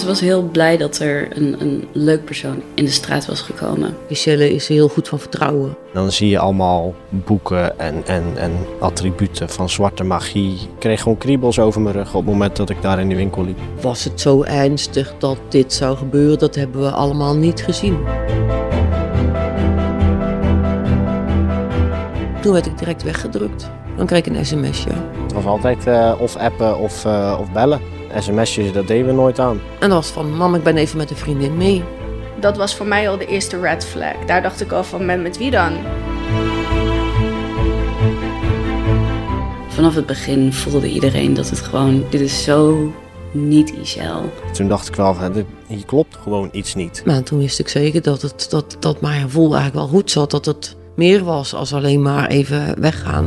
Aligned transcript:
Ze 0.00 0.06
was 0.06 0.20
heel 0.20 0.42
blij 0.42 0.76
dat 0.76 0.98
er 0.98 1.36
een, 1.36 1.56
een 1.60 1.88
leuk 1.92 2.24
persoon 2.24 2.62
in 2.74 2.84
de 2.84 2.90
straat 2.90 3.26
was 3.26 3.40
gekomen. 3.40 3.96
Michelle 4.08 4.54
is 4.54 4.68
heel 4.68 4.88
goed 4.88 5.08
van 5.08 5.18
vertrouwen. 5.18 5.76
Dan 5.92 6.12
zie 6.12 6.28
je 6.28 6.38
allemaal 6.38 6.94
boeken 7.08 7.78
en, 7.78 8.02
en, 8.06 8.24
en 8.36 8.52
attributen 8.78 9.48
van 9.48 9.68
zwarte 9.68 10.04
magie. 10.04 10.52
Ik 10.52 10.68
kreeg 10.78 11.02
gewoon 11.02 11.18
kriebels 11.18 11.58
over 11.58 11.80
mijn 11.80 11.94
rug 11.94 12.14
op 12.14 12.20
het 12.20 12.32
moment 12.32 12.56
dat 12.56 12.70
ik 12.70 12.82
daar 12.82 13.00
in 13.00 13.08
die 13.08 13.16
winkel 13.16 13.44
liep. 13.44 13.58
Was 13.80 14.04
het 14.04 14.20
zo 14.20 14.42
ernstig 14.42 15.14
dat 15.18 15.38
dit 15.48 15.72
zou 15.72 15.96
gebeuren? 15.96 16.38
Dat 16.38 16.54
hebben 16.54 16.80
we 16.80 16.90
allemaal 16.90 17.36
niet 17.36 17.62
gezien. 17.62 17.98
Toen 22.40 22.52
werd 22.52 22.66
ik 22.66 22.78
direct 22.78 23.02
weggedrukt. 23.02 23.70
Dan 23.96 24.06
kreeg 24.06 24.24
ik 24.24 24.36
een 24.36 24.46
sms'je. 24.46 24.90
Het 25.22 25.32
was 25.32 25.44
altijd 25.44 25.86
eh, 25.86 26.14
of 26.18 26.36
appen 26.36 26.78
of, 26.78 27.04
uh, 27.04 27.36
of 27.40 27.52
bellen. 27.52 27.99
SMS'jes, 28.18 28.72
dat 28.72 28.86
deden 28.86 29.06
we 29.06 29.12
nooit 29.12 29.38
aan. 29.38 29.60
En 29.78 29.88
dat 29.88 29.98
was 29.98 30.08
van, 30.10 30.36
mam, 30.36 30.54
ik 30.54 30.62
ben 30.62 30.76
even 30.76 30.96
met 30.96 31.10
een 31.10 31.16
vriendin 31.16 31.56
mee. 31.56 31.84
Dat 32.40 32.56
was 32.56 32.76
voor 32.76 32.86
mij 32.86 33.08
al 33.08 33.18
de 33.18 33.26
eerste 33.26 33.60
red 33.60 33.84
flag. 33.84 34.14
Daar 34.26 34.42
dacht 34.42 34.60
ik 34.60 34.72
al 34.72 34.84
van, 34.84 35.04
met, 35.04 35.20
met 35.22 35.38
wie 35.38 35.50
dan? 35.50 35.72
Vanaf 39.68 39.94
het 39.94 40.06
begin 40.06 40.52
voelde 40.52 40.90
iedereen 40.90 41.34
dat 41.34 41.50
het 41.50 41.60
gewoon, 41.60 42.04
dit 42.10 42.20
is 42.20 42.44
zo 42.44 42.92
niet 43.32 43.72
Ishel. 43.72 44.32
Toen 44.52 44.68
dacht 44.68 44.88
ik 44.88 44.94
wel, 44.94 45.14
van, 45.14 45.44
hier 45.66 45.84
klopt 45.84 46.16
gewoon 46.22 46.48
iets 46.52 46.74
niet. 46.74 47.02
Maar 47.04 47.22
toen 47.22 47.38
wist 47.38 47.58
ik 47.58 47.68
zeker 47.68 48.02
dat, 48.02 48.22
het, 48.22 48.46
dat, 48.50 48.76
dat 48.80 49.00
mijn 49.00 49.22
gevoel 49.22 49.54
eigenlijk 49.54 49.74
wel 49.74 49.98
goed 49.98 50.10
zat. 50.10 50.30
Dat 50.30 50.44
het 50.44 50.76
meer 50.96 51.24
was 51.24 51.54
als 51.54 51.74
alleen 51.74 52.02
maar 52.02 52.28
even 52.28 52.80
weggaan. 52.80 53.26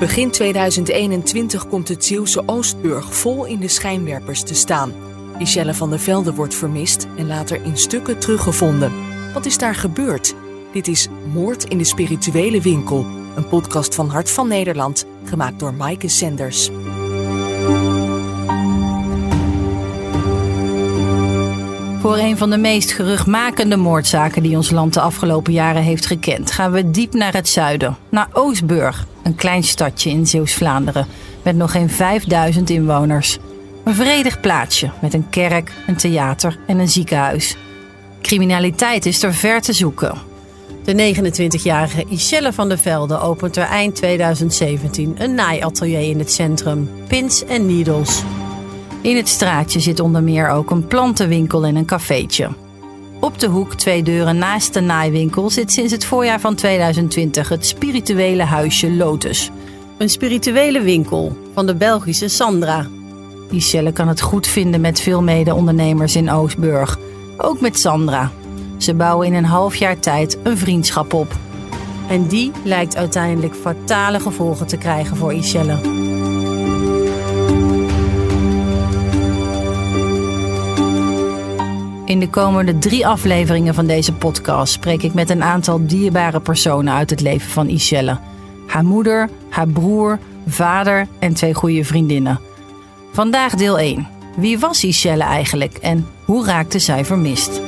Begin 0.00 0.30
2021 0.30 1.68
komt 1.68 1.88
het 1.88 2.04
Zeeuwse 2.04 2.42
Oostburg 2.46 3.14
vol 3.14 3.44
in 3.44 3.60
de 3.60 3.68
schijnwerpers 3.68 4.42
te 4.42 4.54
staan. 4.54 4.92
Michelle 5.38 5.74
van 5.74 5.90
der 5.90 5.98
Velde 5.98 6.34
wordt 6.34 6.54
vermist 6.54 7.06
en 7.16 7.26
later 7.26 7.64
in 7.64 7.76
stukken 7.76 8.18
teruggevonden. 8.18 8.92
Wat 9.32 9.46
is 9.46 9.58
daar 9.58 9.74
gebeurd? 9.74 10.34
Dit 10.72 10.88
is 10.88 11.08
Moord 11.32 11.64
in 11.64 11.78
de 11.78 11.84
Spirituele 11.84 12.60
Winkel, 12.60 13.06
een 13.36 13.48
podcast 13.48 13.94
van 13.94 14.08
Hart 14.08 14.30
van 14.30 14.48
Nederland, 14.48 15.06
gemaakt 15.24 15.58
door 15.58 15.74
Maaike 15.74 16.08
Senders. 16.08 16.70
Voor 22.00 22.16
een 22.18 22.36
van 22.36 22.50
de 22.50 22.56
meest 22.56 22.92
geruchtmakende 22.92 23.76
moordzaken 23.76 24.42
die 24.42 24.56
ons 24.56 24.70
land 24.70 24.94
de 24.94 25.00
afgelopen 25.00 25.52
jaren 25.52 25.82
heeft 25.82 26.06
gekend, 26.06 26.50
gaan 26.50 26.72
we 26.72 26.90
diep 26.90 27.12
naar 27.12 27.32
het 27.32 27.48
zuiden, 27.48 27.96
naar 28.08 28.28
Oostburg, 28.32 29.06
een 29.22 29.34
klein 29.34 29.62
stadje 29.62 30.10
in 30.10 30.26
Zeeuws-Vlaanderen 30.26 31.06
met 31.42 31.56
nog 31.56 31.70
geen 31.70 31.90
5000 31.90 32.70
inwoners. 32.70 33.38
Een 33.84 33.94
vredig 33.94 34.40
plaatsje 34.40 34.90
met 35.00 35.14
een 35.14 35.28
kerk, 35.30 35.72
een 35.86 35.96
theater 35.96 36.58
en 36.66 36.78
een 36.78 36.88
ziekenhuis. 36.88 37.56
Criminaliteit 38.22 39.06
is 39.06 39.22
er 39.22 39.34
ver 39.34 39.60
te 39.60 39.72
zoeken. 39.72 40.18
De 40.84 41.14
29-jarige 41.14 42.04
Ischelle 42.08 42.52
van 42.52 42.68
der 42.68 42.78
Velde 42.78 43.18
opent 43.18 43.56
er 43.56 43.66
eind 43.66 43.94
2017 43.94 45.14
een 45.18 45.34
naaiatelier 45.34 46.08
in 46.10 46.18
het 46.18 46.32
centrum, 46.32 46.90
Pins 47.08 47.44
en 47.44 47.66
Needles. 47.66 48.22
In 49.02 49.16
het 49.16 49.28
straatje 49.28 49.80
zit 49.80 50.00
onder 50.00 50.22
meer 50.22 50.48
ook 50.48 50.70
een 50.70 50.86
plantenwinkel 50.86 51.64
en 51.64 51.76
een 51.76 51.84
cafeetje. 51.84 52.48
Op 53.20 53.38
de 53.38 53.46
hoek, 53.46 53.74
twee 53.74 54.02
deuren 54.02 54.38
naast 54.38 54.74
de 54.74 54.80
naaiwinkel, 54.80 55.50
zit 55.50 55.72
sinds 55.72 55.92
het 55.92 56.04
voorjaar 56.04 56.40
van 56.40 56.54
2020 56.54 57.48
het 57.48 57.66
spirituele 57.66 58.42
huisje 58.42 58.90
Lotus. 58.90 59.50
Een 59.98 60.08
spirituele 60.08 60.80
winkel 60.80 61.36
van 61.54 61.66
de 61.66 61.74
Belgische 61.74 62.28
Sandra. 62.28 62.86
Michelle 63.50 63.92
kan 63.92 64.08
het 64.08 64.20
goed 64.20 64.46
vinden 64.46 64.80
met 64.80 65.00
veel 65.00 65.22
mede-ondernemers 65.22 66.16
in 66.16 66.30
Oostburg. 66.30 66.98
Ook 67.36 67.60
met 67.60 67.78
Sandra. 67.78 68.30
Ze 68.76 68.94
bouwen 68.94 69.26
in 69.26 69.34
een 69.34 69.44
half 69.44 69.76
jaar 69.76 69.98
tijd 69.98 70.38
een 70.42 70.58
vriendschap 70.58 71.12
op. 71.12 71.38
En 72.08 72.26
die 72.26 72.52
lijkt 72.64 72.96
uiteindelijk 72.96 73.54
fatale 73.54 74.20
gevolgen 74.20 74.66
te 74.66 74.76
krijgen 74.76 75.16
voor 75.16 75.32
Michelle. 75.32 76.19
In 82.10 82.20
de 82.20 82.30
komende 82.30 82.78
drie 82.78 83.06
afleveringen 83.06 83.74
van 83.74 83.86
deze 83.86 84.12
podcast 84.12 84.72
spreek 84.72 85.02
ik 85.02 85.14
met 85.14 85.30
een 85.30 85.42
aantal 85.42 85.86
dierbare 85.86 86.40
personen 86.40 86.94
uit 86.94 87.10
het 87.10 87.20
leven 87.20 87.50
van 87.50 87.68
Ishelle. 87.68 88.18
Haar 88.66 88.84
moeder, 88.84 89.28
haar 89.50 89.68
broer, 89.68 90.18
vader 90.46 91.06
en 91.18 91.34
twee 91.34 91.54
goede 91.54 91.84
vriendinnen. 91.84 92.40
Vandaag 93.12 93.54
deel 93.54 93.78
1. 93.78 94.08
Wie 94.36 94.58
was 94.58 94.84
Ishelle 94.84 95.22
eigenlijk 95.22 95.76
en 95.76 96.06
hoe 96.24 96.46
raakte 96.46 96.78
zij 96.78 97.04
vermist? 97.04 97.60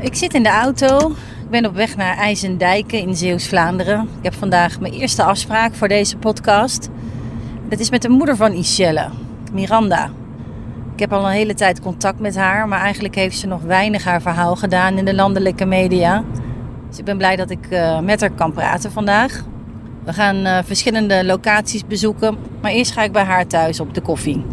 Ik 0.00 0.14
zit 0.14 0.34
in 0.34 0.42
de 0.42 0.48
auto 0.48 1.12
ben 1.54 1.66
op 1.66 1.74
weg 1.74 1.96
naar 1.96 2.16
IJsendijken 2.16 2.98
in 2.98 3.16
Zeeuws-Vlaanderen. 3.16 4.00
Ik 4.00 4.24
heb 4.24 4.34
vandaag 4.34 4.80
mijn 4.80 4.92
eerste 4.92 5.22
afspraak 5.22 5.74
voor 5.74 5.88
deze 5.88 6.16
podcast. 6.16 6.88
Dat 7.68 7.78
is 7.78 7.90
met 7.90 8.02
de 8.02 8.08
moeder 8.08 8.36
van 8.36 8.52
Ishelle, 8.52 9.08
Miranda. 9.52 10.10
Ik 10.94 11.00
heb 11.00 11.12
al 11.12 11.24
een 11.24 11.32
hele 11.32 11.54
tijd 11.54 11.80
contact 11.80 12.18
met 12.20 12.36
haar, 12.36 12.68
maar 12.68 12.80
eigenlijk 12.80 13.14
heeft 13.14 13.38
ze 13.38 13.46
nog 13.46 13.62
weinig 13.62 14.04
haar 14.04 14.22
verhaal 14.22 14.56
gedaan 14.56 14.98
in 14.98 15.04
de 15.04 15.14
landelijke 15.14 15.64
media. 15.64 16.24
Dus 16.88 16.98
ik 16.98 17.04
ben 17.04 17.16
blij 17.16 17.36
dat 17.36 17.50
ik 17.50 17.66
uh, 17.70 18.00
met 18.00 18.20
haar 18.20 18.32
kan 18.32 18.52
praten 18.52 18.92
vandaag. 18.92 19.44
We 20.04 20.12
gaan 20.12 20.36
uh, 20.36 20.58
verschillende 20.64 21.24
locaties 21.24 21.86
bezoeken, 21.86 22.36
maar 22.60 22.70
eerst 22.70 22.92
ga 22.92 23.02
ik 23.02 23.12
bij 23.12 23.24
haar 23.24 23.46
thuis 23.46 23.80
op 23.80 23.94
de 23.94 24.00
koffie. 24.00 24.44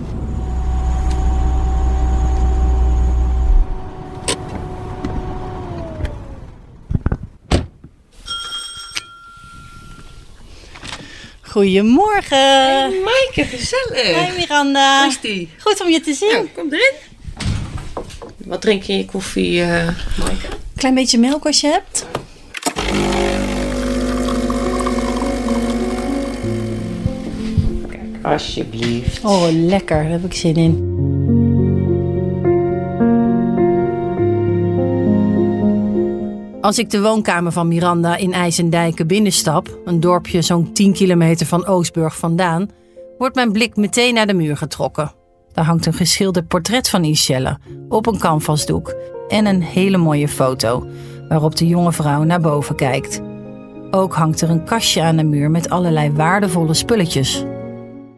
Goedemorgen. 11.51 12.38
Hey 12.38 13.01
Maaike, 13.03 13.45
gezellig. 13.57 14.16
Hey 14.16 14.34
Miranda. 14.38 15.01
Hoe 15.01 15.09
is 15.09 15.19
die? 15.22 15.50
Goed 15.57 15.81
om 15.81 15.89
je 15.89 16.00
te 16.00 16.13
zien. 16.13 16.29
Ja, 16.29 16.44
kom 16.56 16.73
erin. 16.73 16.94
Wat 18.38 18.62
drink 18.62 18.84
je 18.84 18.94
in 18.94 18.97
je 18.97 19.06
koffie, 19.06 19.59
uh, 19.59 19.67
Maaike? 20.17 20.47
Klein 20.75 20.94
beetje 20.94 21.17
melk 21.17 21.45
als 21.45 21.62
je 21.62 21.67
hebt. 21.67 22.06
Kijk, 27.89 28.25
alsjeblieft. 28.25 29.23
Oh, 29.23 29.47
lekker. 29.51 30.03
Daar 30.03 30.12
heb 30.12 30.25
ik 30.25 30.33
zin 30.33 30.56
in. 30.56 31.00
Als 36.62 36.80
ik 36.80 36.90
de 36.90 37.02
woonkamer 37.02 37.52
van 37.52 37.68
Miranda 37.68 38.16
in 38.16 38.34
IJsendijken 38.34 39.08
binnenstap, 39.08 39.80
een 39.86 40.00
dorpje 40.00 40.42
zo'n 40.42 40.74
10 40.74 40.94
kilometer 40.94 41.46
van 41.46 41.66
Oostburg 41.66 42.18
vandaan, 42.18 42.70
wordt 43.18 43.36
mijn 43.36 43.52
blik 43.52 43.76
meteen 43.76 44.14
naar 44.14 44.28
de 44.28 44.34
muur 44.34 44.58
getrokken. 44.58 45.12
Daar 45.54 45.66
hangt 45.66 45.86
een 45.86 45.94
geschilderd 45.94 46.48
portret 46.48 46.90
van 46.90 47.04
Ishelle 47.04 47.58
op 47.90 48.08
een 48.08 48.20
canvasdoek 48.20 48.96
en 49.28 49.46
een 49.46 49.62
hele 49.62 49.98
mooie 49.98 50.28
foto 50.28 50.88
waarop 51.30 51.56
de 51.56 51.68
jonge 51.68 51.92
vrouw 51.92 52.24
naar 52.24 52.42
boven 52.42 52.75
kijkt. 52.75 53.22
Ook 53.92 54.14
hangt 54.14 54.42
er 54.42 54.50
een 54.50 54.66
kastje 54.66 55.02
aan 55.02 55.18
de 55.18 55.24
muur 55.24 55.52
met 55.52 55.69
allerlei 55.69 56.12
waardevolle 56.12 56.74
spulletjes. 56.74 57.44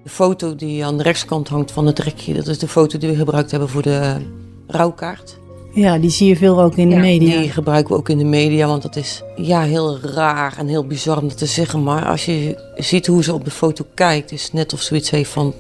De 0.03 0.09
foto 0.09 0.55
die 0.55 0.85
aan 0.85 0.97
de 0.97 1.03
rechtskant 1.03 1.47
hangt 1.47 1.71
van 1.71 1.85
het 1.85 1.99
rekje, 1.99 2.33
dat 2.33 2.47
is 2.47 2.59
de 2.59 2.67
foto 2.67 2.97
die 2.97 3.09
we 3.09 3.15
gebruikt 3.15 3.51
hebben 3.51 3.69
voor 3.69 3.81
de 3.81 4.15
rouwkaart. 4.67 5.41
Ja, 5.73 5.97
die 5.97 6.09
zie 6.09 6.27
je 6.27 6.35
veel 6.35 6.61
ook 6.61 6.75
in 6.75 6.89
de 6.89 6.95
Ja, 6.95 7.01
media. 7.01 7.39
Die 7.39 7.49
gebruiken 7.49 7.93
we 7.93 7.99
ook 7.99 8.09
in 8.09 8.17
de 8.17 8.23
media, 8.23 8.67
want 8.67 8.81
dat 8.81 8.95
is 8.95 9.23
ja, 9.35 9.61
heel 9.61 9.99
raar 9.99 10.57
en 10.57 10.67
heel 10.67 10.87
bizar 10.87 11.17
om 11.17 11.27
dat 11.27 11.37
te 11.37 11.45
zeggen. 11.45 11.83
Maar 11.83 12.05
als 12.05 12.25
je 12.25 12.63
ziet 12.75 13.07
hoe 13.07 13.23
ze 13.23 13.33
op 13.33 13.45
de 13.45 13.51
foto 13.51 13.85
kijkt, 13.93 14.31
is 14.31 14.43
het 14.43 14.53
net 14.53 14.73
of 14.73 14.81
zoiets 14.81 15.09
heeft 15.09 15.29
van... 15.29 15.53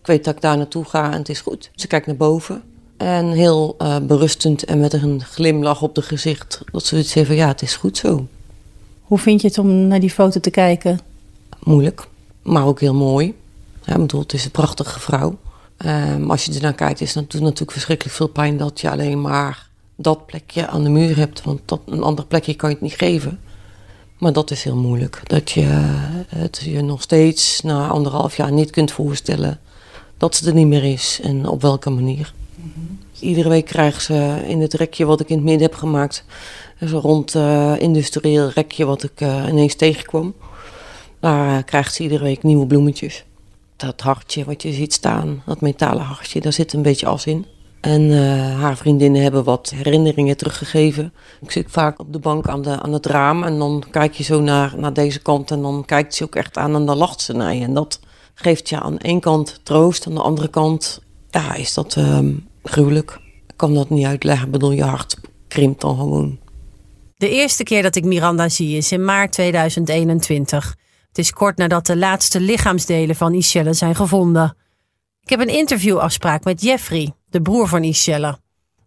Ik 0.00 0.08
weet 0.08 0.24
dat 0.24 0.34
ik 0.34 0.40
daar 0.40 0.56
naartoe 0.56 0.84
ga 0.84 1.12
en 1.12 1.18
het 1.18 1.28
is 1.28 1.40
goed. 1.40 1.70
Ze 1.74 1.86
kijkt 1.86 2.06
naar 2.06 2.16
boven 2.16 2.62
en 2.96 3.30
heel 3.30 3.74
eh, 3.78 3.96
berustend 3.98 4.64
en 4.64 4.80
met 4.80 4.92
een 4.92 5.22
glimlach 5.22 5.82
op 5.82 5.94
de 5.94 6.02
gezicht. 6.02 6.60
Dat 6.72 6.82
ze 6.82 6.88
zoiets 6.88 7.14
heeft 7.14 7.26
van 7.26 7.36
ja, 7.36 7.48
het 7.48 7.62
is 7.62 7.76
goed 7.76 7.96
zo. 7.96 8.26
Hoe 9.02 9.18
vind 9.18 9.40
je 9.40 9.48
het 9.48 9.58
om 9.58 9.86
naar 9.86 10.00
die 10.00 10.10
foto 10.10 10.40
te 10.40 10.50
kijken? 10.50 10.98
Moeilijk, 11.62 12.06
maar 12.42 12.66
ook 12.66 12.80
heel 12.80 12.94
mooi. 12.94 13.34
Ja, 13.84 13.92
ik 13.92 14.00
bedoel, 14.00 14.20
het 14.20 14.32
is 14.32 14.44
een 14.44 14.50
prachtige 14.50 15.00
vrouw. 15.00 15.38
Ehm, 15.82 16.30
als 16.30 16.44
je 16.44 16.54
ernaar 16.54 16.74
kijkt, 16.74 17.00
is 17.00 17.14
het 17.14 17.30
doet 17.30 17.40
natuurlijk 17.40 17.72
verschrikkelijk 17.72 18.16
veel 18.16 18.28
pijn 18.28 18.56
dat 18.56 18.80
je 18.80 18.90
alleen 18.90 19.20
maar 19.20 19.68
dat 19.96 20.26
plekje 20.26 20.66
aan 20.66 20.82
de 20.84 20.90
muur 20.90 21.16
hebt. 21.16 21.42
Want 21.42 21.60
dat, 21.64 21.80
een 21.86 22.02
ander 22.02 22.26
plekje 22.26 22.54
kan 22.54 22.68
je 22.68 22.74
het 22.74 22.84
niet 22.84 22.94
geven. 22.94 23.40
Maar 24.18 24.32
dat 24.32 24.50
is 24.50 24.62
heel 24.62 24.76
moeilijk. 24.76 25.20
Dat 25.24 25.50
je 25.50 25.66
het 26.28 26.60
je 26.64 26.82
nog 26.82 27.02
steeds 27.02 27.60
na 27.60 27.88
anderhalf 27.88 28.36
jaar 28.36 28.52
niet 28.52 28.70
kunt 28.70 28.92
voorstellen 28.92 29.60
dat 30.16 30.36
ze 30.36 30.46
er 30.46 30.54
niet 30.54 30.66
meer 30.66 30.84
is 30.84 31.20
en 31.22 31.48
op 31.48 31.62
welke 31.62 31.90
manier. 31.90 32.32
Iedere 33.20 33.48
week 33.48 33.66
krijgen 33.66 34.02
ze 34.02 34.42
in 34.46 34.60
het 34.60 34.74
rekje 34.74 35.04
wat 35.04 35.20
ik 35.20 35.28
in 35.28 35.36
het 35.36 35.44
midden 35.44 35.68
heb 35.68 35.74
gemaakt, 35.74 36.24
zo'n 36.80 37.00
rond 37.00 37.34
uh, 37.34 37.74
industrieel 37.78 38.48
rekje 38.48 38.84
wat 38.84 39.02
ik 39.02 39.20
uh, 39.20 39.44
ineens 39.48 39.74
tegenkwam. 39.74 40.34
Daar 41.20 41.56
uh, 41.56 41.64
krijgt 41.64 41.94
ze 41.94 42.02
iedere 42.02 42.24
week 42.24 42.42
nieuwe 42.42 42.66
bloemetjes. 42.66 43.24
Dat 43.86 44.00
hartje 44.00 44.44
wat 44.44 44.62
je 44.62 44.72
ziet 44.72 44.92
staan, 44.92 45.42
dat 45.46 45.60
metalen 45.60 46.04
hartje, 46.04 46.40
daar 46.40 46.52
zit 46.52 46.72
een 46.72 46.82
beetje 46.82 47.06
as 47.06 47.26
in. 47.26 47.46
En 47.80 48.02
uh, 48.02 48.60
haar 48.60 48.76
vriendinnen 48.76 49.22
hebben 49.22 49.44
wat 49.44 49.72
herinneringen 49.74 50.36
teruggegeven. 50.36 51.12
Ik 51.40 51.50
zit 51.50 51.66
vaak 51.70 52.00
op 52.00 52.12
de 52.12 52.18
bank 52.18 52.48
aan, 52.48 52.62
de, 52.62 52.80
aan 52.80 52.92
het 52.92 53.06
raam 53.06 53.42
en 53.42 53.58
dan 53.58 53.84
kijk 53.90 54.14
je 54.14 54.22
zo 54.22 54.40
naar, 54.40 54.74
naar 54.76 54.92
deze 54.92 55.22
kant 55.22 55.50
en 55.50 55.62
dan 55.62 55.84
kijkt 55.84 56.14
ze 56.14 56.24
ook 56.24 56.34
echt 56.34 56.56
aan 56.56 56.74
en 56.74 56.86
dan 56.86 56.96
lacht 56.96 57.20
ze 57.20 57.32
naar 57.32 57.54
je. 57.54 57.64
En 57.64 57.74
dat 57.74 58.00
geeft 58.34 58.68
je 58.68 58.80
aan 58.80 58.98
één 58.98 59.20
kant 59.20 59.60
troost, 59.62 60.06
aan 60.06 60.14
de 60.14 60.20
andere 60.20 60.48
kant 60.48 61.00
ja, 61.30 61.54
is 61.54 61.74
dat 61.74 61.96
uh, 61.96 62.18
gruwelijk. 62.62 63.18
Ik 63.46 63.56
kan 63.56 63.74
dat 63.74 63.90
niet 63.90 64.06
uitleggen, 64.06 64.50
bedoel, 64.50 64.72
je 64.72 64.84
hart 64.84 65.16
krimpt 65.48 65.80
dan 65.80 65.96
gewoon. 65.96 66.38
De 67.16 67.28
eerste 67.28 67.62
keer 67.62 67.82
dat 67.82 67.96
ik 67.96 68.04
Miranda 68.04 68.48
zie 68.48 68.76
is 68.76 68.92
in 68.92 69.04
maart 69.04 69.32
2021. 69.32 70.76
Het 71.12 71.24
is 71.24 71.32
kort 71.32 71.56
nadat 71.56 71.86
de 71.86 71.96
laatste 71.96 72.40
lichaamsdelen 72.40 73.16
van 73.16 73.34
Ishelle 73.34 73.72
zijn 73.72 73.94
gevonden. 73.94 74.56
Ik 75.22 75.30
heb 75.30 75.40
een 75.40 75.56
interviewafspraak 75.56 76.44
met 76.44 76.62
Jeffrey, 76.62 77.12
de 77.30 77.42
broer 77.42 77.68
van 77.68 77.82
Ishelle. 77.82 78.38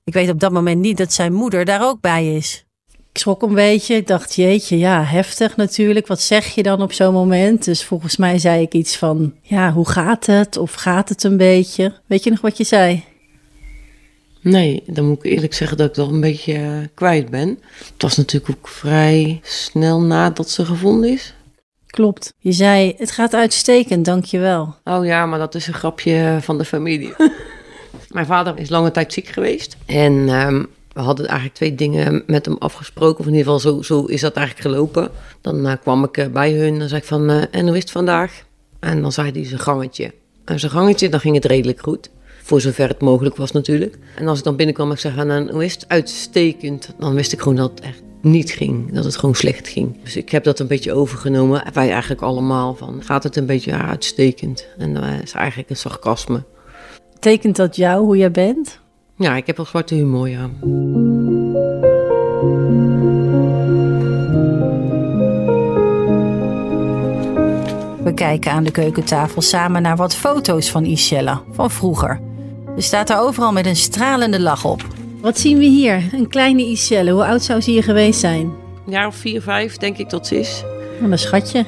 Ik 0.03 0.13
weet 0.13 0.29
op 0.29 0.39
dat 0.39 0.51
moment 0.51 0.81
niet 0.81 0.97
dat 0.97 1.13
zijn 1.13 1.33
moeder 1.33 1.65
daar 1.65 1.83
ook 1.83 2.01
bij 2.01 2.35
is. 2.35 2.65
Ik 3.11 3.17
schrok 3.17 3.41
een 3.41 3.53
beetje. 3.53 3.95
Ik 3.95 4.07
dacht, 4.07 4.35
jeetje, 4.35 4.77
ja, 4.77 5.03
heftig 5.03 5.55
natuurlijk. 5.55 6.07
Wat 6.07 6.21
zeg 6.21 6.55
je 6.55 6.63
dan 6.63 6.81
op 6.81 6.93
zo'n 6.93 7.13
moment? 7.13 7.65
Dus 7.65 7.83
volgens 7.83 8.17
mij 8.17 8.37
zei 8.37 8.61
ik 8.61 8.73
iets 8.73 8.97
van, 8.97 9.33
ja, 9.41 9.71
hoe 9.71 9.89
gaat 9.89 10.25
het? 10.25 10.57
Of 10.57 10.73
gaat 10.73 11.09
het 11.09 11.23
een 11.23 11.37
beetje? 11.37 11.93
Weet 12.05 12.23
je 12.23 12.29
nog 12.29 12.41
wat 12.41 12.57
je 12.57 12.63
zei? 12.63 13.03
Nee, 14.41 14.83
dan 14.85 15.05
moet 15.05 15.25
ik 15.25 15.31
eerlijk 15.31 15.53
zeggen 15.53 15.77
dat 15.77 15.89
ik 15.89 15.95
dat 15.95 16.09
een 16.09 16.21
beetje 16.21 16.53
uh, 16.53 16.77
kwijt 16.93 17.29
ben. 17.29 17.59
Het 17.93 18.01
was 18.01 18.17
natuurlijk 18.17 18.57
ook 18.57 18.67
vrij 18.67 19.39
snel 19.43 20.01
nadat 20.01 20.49
ze 20.49 20.65
gevonden 20.65 21.09
is. 21.09 21.33
Klopt. 21.95 22.33
Je 22.37 22.51
zei, 22.51 22.93
het 22.97 23.11
gaat 23.11 23.33
uitstekend, 23.33 24.05
dankjewel. 24.05 24.75
Oh 24.83 25.05
ja, 25.05 25.25
maar 25.25 25.39
dat 25.39 25.55
is 25.55 25.67
een 25.67 25.73
grapje 25.73 26.37
van 26.41 26.57
de 26.57 26.65
familie. 26.65 27.13
Mijn 28.09 28.25
vader 28.25 28.59
is 28.59 28.69
lange 28.69 28.91
tijd 28.91 29.13
ziek 29.13 29.27
geweest. 29.27 29.77
En 29.85 30.13
um, 30.13 30.67
we 30.93 31.01
hadden 31.01 31.25
eigenlijk 31.25 31.55
twee 31.55 31.75
dingen 31.75 32.23
met 32.27 32.45
hem 32.45 32.55
afgesproken. 32.59 33.19
Of 33.19 33.25
in 33.25 33.33
ieder 33.33 33.53
geval, 33.53 33.73
zo, 33.73 33.81
zo 33.81 34.05
is 34.05 34.21
dat 34.21 34.35
eigenlijk 34.35 34.67
gelopen. 34.67 35.09
Dan 35.41 35.65
uh, 35.65 35.73
kwam 35.81 36.03
ik 36.03 36.17
uh, 36.17 36.27
bij 36.27 36.53
hun 36.53 36.81
en 36.81 36.89
zei 36.89 37.01
ik 37.01 37.07
van, 37.07 37.29
uh, 37.29 37.43
en 37.51 37.67
hoe 37.67 37.75
is 37.75 37.81
het 37.81 37.91
vandaag? 37.91 38.43
En 38.79 39.01
dan 39.01 39.11
zei 39.11 39.31
hij 39.31 39.45
zijn 39.45 39.59
gangetje. 39.59 40.13
En 40.45 40.59
zijn 40.59 40.71
gangetje, 40.71 41.09
dan 41.09 41.19
ging 41.19 41.35
het 41.35 41.45
redelijk 41.45 41.81
goed. 41.81 42.09
Voor 42.41 42.61
zover 42.61 42.87
het 42.87 43.01
mogelijk 43.01 43.35
was 43.35 43.51
natuurlijk. 43.51 43.97
En 44.15 44.27
als 44.27 44.37
ik 44.37 44.43
dan 44.43 44.55
binnenkwam, 44.55 44.91
ik 44.91 44.99
zeg, 44.99 45.15
en 45.15 45.49
hoe 45.49 45.65
is 45.65 45.73
het? 45.73 45.85
Uitstekend. 45.87 46.89
Dan 46.99 47.13
wist 47.13 47.31
ik 47.31 47.39
gewoon 47.39 47.55
dat 47.57 47.69
het 47.69 47.79
echt 47.79 48.04
niet 48.25 48.51
ging. 48.51 48.93
Dat 48.93 49.03
het 49.03 49.17
gewoon 49.17 49.35
slecht 49.35 49.67
ging. 49.67 50.03
Dus 50.03 50.15
ik 50.15 50.29
heb 50.29 50.43
dat 50.43 50.59
een 50.59 50.67
beetje 50.67 50.93
overgenomen. 50.93 51.63
Wij 51.73 51.91
eigenlijk 51.91 52.21
allemaal 52.21 52.75
van, 52.75 53.01
gaat 53.03 53.23
het 53.23 53.35
een 53.35 53.45
beetje 53.45 53.71
ja, 53.71 53.87
uitstekend? 53.87 54.67
En 54.77 54.93
dat 54.93 55.03
is 55.23 55.31
eigenlijk 55.31 55.69
een 55.69 55.75
sarcasme. 55.75 56.43
Tekent 57.19 57.55
dat 57.55 57.75
jou, 57.75 58.05
hoe 58.05 58.17
jij 58.17 58.31
bent? 58.31 58.79
Ja, 59.17 59.35
ik 59.35 59.47
heb 59.47 59.57
wel 59.57 59.65
zwarte 59.65 59.95
humor, 59.95 60.29
ja. 60.29 60.49
We 68.03 68.13
kijken 68.13 68.51
aan 68.51 68.63
de 68.63 68.71
keukentafel 68.71 69.41
samen 69.41 69.81
naar 69.81 69.95
wat 69.95 70.15
foto's 70.15 70.71
van 70.71 70.83
Ishella 70.83 71.41
van 71.51 71.71
vroeger. 71.71 72.21
Er 72.75 72.83
staat 72.83 73.09
er 73.09 73.17
overal 73.17 73.51
met 73.51 73.65
een 73.65 73.75
stralende 73.75 74.39
lach 74.39 74.65
op. 74.65 74.94
Wat 75.25 75.39
zien 75.39 75.57
we 75.57 75.65
hier? 75.65 76.03
Een 76.11 76.27
kleine 76.27 76.65
Ishelle. 76.65 77.11
Hoe 77.11 77.25
oud 77.25 77.43
zou 77.43 77.61
ze 77.61 77.71
hier 77.71 77.83
geweest 77.83 78.19
zijn? 78.19 78.53
Een 78.85 78.91
jaar 78.91 79.07
of 79.07 79.15
vier, 79.15 79.41
vijf 79.41 79.77
denk 79.77 79.97
ik 79.97 80.09
dat 80.09 80.27
ze 80.27 80.39
is. 80.39 80.63
Wat 81.01 81.11
een 81.11 81.19
schatje. 81.19 81.65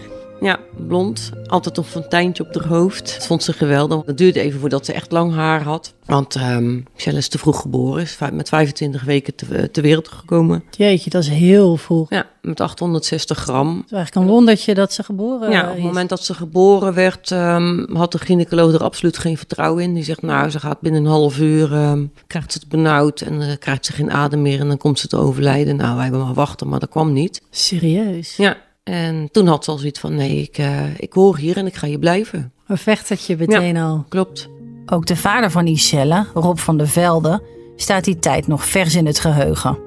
Blond. 0.87 1.31
Altijd 1.45 1.75
nog 1.75 1.85
een 1.85 1.91
fonteintje 1.91 2.45
op 2.45 2.55
haar 2.55 2.67
hoofd. 2.67 3.13
Dat 3.13 3.27
vond 3.27 3.43
ze 3.43 3.53
geweldig. 3.53 4.05
Het 4.05 4.17
duurde 4.17 4.39
even 4.39 4.59
voordat 4.59 4.85
ze 4.85 4.93
echt 4.93 5.11
lang 5.11 5.33
haar 5.33 5.61
had. 5.61 5.93
Want 6.05 6.35
um, 6.35 6.85
Michelle 6.93 7.17
is 7.17 7.27
te 7.27 7.37
vroeg 7.37 7.61
geboren. 7.61 8.01
Is 8.01 8.17
met 8.33 8.49
25 8.49 9.03
weken 9.03 9.35
te, 9.35 9.71
ter 9.71 9.83
wereld 9.83 10.07
gekomen. 10.07 10.63
Jeetje, 10.77 11.09
dat 11.09 11.21
is 11.23 11.29
heel 11.29 11.77
vroeg. 11.77 12.09
Ja, 12.09 12.25
met 12.41 12.59
860 12.59 13.37
gram. 13.37 13.75
Het 13.75 13.85
is 13.85 13.91
eigenlijk 13.91 14.25
een 14.25 14.33
wondertje 14.33 14.73
dat 14.73 14.93
ze 14.93 15.03
geboren 15.03 15.51
Ja, 15.51 15.69
op 15.69 15.75
het 15.75 15.83
moment 15.83 16.09
dat 16.09 16.23
ze 16.23 16.33
geboren 16.33 16.93
werd, 16.93 17.31
um, 17.31 17.95
had 17.95 18.11
de 18.11 18.17
gynaecoloog 18.17 18.73
er 18.73 18.83
absoluut 18.83 19.17
geen 19.17 19.37
vertrouwen 19.37 19.83
in. 19.83 19.93
Die 19.93 20.03
zegt, 20.03 20.21
nou, 20.21 20.49
ze 20.49 20.59
gaat 20.59 20.81
binnen 20.81 21.03
een 21.03 21.11
half 21.11 21.39
uur, 21.39 21.73
um, 21.73 22.11
krijgt 22.27 22.51
ze 22.51 22.59
het 22.59 22.69
benauwd 22.69 23.21
en 23.21 23.41
uh, 23.41 23.51
krijgt 23.59 23.85
ze 23.85 23.91
geen 23.91 24.11
adem 24.11 24.41
meer 24.41 24.59
en 24.59 24.67
dan 24.67 24.77
komt 24.77 24.99
ze 24.99 25.07
te 25.07 25.17
overlijden. 25.17 25.75
Nou, 25.75 25.93
wij 25.93 26.03
hebben 26.03 26.21
maar 26.21 26.33
wachten, 26.33 26.67
maar 26.67 26.79
dat 26.79 26.89
kwam 26.89 27.13
niet. 27.13 27.41
Serieus? 27.49 28.35
Ja, 28.35 28.57
en 28.87 29.29
toen 29.31 29.47
had 29.47 29.63
ze 29.63 29.71
al 29.71 29.77
zoiets 29.77 29.99
van, 29.99 30.15
nee, 30.15 30.41
ik, 30.41 30.57
uh, 30.57 30.99
ik 30.99 31.13
hoor 31.13 31.37
hier 31.37 31.57
en 31.57 31.65
ik 31.65 31.75
ga 31.75 31.87
hier 31.87 31.99
blijven. 31.99 32.51
Een 32.67 32.77
vechtertje 32.77 33.37
meteen 33.37 33.75
ja, 33.75 33.87
al. 33.87 34.05
Klopt. 34.09 34.49
Ook 34.85 35.05
de 35.05 35.15
vader 35.15 35.51
van 35.51 35.67
Iselle, 35.67 36.25
Rob 36.33 36.57
van 36.57 36.77
der 36.77 36.87
Velde, 36.87 37.41
staat 37.75 38.03
die 38.03 38.19
tijd 38.19 38.47
nog 38.47 38.65
vers 38.65 38.95
in 38.95 39.05
het 39.05 39.19
geheugen. 39.19 39.77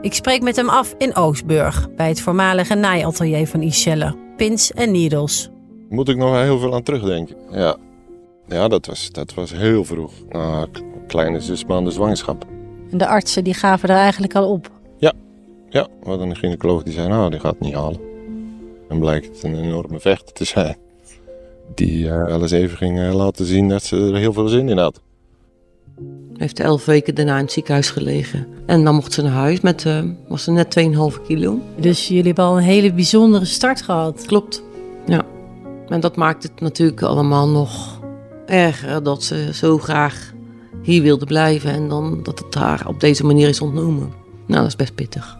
Ik 0.00 0.14
spreek 0.14 0.42
met 0.42 0.56
hem 0.56 0.68
af 0.68 0.94
in 0.98 1.14
Oostburg, 1.14 1.94
bij 1.96 2.08
het 2.08 2.20
voormalige 2.20 2.74
naaiatelier 2.74 3.46
van 3.46 3.62
Iselle. 3.62 4.16
Pins 4.36 4.72
en 4.72 4.92
needles. 4.92 5.50
Moet 5.88 6.08
ik 6.08 6.16
nog 6.16 6.40
heel 6.40 6.58
veel 6.58 6.74
aan 6.74 6.82
terugdenken. 6.82 7.36
Ja, 7.50 7.76
ja 8.48 8.68
dat, 8.68 8.86
was, 8.86 9.12
dat 9.12 9.34
was 9.34 9.52
heel 9.52 9.84
vroeg. 9.84 10.12
Nou, 10.28 10.68
kleine 11.06 11.40
zes 11.40 11.64
maanden 11.64 11.92
zwangerschap. 11.92 12.46
En 12.90 12.98
de 12.98 13.06
artsen 13.06 13.44
die 13.44 13.54
gaven 13.54 13.88
er 13.88 13.96
eigenlijk 13.96 14.34
al 14.34 14.50
op? 14.50 14.70
Ja, 14.96 15.12
ja 15.68 15.88
we 16.00 16.08
hadden 16.08 16.28
een 16.28 16.36
gynaecoloog 16.36 16.82
die 16.82 16.92
zei, 16.92 17.08
nou, 17.08 17.30
die 17.30 17.40
gaat 17.40 17.52
het 17.52 17.60
niet 17.60 17.74
halen. 17.74 18.07
En 18.88 18.98
blijkt 18.98 19.26
het 19.26 19.42
een 19.42 19.64
enorme 19.64 20.00
vechter 20.00 20.34
te 20.34 20.44
zijn. 20.44 20.76
Die 21.74 22.04
uh, 22.04 22.24
wel 22.24 22.42
eens 22.42 22.50
even 22.50 22.76
ging 22.76 22.98
uh, 22.98 23.14
laten 23.14 23.46
zien 23.46 23.68
dat 23.68 23.82
ze 23.82 23.96
er 23.96 24.16
heel 24.16 24.32
veel 24.32 24.48
zin 24.48 24.68
in 24.68 24.78
had. 24.78 25.00
Heeft 26.36 26.60
elf 26.60 26.84
weken 26.84 27.14
daarna 27.14 27.36
in 27.36 27.42
het 27.42 27.52
ziekenhuis 27.52 27.90
gelegen. 27.90 28.46
En 28.66 28.84
dan 28.84 28.94
mocht 28.94 29.12
ze 29.12 29.22
naar 29.22 29.32
huis 29.32 29.60
met, 29.60 29.84
uh, 29.84 30.00
was 30.28 30.44
ze 30.44 30.50
net 30.50 30.80
2,5 31.14 31.22
kilo. 31.26 31.60
Dus 31.76 32.08
jullie 32.08 32.24
hebben 32.24 32.44
al 32.44 32.56
een 32.56 32.62
hele 32.62 32.92
bijzondere 32.92 33.44
start 33.44 33.82
gehad. 33.82 34.26
Klopt, 34.26 34.62
ja. 35.06 35.22
En 35.88 36.00
dat 36.00 36.16
maakt 36.16 36.42
het 36.42 36.60
natuurlijk 36.60 37.02
allemaal 37.02 37.48
nog 37.48 38.00
erger 38.46 39.02
dat 39.02 39.22
ze 39.22 39.54
zo 39.54 39.78
graag 39.78 40.32
hier 40.82 41.02
wilde 41.02 41.26
blijven. 41.26 41.70
En 41.70 41.88
dan 41.88 42.20
dat 42.22 42.38
het 42.38 42.54
haar 42.54 42.86
op 42.88 43.00
deze 43.00 43.24
manier 43.24 43.48
is 43.48 43.60
ontnomen. 43.60 44.12
Nou, 44.46 44.60
dat 44.60 44.66
is 44.66 44.76
best 44.76 44.94
pittig. 44.94 45.37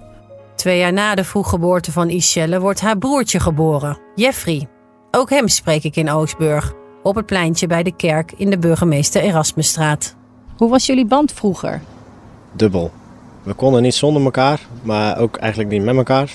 Twee 0.58 0.78
jaar 0.78 0.92
na 0.92 1.14
de 1.14 1.24
vroeggeboorte 1.24 1.92
van 1.92 2.08
Ishelle 2.08 2.60
wordt 2.60 2.80
haar 2.80 2.98
broertje 2.98 3.40
geboren, 3.40 3.98
Jeffrey. 4.14 4.68
Ook 5.10 5.30
hem 5.30 5.48
spreek 5.48 5.84
ik 5.84 5.96
in 5.96 6.10
Oostburg, 6.10 6.72
op 7.02 7.14
het 7.14 7.26
pleintje 7.26 7.66
bij 7.66 7.82
de 7.82 7.96
kerk 7.96 8.32
in 8.36 8.50
de 8.50 8.58
burgemeester 8.58 9.22
Erasmusstraat. 9.22 10.16
Hoe 10.56 10.70
was 10.70 10.86
jullie 10.86 11.06
band 11.06 11.32
vroeger? 11.32 11.80
Dubbel. 12.52 12.90
We 13.42 13.52
konden 13.52 13.82
niet 13.82 13.94
zonder 13.94 14.22
elkaar, 14.22 14.60
maar 14.82 15.18
ook 15.18 15.36
eigenlijk 15.36 15.70
niet 15.70 15.82
met 15.82 15.96
elkaar. 15.96 16.34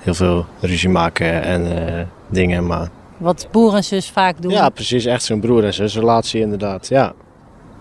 Heel 0.00 0.14
veel 0.14 0.46
ruzie 0.60 0.88
maken 0.88 1.42
en 1.42 1.66
uh, 1.66 2.02
dingen, 2.28 2.66
maar... 2.66 2.88
Wat 3.16 3.48
broer 3.50 3.74
en 3.74 3.84
zus 3.84 4.10
vaak 4.10 4.42
doen. 4.42 4.52
Ja, 4.52 4.68
precies. 4.68 5.04
Echt 5.04 5.24
zo'n 5.24 5.40
broer 5.40 5.64
en 5.64 5.74
zus 5.74 5.94
relatie 5.94 6.40
inderdaad, 6.40 6.88
ja. 6.88 7.12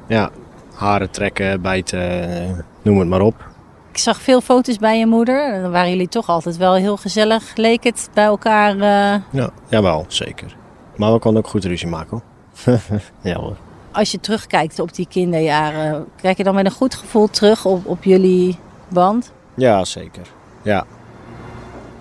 Ja, 0.07 0.29
haren 0.73 1.11
trekken, 1.11 1.61
bijten, 1.61 2.29
uh, 2.29 2.57
noem 2.81 2.99
het 2.99 3.07
maar 3.07 3.21
op. 3.21 3.48
Ik 3.91 3.97
zag 3.97 4.21
veel 4.21 4.41
foto's 4.41 4.77
bij 4.77 4.99
je 4.99 5.05
moeder. 5.05 5.61
Dan 5.61 5.71
waren 5.71 5.89
jullie 5.89 6.07
toch 6.07 6.29
altijd 6.29 6.57
wel 6.57 6.73
heel 6.73 6.97
gezellig, 6.97 7.55
leek 7.55 7.83
het, 7.83 8.09
bij 8.13 8.25
elkaar. 8.25 8.75
Uh... 8.75 9.21
Ja, 9.31 9.49
jawel, 9.67 10.05
zeker. 10.07 10.55
Maar 10.95 11.13
we 11.13 11.19
konden 11.19 11.43
ook 11.43 11.49
goed 11.49 11.65
ruzie 11.65 11.87
maken 11.87 12.21
hoor. 12.65 12.79
ja 13.31 13.35
hoor. 13.39 13.57
Als 13.91 14.11
je 14.11 14.19
terugkijkt 14.19 14.79
op 14.79 14.93
die 14.93 15.07
kinderjaren, 15.09 16.05
kijk 16.21 16.37
je 16.37 16.43
dan 16.43 16.55
met 16.55 16.65
een 16.65 16.71
goed 16.71 16.95
gevoel 16.95 17.27
terug 17.29 17.65
op, 17.65 17.85
op 17.85 18.03
jullie 18.03 18.57
band? 18.87 19.31
Ja, 19.53 19.85
zeker. 19.85 20.27
Ja. 20.61 20.85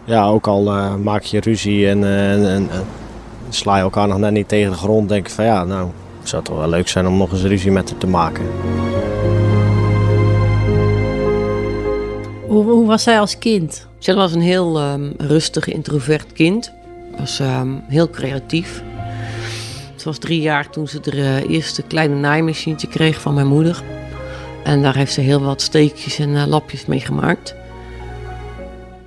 Ja, 0.05 0.27
ook 0.27 0.47
al 0.47 0.77
uh, 0.77 0.95
maak 0.95 1.23
je 1.23 1.41
ruzie 1.41 1.89
en, 1.89 1.99
uh, 1.99 2.33
en, 2.33 2.71
en 2.71 2.85
sla 3.49 3.77
je 3.77 3.83
elkaar 3.83 4.09
nog 4.09 4.19
net 4.19 4.33
niet 4.33 4.49
tegen 4.49 4.71
de 4.71 4.77
grond, 4.77 5.09
denk 5.09 5.27
ik 5.27 5.33
van 5.33 5.45
ja, 5.45 5.65
nou, 5.65 5.91
het 6.19 6.29
zou 6.29 6.43
toch 6.43 6.57
wel 6.57 6.69
leuk 6.69 6.89
zijn 6.89 7.07
om 7.07 7.17
nog 7.17 7.33
eens 7.33 7.43
ruzie 7.43 7.71
met 7.71 7.91
haar 7.91 7.99
te 7.99 8.07
maken. 8.07 8.45
Hoe, 12.49 12.65
hoe, 12.65 12.87
was 12.87 13.03
zij 13.03 13.21
als 13.21 13.39
kind? 13.39 13.87
Zij 13.99 14.15
was 14.15 14.33
een 14.33 14.41
heel 14.41 14.83
um, 14.93 15.15
rustig, 15.19 15.67
introvert 15.67 16.33
kind. 16.33 16.73
Was 17.19 17.39
um, 17.39 17.83
heel 17.87 18.11
creatief. 18.11 18.83
Ze 19.97 20.05
was 20.05 20.19
drie 20.19 20.41
jaar 20.41 20.71
toen 20.71 20.89
ze 20.89 21.01
de 21.01 21.17
uh, 21.17 21.51
eerste 21.51 21.83
kleine 21.83 22.15
naaimachientje 22.15 22.89
kreeg 22.89 23.21
van 23.21 23.35
mijn 23.35 23.47
moeder. 23.47 23.83
En 24.65 24.83
daar 24.83 24.97
heeft 24.97 25.13
ze 25.13 25.21
heel 25.21 25.41
wat 25.41 25.63
steekjes 25.63 26.19
en 26.19 26.29
uh, 26.29 26.47
lapjes 26.47 26.87
mee 26.87 27.01
gemaakt. 27.01 27.55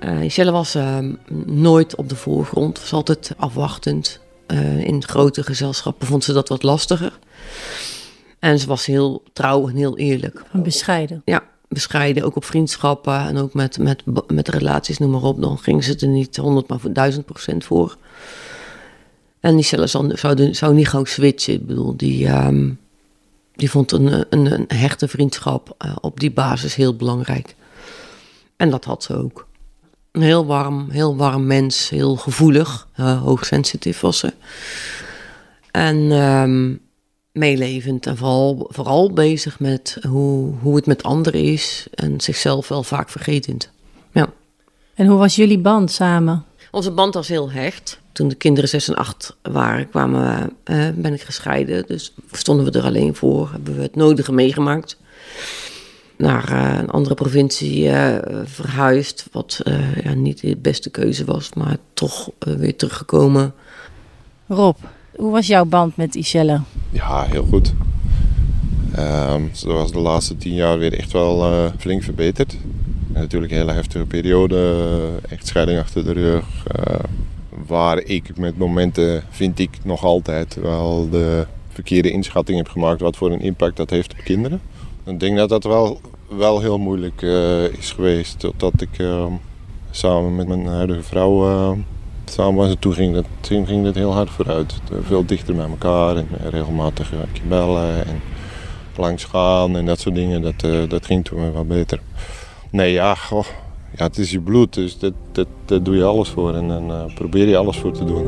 Uh, 0.04 0.50
was 0.50 0.76
uh, 0.76 0.98
nooit 1.46 1.96
op 1.96 2.08
de 2.08 2.16
voorgrond, 2.16 2.80
was 2.80 2.92
altijd 2.92 3.34
afwachtend. 3.36 4.20
Uh, 4.46 4.84
in 4.84 5.04
grote 5.04 5.42
gezelschappen 5.42 6.06
vond 6.06 6.24
ze 6.24 6.32
dat 6.32 6.48
wat 6.48 6.62
lastiger. 6.62 7.18
En 8.38 8.58
ze 8.58 8.66
was 8.66 8.86
heel 8.86 9.22
trouw 9.32 9.68
en 9.68 9.76
heel 9.76 9.98
eerlijk. 9.98 10.42
Bescheiden. 10.52 11.22
Ja, 11.24 11.42
bescheiden. 11.72 12.22
Ook 12.24 12.36
op 12.36 12.44
vriendschappen 12.44 13.18
en 13.18 13.36
ook 13.36 13.54
met, 13.54 13.78
met, 13.78 14.02
met 14.32 14.48
relaties, 14.48 14.98
noem 14.98 15.10
maar 15.10 15.22
op. 15.22 15.40
Dan 15.40 15.58
ging 15.58 15.84
ze 15.84 15.96
er 15.96 16.08
niet 16.08 16.36
100, 16.36 16.68
maar 16.68 16.80
voor 16.80 16.92
1000 16.92 17.26
procent 17.26 17.64
voor. 17.64 17.96
En 19.40 19.58
Iselle 19.58 19.86
zou, 19.86 20.16
zou, 20.16 20.54
zou 20.54 20.74
niet 20.74 20.88
gauw 20.88 21.04
switchen. 21.04 21.54
Ik 21.54 21.66
bedoel, 21.66 21.96
die, 21.96 22.28
um, 22.28 22.78
die 23.54 23.70
vond 23.70 23.92
een, 23.92 24.24
een, 24.30 24.64
hechte 24.68 25.08
vriendschap 25.08 25.76
uh, 25.84 25.96
op 26.00 26.20
die 26.20 26.30
basis 26.30 26.74
heel 26.74 26.96
belangrijk. 26.96 27.54
En 28.56 28.70
dat 28.70 28.84
had 28.84 29.02
ze 29.02 29.16
ook. 29.16 29.46
Een 30.12 30.22
heel 30.22 30.46
warm, 30.46 30.90
heel 30.90 31.16
warm 31.16 31.46
mens, 31.46 31.88
heel 31.88 32.16
gevoelig, 32.16 32.88
uh, 33.00 33.22
hoogsensitief 33.22 34.00
was 34.00 34.18
ze. 34.18 34.32
En 35.70 35.96
um, 35.96 36.80
meelevend 37.32 38.06
en 38.06 38.16
vooral, 38.16 38.66
vooral 38.70 39.12
bezig 39.12 39.60
met 39.60 39.98
hoe, 40.08 40.54
hoe 40.60 40.76
het 40.76 40.86
met 40.86 41.02
anderen 41.02 41.42
is 41.42 41.86
en 41.94 42.20
zichzelf 42.20 42.68
wel 42.68 42.82
vaak 42.82 43.08
vergetend. 43.08 43.70
Ja. 44.12 44.32
En 44.94 45.06
hoe 45.06 45.18
was 45.18 45.36
jullie 45.36 45.58
band 45.58 45.90
samen? 45.90 46.44
Onze 46.70 46.90
band 46.90 47.14
was 47.14 47.28
heel 47.28 47.50
hecht. 47.50 48.00
Toen 48.12 48.28
de 48.28 48.34
kinderen 48.34 48.68
6 48.68 48.88
en 48.88 48.94
8 48.94 49.36
waren, 49.42 49.88
kwamen, 49.88 50.52
uh, 50.64 50.88
ben 50.94 51.12
ik 51.12 51.20
gescheiden. 51.20 51.86
Dus 51.86 52.14
stonden 52.30 52.64
we 52.64 52.78
er 52.78 52.84
alleen 52.84 53.14
voor. 53.14 53.50
Hebben 53.52 53.76
we 53.76 53.82
het 53.82 53.96
nodige 53.96 54.32
meegemaakt. 54.32 54.96
Naar 56.16 56.52
uh, 56.52 56.78
een 56.78 56.90
andere 56.90 57.14
provincie 57.14 57.84
uh, 57.84 58.18
verhuisd. 58.44 59.26
Wat 59.32 59.60
ja, 60.02 60.14
niet 60.14 60.40
de 60.40 60.56
beste 60.56 60.90
keuze 60.90 61.24
was, 61.24 61.52
maar 61.52 61.76
toch 61.94 62.30
weer 62.38 62.76
teruggekomen. 62.76 63.54
Rob, 64.46 64.76
hoe 65.16 65.32
was 65.32 65.46
jouw 65.46 65.64
band 65.64 65.96
met 65.96 66.14
Iselle? 66.14 66.60
Ja, 66.90 67.22
heel 67.22 67.46
goed. 67.50 67.72
Um, 68.98 69.50
ze 69.52 69.72
was 69.72 69.92
de 69.92 69.98
laatste 69.98 70.36
tien 70.36 70.54
jaar 70.54 70.78
weer 70.78 70.98
echt 70.98 71.12
wel 71.12 71.70
flink 71.78 72.02
verbeterd. 72.02 72.56
En 73.12 73.20
natuurlijk 73.20 73.52
een 73.52 73.58
hele 73.58 73.72
heftige 73.72 74.04
periode, 74.04 74.88
echtscheiding 75.28 75.78
achter 75.78 76.04
de 76.04 76.12
rug. 76.12 76.44
Uh, 76.78 76.94
waar 77.66 77.98
ik 77.98 78.36
met 78.36 78.58
momenten, 78.58 79.22
vind 79.30 79.58
ik 79.58 79.78
nog 79.84 80.04
altijd, 80.04 80.54
wel 80.54 81.08
de 81.10 81.46
verkeerde 81.68 82.10
inschatting 82.10 82.58
heb 82.58 82.68
gemaakt 82.68 83.00
wat 83.00 83.16
voor 83.16 83.32
een 83.32 83.40
impact 83.40 83.76
dat 83.76 83.90
heeft 83.90 84.12
op 84.12 84.24
kinderen. 84.24 84.60
Ik 85.04 85.20
denk 85.20 85.36
dat 85.36 85.48
dat 85.48 85.64
wel, 85.64 86.00
wel 86.28 86.60
heel 86.60 86.78
moeilijk 86.78 87.22
uh, 87.22 87.64
is 87.64 87.92
geweest. 87.92 88.38
Totdat 88.38 88.80
ik 88.80 88.98
uh, 88.98 89.26
samen 89.90 90.36
met 90.36 90.48
mijn 90.48 90.66
huidige 90.66 91.02
vrouw 91.02 91.76
samen 92.32 92.54
was. 92.54 92.68
En 92.68 92.78
toen 92.78 92.94
ging 92.94 93.14
dat, 93.14 93.24
toen 93.40 93.66
ging 93.66 93.84
dat 93.84 93.94
heel 93.94 94.12
hard 94.12 94.30
vooruit. 94.30 94.80
Veel 95.02 95.24
dichter 95.24 95.54
bij 95.54 95.68
elkaar 95.68 96.16
en 96.16 96.28
regelmatig 96.50 97.12
bellen 97.48 98.06
en 98.06 98.20
langs 98.96 99.24
gaan 99.24 99.76
en 99.76 99.86
dat 99.86 100.00
soort 100.00 100.14
dingen. 100.14 100.42
Dat, 100.42 100.90
dat 100.90 101.06
ging 101.06 101.24
toen 101.24 101.52
wel 101.52 101.64
beter. 101.64 102.00
Nee, 102.70 102.92
ja, 102.92 103.16
het 103.96 104.18
is 104.18 104.30
je 104.30 104.40
bloed, 104.40 104.74
dus 104.74 104.98
dat, 104.98 105.12
dat, 105.32 105.84
doe 105.84 105.96
je 105.96 106.04
alles 106.04 106.28
voor 106.28 106.54
en 106.54 106.68
dan 106.68 107.12
probeer 107.14 107.48
je 107.48 107.56
alles 107.56 107.76
voor 107.78 107.92
te 107.92 108.04
doen. 108.04 108.26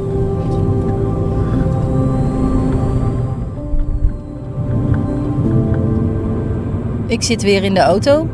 Ik 7.06 7.23
zit 7.23 7.42
weer 7.42 7.64
in 7.64 7.75
de 7.75 7.80
auto, 7.80 8.28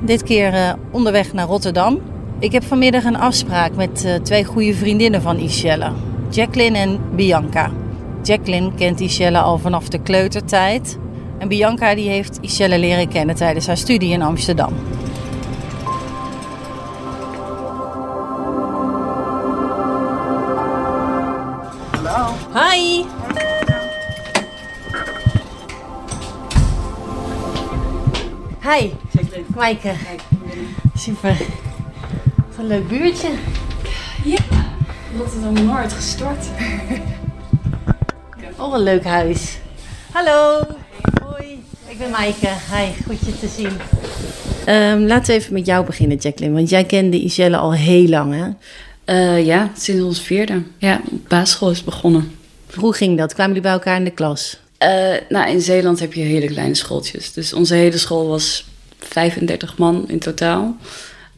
dit 0.00 0.22
keer 0.22 0.76
onderweg 0.90 1.32
naar 1.32 1.46
Rotterdam. 1.46 2.00
Ik 2.38 2.52
heb 2.52 2.64
vanmiddag 2.64 3.04
een 3.04 3.16
afspraak 3.16 3.76
met 3.76 4.04
uh, 4.04 4.14
twee 4.14 4.44
goede 4.44 4.74
vriendinnen 4.74 5.22
van 5.22 5.38
Iselle, 5.38 5.92
Jacqueline 6.30 6.78
en 6.78 7.00
Bianca. 7.14 7.70
Jacqueline 8.22 8.74
kent 8.74 9.00
Iselle 9.00 9.38
al 9.38 9.58
vanaf 9.58 9.88
de 9.88 10.02
kleutertijd 10.02 10.98
en 11.38 11.48
Bianca 11.48 11.94
die 11.94 12.08
heeft 12.08 12.38
Iselle 12.40 12.78
leren 12.78 13.08
kennen 13.08 13.34
tijdens 13.34 13.66
haar 13.66 13.76
studie 13.76 14.10
in 14.10 14.22
Amsterdam. 14.22 14.72
Hi. 22.54 23.04
Hi. 28.62 28.90
Maaike. 29.54 29.92
Super. 30.94 31.36
Wat 32.56 32.64
een 32.64 32.70
leuk 32.70 32.88
buurtje. 32.88 33.28
Ja, 34.24 34.38
Rotterdam 35.18 35.64
Noord 35.66 35.92
gestort. 35.92 36.44
Oh, 38.58 38.74
een 38.74 38.82
leuk 38.82 39.04
huis. 39.04 39.58
Hallo. 40.12 40.60
Hoi. 41.22 41.62
Ik 41.88 41.98
ben 41.98 42.10
Maaike. 42.10 42.48
Hi, 42.48 43.02
goed 43.06 43.18
je 43.20 43.38
te 43.38 43.48
zien. 43.48 43.72
Um, 44.74 45.06
laten 45.06 45.34
we 45.34 45.40
even 45.40 45.52
met 45.52 45.66
jou 45.66 45.86
beginnen, 45.86 46.16
Jacqueline. 46.16 46.56
Want 46.56 46.68
jij 46.68 46.84
kende 46.84 47.20
Iselle 47.20 47.56
al 47.56 47.72
heel 47.72 48.08
lang, 48.08 48.34
hè? 48.34 48.48
Uh, 49.14 49.46
ja, 49.46 49.70
sinds 49.76 50.02
ons 50.02 50.20
vierde. 50.20 50.62
Ja, 50.78 51.00
basisschool 51.28 51.70
is 51.70 51.84
begonnen. 51.84 52.30
Hoe 52.74 52.94
ging 52.94 53.18
dat? 53.18 53.34
Kwamen 53.34 53.54
jullie 53.54 53.68
bij 53.68 53.78
elkaar 53.78 53.96
in 53.96 54.04
de 54.04 54.10
klas? 54.10 54.58
Uh, 54.82 55.14
nou, 55.28 55.50
in 55.50 55.60
Zeeland 55.60 56.00
heb 56.00 56.12
je 56.12 56.22
hele 56.22 56.46
kleine 56.46 56.74
schooltjes. 56.74 57.32
Dus 57.32 57.52
onze 57.52 57.74
hele 57.74 57.98
school 57.98 58.28
was 58.28 58.66
35 58.98 59.78
man 59.78 60.08
in 60.08 60.18
totaal. 60.18 60.76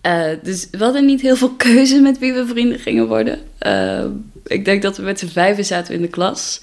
Uh, 0.03 0.23
dus 0.43 0.69
we 0.71 0.85
hadden 0.85 1.05
niet 1.05 1.21
heel 1.21 1.37
veel 1.37 1.55
keuze 1.57 2.01
met 2.01 2.19
wie 2.19 2.33
we 2.33 2.47
vrienden 2.47 2.79
gingen 2.79 3.09
worden. 3.09 3.39
Uh, 3.63 4.05
ik 4.47 4.65
denk 4.65 4.83
dat 4.83 4.97
we 4.97 5.03
met 5.03 5.19
z'n 5.19 5.27
vijven 5.27 5.65
zaten 5.65 5.95
in 5.95 6.03
de 6.03 6.09
klas. 6.09 6.61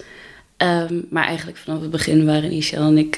Um, 0.57 1.05
maar 1.09 1.25
eigenlijk 1.25 1.57
vanaf 1.57 1.81
het 1.81 1.89
begin 1.89 2.25
waren 2.25 2.49
Michel 2.49 2.87
en 2.87 2.97
ik 2.97 3.17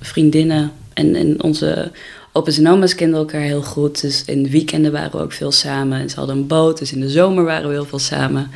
vriendinnen. 0.00 0.72
En, 0.94 1.14
en 1.14 1.42
onze 1.42 1.90
opa's 2.32 2.58
en 2.58 2.68
oma's 2.68 2.94
kenden 2.94 3.18
elkaar 3.18 3.40
heel 3.40 3.62
goed. 3.62 4.00
Dus 4.00 4.24
in 4.24 4.42
de 4.42 4.50
weekenden 4.50 4.92
waren 4.92 5.10
we 5.10 5.18
ook 5.18 5.32
veel 5.32 5.52
samen. 5.52 6.00
En 6.00 6.10
ze 6.10 6.16
hadden 6.16 6.36
een 6.36 6.46
boot, 6.46 6.78
dus 6.78 6.92
in 6.92 7.00
de 7.00 7.10
zomer 7.10 7.44
waren 7.44 7.68
we 7.68 7.74
heel 7.74 7.84
veel 7.84 7.98
samen. 7.98 8.50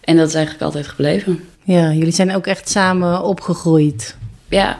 En 0.00 0.16
dat 0.16 0.28
is 0.28 0.34
eigenlijk 0.34 0.64
altijd 0.64 0.86
gebleven. 0.88 1.40
Ja, 1.64 1.92
jullie 1.92 2.12
zijn 2.12 2.34
ook 2.34 2.46
echt 2.46 2.68
samen 2.68 3.22
opgegroeid. 3.22 4.16
Ja, 4.48 4.78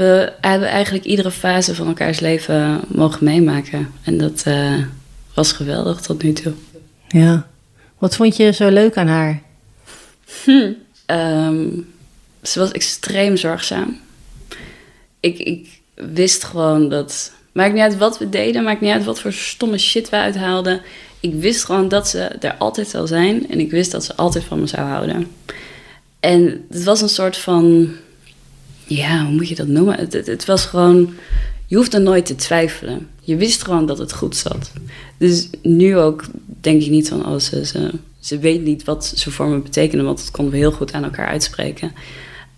we 0.00 0.32
hebben 0.40 0.68
eigenlijk 0.68 1.04
iedere 1.04 1.30
fase 1.30 1.74
van 1.74 1.86
elkaars 1.86 2.20
leven 2.20 2.80
mogen 2.88 3.24
meemaken. 3.24 3.92
En 4.02 4.18
dat 4.18 4.44
uh, 4.46 4.84
was 5.34 5.52
geweldig 5.52 6.00
tot 6.00 6.22
nu 6.22 6.32
toe. 6.32 6.52
Ja. 7.08 7.46
Wat 7.98 8.16
vond 8.16 8.36
je 8.36 8.52
zo 8.52 8.68
leuk 8.68 8.96
aan 8.96 9.06
haar? 9.06 9.42
Hm. 10.44 10.72
Um, 11.06 11.88
ze 12.42 12.58
was 12.58 12.70
extreem 12.70 13.36
zorgzaam. 13.36 13.98
Ik, 15.20 15.38
ik 15.38 15.80
wist 15.94 16.44
gewoon 16.44 16.88
dat. 16.88 17.32
Maakt 17.52 17.72
niet 17.72 17.82
uit 17.82 17.98
wat 17.98 18.18
we 18.18 18.28
deden, 18.28 18.62
maakt 18.62 18.80
niet 18.80 18.92
uit 18.92 19.04
wat 19.04 19.20
voor 19.20 19.32
stomme 19.32 19.78
shit 19.78 20.08
we 20.08 20.16
uithaalden. 20.16 20.80
Ik 21.20 21.34
wist 21.34 21.64
gewoon 21.64 21.88
dat 21.88 22.08
ze 22.08 22.18
er 22.18 22.54
altijd 22.54 22.88
zou 22.88 23.06
zijn 23.06 23.50
en 23.50 23.60
ik 23.60 23.70
wist 23.70 23.90
dat 23.90 24.04
ze 24.04 24.16
altijd 24.16 24.44
van 24.44 24.60
me 24.60 24.66
zou 24.66 24.88
houden. 24.88 25.26
En 26.20 26.66
het 26.70 26.84
was 26.84 27.00
een 27.00 27.08
soort 27.08 27.36
van, 27.36 27.90
ja, 28.96 29.24
hoe 29.24 29.34
moet 29.34 29.48
je 29.48 29.54
dat 29.54 29.66
noemen? 29.66 29.98
Het, 29.98 30.12
het, 30.12 30.44
was 30.44 30.64
gewoon, 30.64 31.14
je 31.66 31.76
hoefde 31.76 31.98
nooit 31.98 32.26
te 32.26 32.34
twijfelen. 32.34 33.08
Je 33.20 33.36
wist 33.36 33.62
gewoon 33.62 33.86
dat 33.86 33.98
het 33.98 34.12
goed 34.12 34.36
zat. 34.36 34.72
Dus 35.16 35.48
nu 35.62 35.96
ook 35.96 36.24
denk 36.60 36.82
ik 36.82 36.90
niet 36.90 37.08
van, 37.08 37.26
oh, 37.26 37.38
ze, 37.38 37.90
ze, 38.20 38.38
weet 38.38 38.62
niet 38.62 38.84
wat 38.84 39.12
ze 39.16 39.30
voor 39.30 39.48
me 39.48 39.58
betekenen, 39.58 40.04
want 40.04 40.18
dat 40.18 40.30
konden 40.30 40.52
we 40.52 40.58
heel 40.58 40.72
goed 40.72 40.92
aan 40.92 41.04
elkaar 41.04 41.26
uitspreken. 41.26 41.92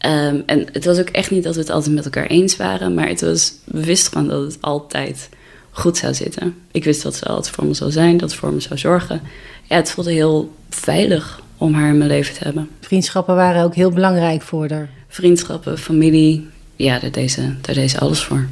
Um, 0.06 0.42
en 0.46 0.66
het 0.72 0.84
was 0.84 0.98
ook 0.98 1.08
echt 1.08 1.30
niet 1.30 1.44
dat 1.44 1.54
we 1.54 1.60
het 1.60 1.70
altijd 1.70 1.94
met 1.94 2.04
elkaar 2.04 2.26
eens 2.26 2.56
waren, 2.56 2.94
maar 2.94 3.08
het 3.08 3.20
was, 3.20 3.52
we 3.64 3.84
wisten 3.84 4.12
gewoon 4.12 4.28
dat 4.28 4.52
het 4.52 4.58
altijd 4.62 5.28
goed 5.70 5.96
zou 5.96 6.14
zitten. 6.14 6.54
Ik 6.70 6.84
wist 6.84 7.02
dat 7.02 7.14
ze 7.14 7.24
altijd 7.24 7.54
voor 7.54 7.66
me 7.66 7.74
zou 7.74 7.90
zijn, 7.90 8.16
dat 8.16 8.30
ze 8.30 8.36
voor 8.36 8.52
me 8.52 8.60
zou 8.60 8.78
zorgen. 8.78 9.20
Ja, 9.62 9.76
het 9.76 9.90
voelde 9.90 10.12
heel 10.12 10.52
veilig 10.70 11.40
om 11.56 11.74
haar 11.74 11.88
in 11.88 11.98
mijn 11.98 12.10
leven 12.10 12.34
te 12.34 12.44
hebben. 12.44 12.68
Vriendschappen 12.80 13.34
waren 13.34 13.64
ook 13.64 13.74
heel 13.74 13.90
belangrijk 13.90 14.42
voor 14.42 14.68
haar. 14.68 14.90
Vriendschappen, 15.12 15.78
familie, 15.78 16.48
ja, 16.76 16.98
daar 16.98 17.10
deed 17.10 17.30
ze, 17.30 17.54
daar 17.60 17.74
deed 17.74 17.90
ze 17.90 17.98
alles 17.98 18.24
voor. 18.24 18.48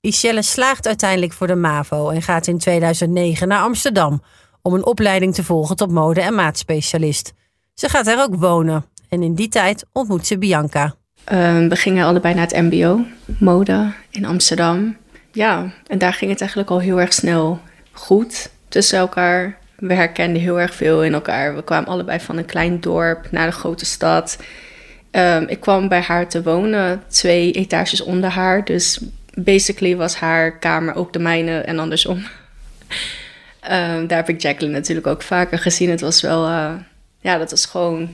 Iselle 0.00 0.42
slaagt 0.42 0.86
uiteindelijk 0.86 1.32
voor 1.32 1.46
de 1.46 1.54
MAVO 1.54 2.08
en 2.08 2.22
gaat 2.22 2.46
in 2.46 2.58
2009 2.58 3.48
naar 3.48 3.62
Amsterdam 3.62 4.22
om 4.62 4.74
een 4.74 4.86
opleiding 4.86 5.34
te 5.34 5.44
volgen 5.44 5.76
tot 5.76 5.90
mode- 5.90 6.20
en 6.20 6.34
maatspecialist. 6.34 7.32
Ze 7.74 7.88
gaat 7.88 8.04
daar 8.04 8.22
ook 8.22 8.34
wonen 8.34 8.84
en 9.08 9.22
in 9.22 9.34
die 9.34 9.48
tijd 9.48 9.84
ontmoet 9.92 10.26
ze 10.26 10.38
Bianca. 10.38 10.94
Um, 11.32 11.68
we 11.68 11.76
gingen 11.76 12.06
allebei 12.06 12.34
naar 12.34 12.46
het 12.46 12.56
MBO, 12.70 13.04
mode 13.38 13.92
in 14.10 14.24
Amsterdam. 14.24 14.96
Ja, 15.32 15.72
en 15.86 15.98
daar 15.98 16.12
ging 16.12 16.30
het 16.30 16.40
eigenlijk 16.40 16.70
al 16.70 16.80
heel 16.80 17.00
erg 17.00 17.12
snel 17.12 17.60
goed 17.92 18.50
tussen 18.68 18.98
elkaar 18.98 19.60
we 19.76 19.94
herkenden 19.94 20.42
heel 20.42 20.60
erg 20.60 20.74
veel 20.74 21.04
in 21.04 21.14
elkaar. 21.14 21.54
We 21.54 21.64
kwamen 21.64 21.88
allebei 21.88 22.20
van 22.20 22.36
een 22.36 22.44
klein 22.44 22.80
dorp 22.80 23.30
naar 23.30 23.46
de 23.46 23.52
grote 23.52 23.84
stad. 23.84 24.38
Um, 25.12 25.48
ik 25.48 25.60
kwam 25.60 25.88
bij 25.88 26.00
haar 26.00 26.28
te 26.28 26.42
wonen, 26.42 27.02
twee 27.08 27.52
etages 27.52 28.00
onder 28.00 28.30
haar. 28.30 28.64
Dus 28.64 29.00
basically 29.34 29.96
was 29.96 30.14
haar 30.14 30.58
kamer 30.58 30.94
ook 30.94 31.12
de 31.12 31.18
mijne 31.18 31.58
en 31.58 31.78
andersom. 31.78 32.22
Ehm, 33.60 34.06
daar 34.06 34.18
heb 34.18 34.28
ik 34.28 34.42
Jacqueline 34.42 34.78
natuurlijk 34.78 35.06
ook 35.06 35.22
vaker 35.22 35.58
gezien. 35.58 35.90
Het 35.90 36.00
was 36.00 36.20
wel, 36.20 36.46
eh, 36.46 36.72
ja, 37.20 37.38
dat 37.38 37.50
was 37.50 37.66
gewoon, 37.66 38.10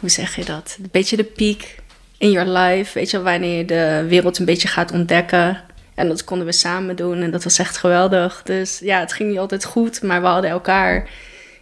hoe 0.00 0.08
zeg 0.08 0.36
je 0.36 0.44
dat? 0.44 0.76
Een 0.82 0.88
beetje 0.90 1.16
de 1.16 1.24
piek 1.24 1.78
in 2.18 2.30
your 2.30 2.48
life. 2.48 2.98
Weet 2.98 3.10
je, 3.10 3.22
wanneer 3.22 3.56
je 3.56 3.64
de 3.64 4.04
wereld 4.08 4.38
een 4.38 4.44
beetje 4.44 4.68
gaat 4.68 4.92
ontdekken. 4.92 5.60
En 5.94 6.08
dat 6.08 6.24
konden 6.24 6.46
we 6.46 6.52
samen 6.52 6.96
doen 6.96 7.22
en 7.22 7.30
dat 7.30 7.44
was 7.44 7.58
echt 7.58 7.76
geweldig. 7.76 8.42
Dus 8.44 8.78
ja, 8.78 9.00
het 9.00 9.12
ging 9.12 9.28
niet 9.30 9.38
altijd 9.38 9.64
goed, 9.64 10.02
maar 10.02 10.20
we 10.20 10.26
hadden 10.26 10.50
elkaar. 10.50 11.08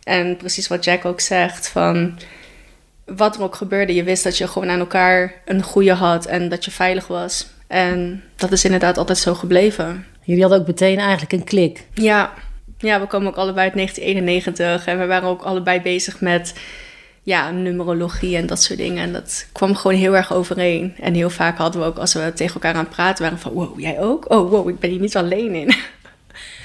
En 0.02 0.36
precies 0.36 0.68
wat 0.68 0.84
Jack 0.84 1.04
ook 1.04 1.20
zegt, 1.20 1.68
van 1.68 2.18
wat 3.04 3.36
er 3.36 3.42
ook 3.42 3.54
gebeurde, 3.54 3.94
je 3.94 4.02
wist 4.02 4.24
dat 4.24 4.38
je 4.38 4.48
gewoon 4.48 4.70
aan 4.70 4.78
elkaar 4.78 5.32
een 5.44 5.62
goede 5.62 5.92
had 5.92 6.26
en 6.26 6.48
dat 6.48 6.64
je 6.64 6.70
veilig 6.70 7.06
was. 7.06 7.46
En 7.66 8.22
dat 8.36 8.52
is 8.52 8.64
inderdaad 8.64 8.98
altijd 8.98 9.18
zo 9.18 9.34
gebleven. 9.34 10.06
Jullie 10.22 10.42
hadden 10.42 10.60
ook 10.60 10.66
meteen 10.66 10.98
eigenlijk 10.98 11.32
een 11.32 11.44
klik. 11.44 11.86
Ja, 11.94 12.32
ja 12.78 13.00
we 13.00 13.06
komen 13.06 13.28
ook 13.28 13.36
allebei 13.36 13.64
uit 13.66 13.74
1991 13.74 14.86
en 14.86 14.98
we 14.98 15.06
waren 15.06 15.28
ook 15.28 15.42
allebei 15.42 15.80
bezig 15.80 16.20
met 16.20 16.54
ja, 17.22 17.50
numerologie 17.50 18.36
en 18.36 18.46
dat 18.46 18.62
soort 18.62 18.78
dingen. 18.78 19.02
En 19.02 19.12
dat 19.12 19.46
kwam 19.52 19.74
gewoon 19.74 19.96
heel 19.96 20.16
erg 20.16 20.32
overeen. 20.32 20.94
En 21.00 21.14
heel 21.14 21.30
vaak 21.30 21.58
hadden 21.58 21.80
we 21.80 21.86
ook, 21.86 21.98
als 21.98 22.14
we 22.14 22.32
tegen 22.34 22.54
elkaar 22.54 22.74
aan 22.74 22.84
het 22.84 22.94
praten 22.94 23.22
waren, 23.22 23.38
van 23.38 23.52
wow, 23.52 23.80
jij 23.80 24.00
ook? 24.00 24.30
Oh, 24.30 24.50
wow, 24.50 24.68
ik 24.68 24.78
ben 24.78 24.90
hier 24.90 25.00
niet 25.00 25.16
alleen 25.16 25.54
in. 25.54 25.74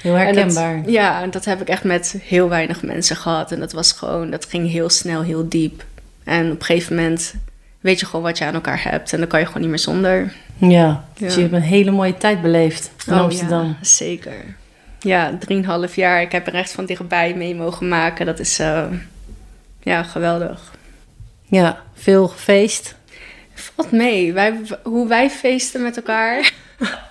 Heel 0.02 0.14
herkenbaar. 0.14 0.82
Dat, 0.82 0.92
ja, 0.92 1.22
en 1.22 1.30
dat 1.30 1.44
heb 1.44 1.60
ik 1.60 1.68
echt 1.68 1.84
met 1.84 2.16
heel 2.22 2.48
weinig 2.48 2.82
mensen 2.82 3.16
gehad. 3.16 3.52
En 3.52 3.60
dat 3.60 3.72
was 3.72 3.92
gewoon, 3.92 4.30
dat 4.30 4.44
ging 4.44 4.70
heel 4.70 4.88
snel, 4.88 5.22
heel 5.22 5.48
diep. 5.48 5.84
En 6.24 6.50
op 6.50 6.58
een 6.58 6.64
gegeven 6.64 6.96
moment 6.96 7.34
weet 7.80 8.00
je 8.00 8.06
gewoon 8.06 8.22
wat 8.22 8.38
je 8.38 8.44
aan 8.44 8.54
elkaar 8.54 8.82
hebt. 8.82 9.12
En 9.12 9.18
dan 9.18 9.28
kan 9.28 9.40
je 9.40 9.46
gewoon 9.46 9.60
niet 9.60 9.70
meer 9.70 9.78
zonder. 9.78 10.32
Ja, 10.56 11.04
dus 11.18 11.34
je 11.34 11.40
hebt 11.40 11.52
een 11.52 11.60
hele 11.60 11.90
mooie 11.90 12.16
tijd 12.16 12.42
beleefd 12.42 12.90
in 13.06 13.12
oh, 13.12 13.20
Amsterdam. 13.20 13.66
Ja, 13.66 13.76
zeker. 13.80 14.44
Ja, 14.98 15.36
drieënhalf 15.38 15.96
jaar. 15.96 16.22
Ik 16.22 16.32
heb 16.32 16.46
er 16.46 16.54
echt 16.54 16.72
van 16.72 16.86
dichtbij 16.86 17.34
mee 17.34 17.54
mogen 17.54 17.88
maken. 17.88 18.26
Dat 18.26 18.38
is 18.38 18.60
uh, 18.60 18.84
ja, 19.82 20.02
geweldig. 20.02 20.72
Ja, 21.44 21.82
veel 21.94 22.28
gefeest. 22.28 22.94
Valt 23.54 23.90
mee. 23.90 24.32
Wij, 24.32 24.60
hoe 24.82 25.08
wij 25.08 25.30
feesten 25.30 25.82
met 25.82 25.96
elkaar. 25.96 26.52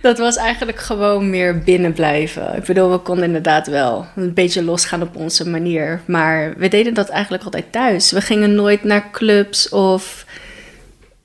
dat 0.00 0.18
was 0.18 0.36
eigenlijk 0.36 0.78
gewoon 0.78 1.30
meer 1.30 1.58
binnen 1.58 1.92
blijven. 1.92 2.56
Ik 2.56 2.64
bedoel, 2.64 2.90
we 2.90 2.98
konden 2.98 3.24
inderdaad 3.24 3.66
wel 3.66 4.06
een 4.16 4.34
beetje 4.34 4.64
losgaan 4.64 5.02
op 5.02 5.16
onze 5.16 5.48
manier. 5.48 6.00
Maar 6.06 6.54
we 6.56 6.68
deden 6.68 6.94
dat 6.94 7.08
eigenlijk 7.08 7.44
altijd 7.44 7.72
thuis. 7.72 8.12
We 8.12 8.20
gingen 8.20 8.54
nooit 8.54 8.84
naar 8.84 9.10
clubs 9.10 9.68
of 9.68 10.26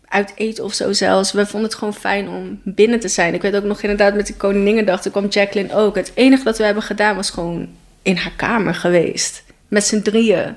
uit 0.08 0.32
eten 0.36 0.64
of 0.64 0.74
zo 0.74 0.92
zelfs. 0.92 1.32
We 1.32 1.46
vonden 1.46 1.70
het 1.70 1.78
gewoon 1.78 1.94
fijn 1.94 2.30
om 2.30 2.60
binnen 2.64 3.00
te 3.00 3.08
zijn. 3.08 3.34
Ik 3.34 3.42
weet 3.42 3.56
ook 3.56 3.64
nog 3.64 3.82
inderdaad 3.82 4.16
met 4.16 4.28
de 4.28 4.36
Koninginnedag, 4.36 5.02
toen 5.02 5.12
kwam 5.12 5.28
Jacqueline 5.28 5.76
ook. 5.76 5.96
Het 5.96 6.12
enige 6.14 6.44
dat 6.44 6.58
we 6.58 6.64
hebben 6.64 6.84
gedaan 6.84 7.16
was 7.16 7.30
gewoon 7.30 7.70
in 8.02 8.16
haar 8.16 8.34
kamer 8.36 8.76
geweest. 8.76 9.44
Met 9.68 9.86
z'n 9.86 10.02
drieën. 10.02 10.56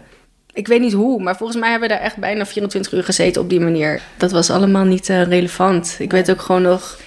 Ik 0.52 0.66
weet 0.66 0.80
niet 0.80 0.92
hoe, 0.92 1.22
maar 1.22 1.36
volgens 1.36 1.58
mij 1.58 1.70
hebben 1.70 1.88
we 1.88 1.94
daar 1.94 2.04
echt 2.04 2.16
bijna 2.16 2.46
24 2.46 2.92
uur 2.92 3.04
gezeten 3.04 3.42
op 3.42 3.48
die 3.48 3.60
manier. 3.60 4.02
Dat 4.16 4.30
was 4.30 4.50
allemaal 4.50 4.84
niet 4.84 5.08
uh, 5.08 5.22
relevant. 5.22 5.96
Ik 5.98 6.10
weet 6.10 6.30
ook 6.30 6.40
gewoon 6.40 6.62
nog 6.62 6.98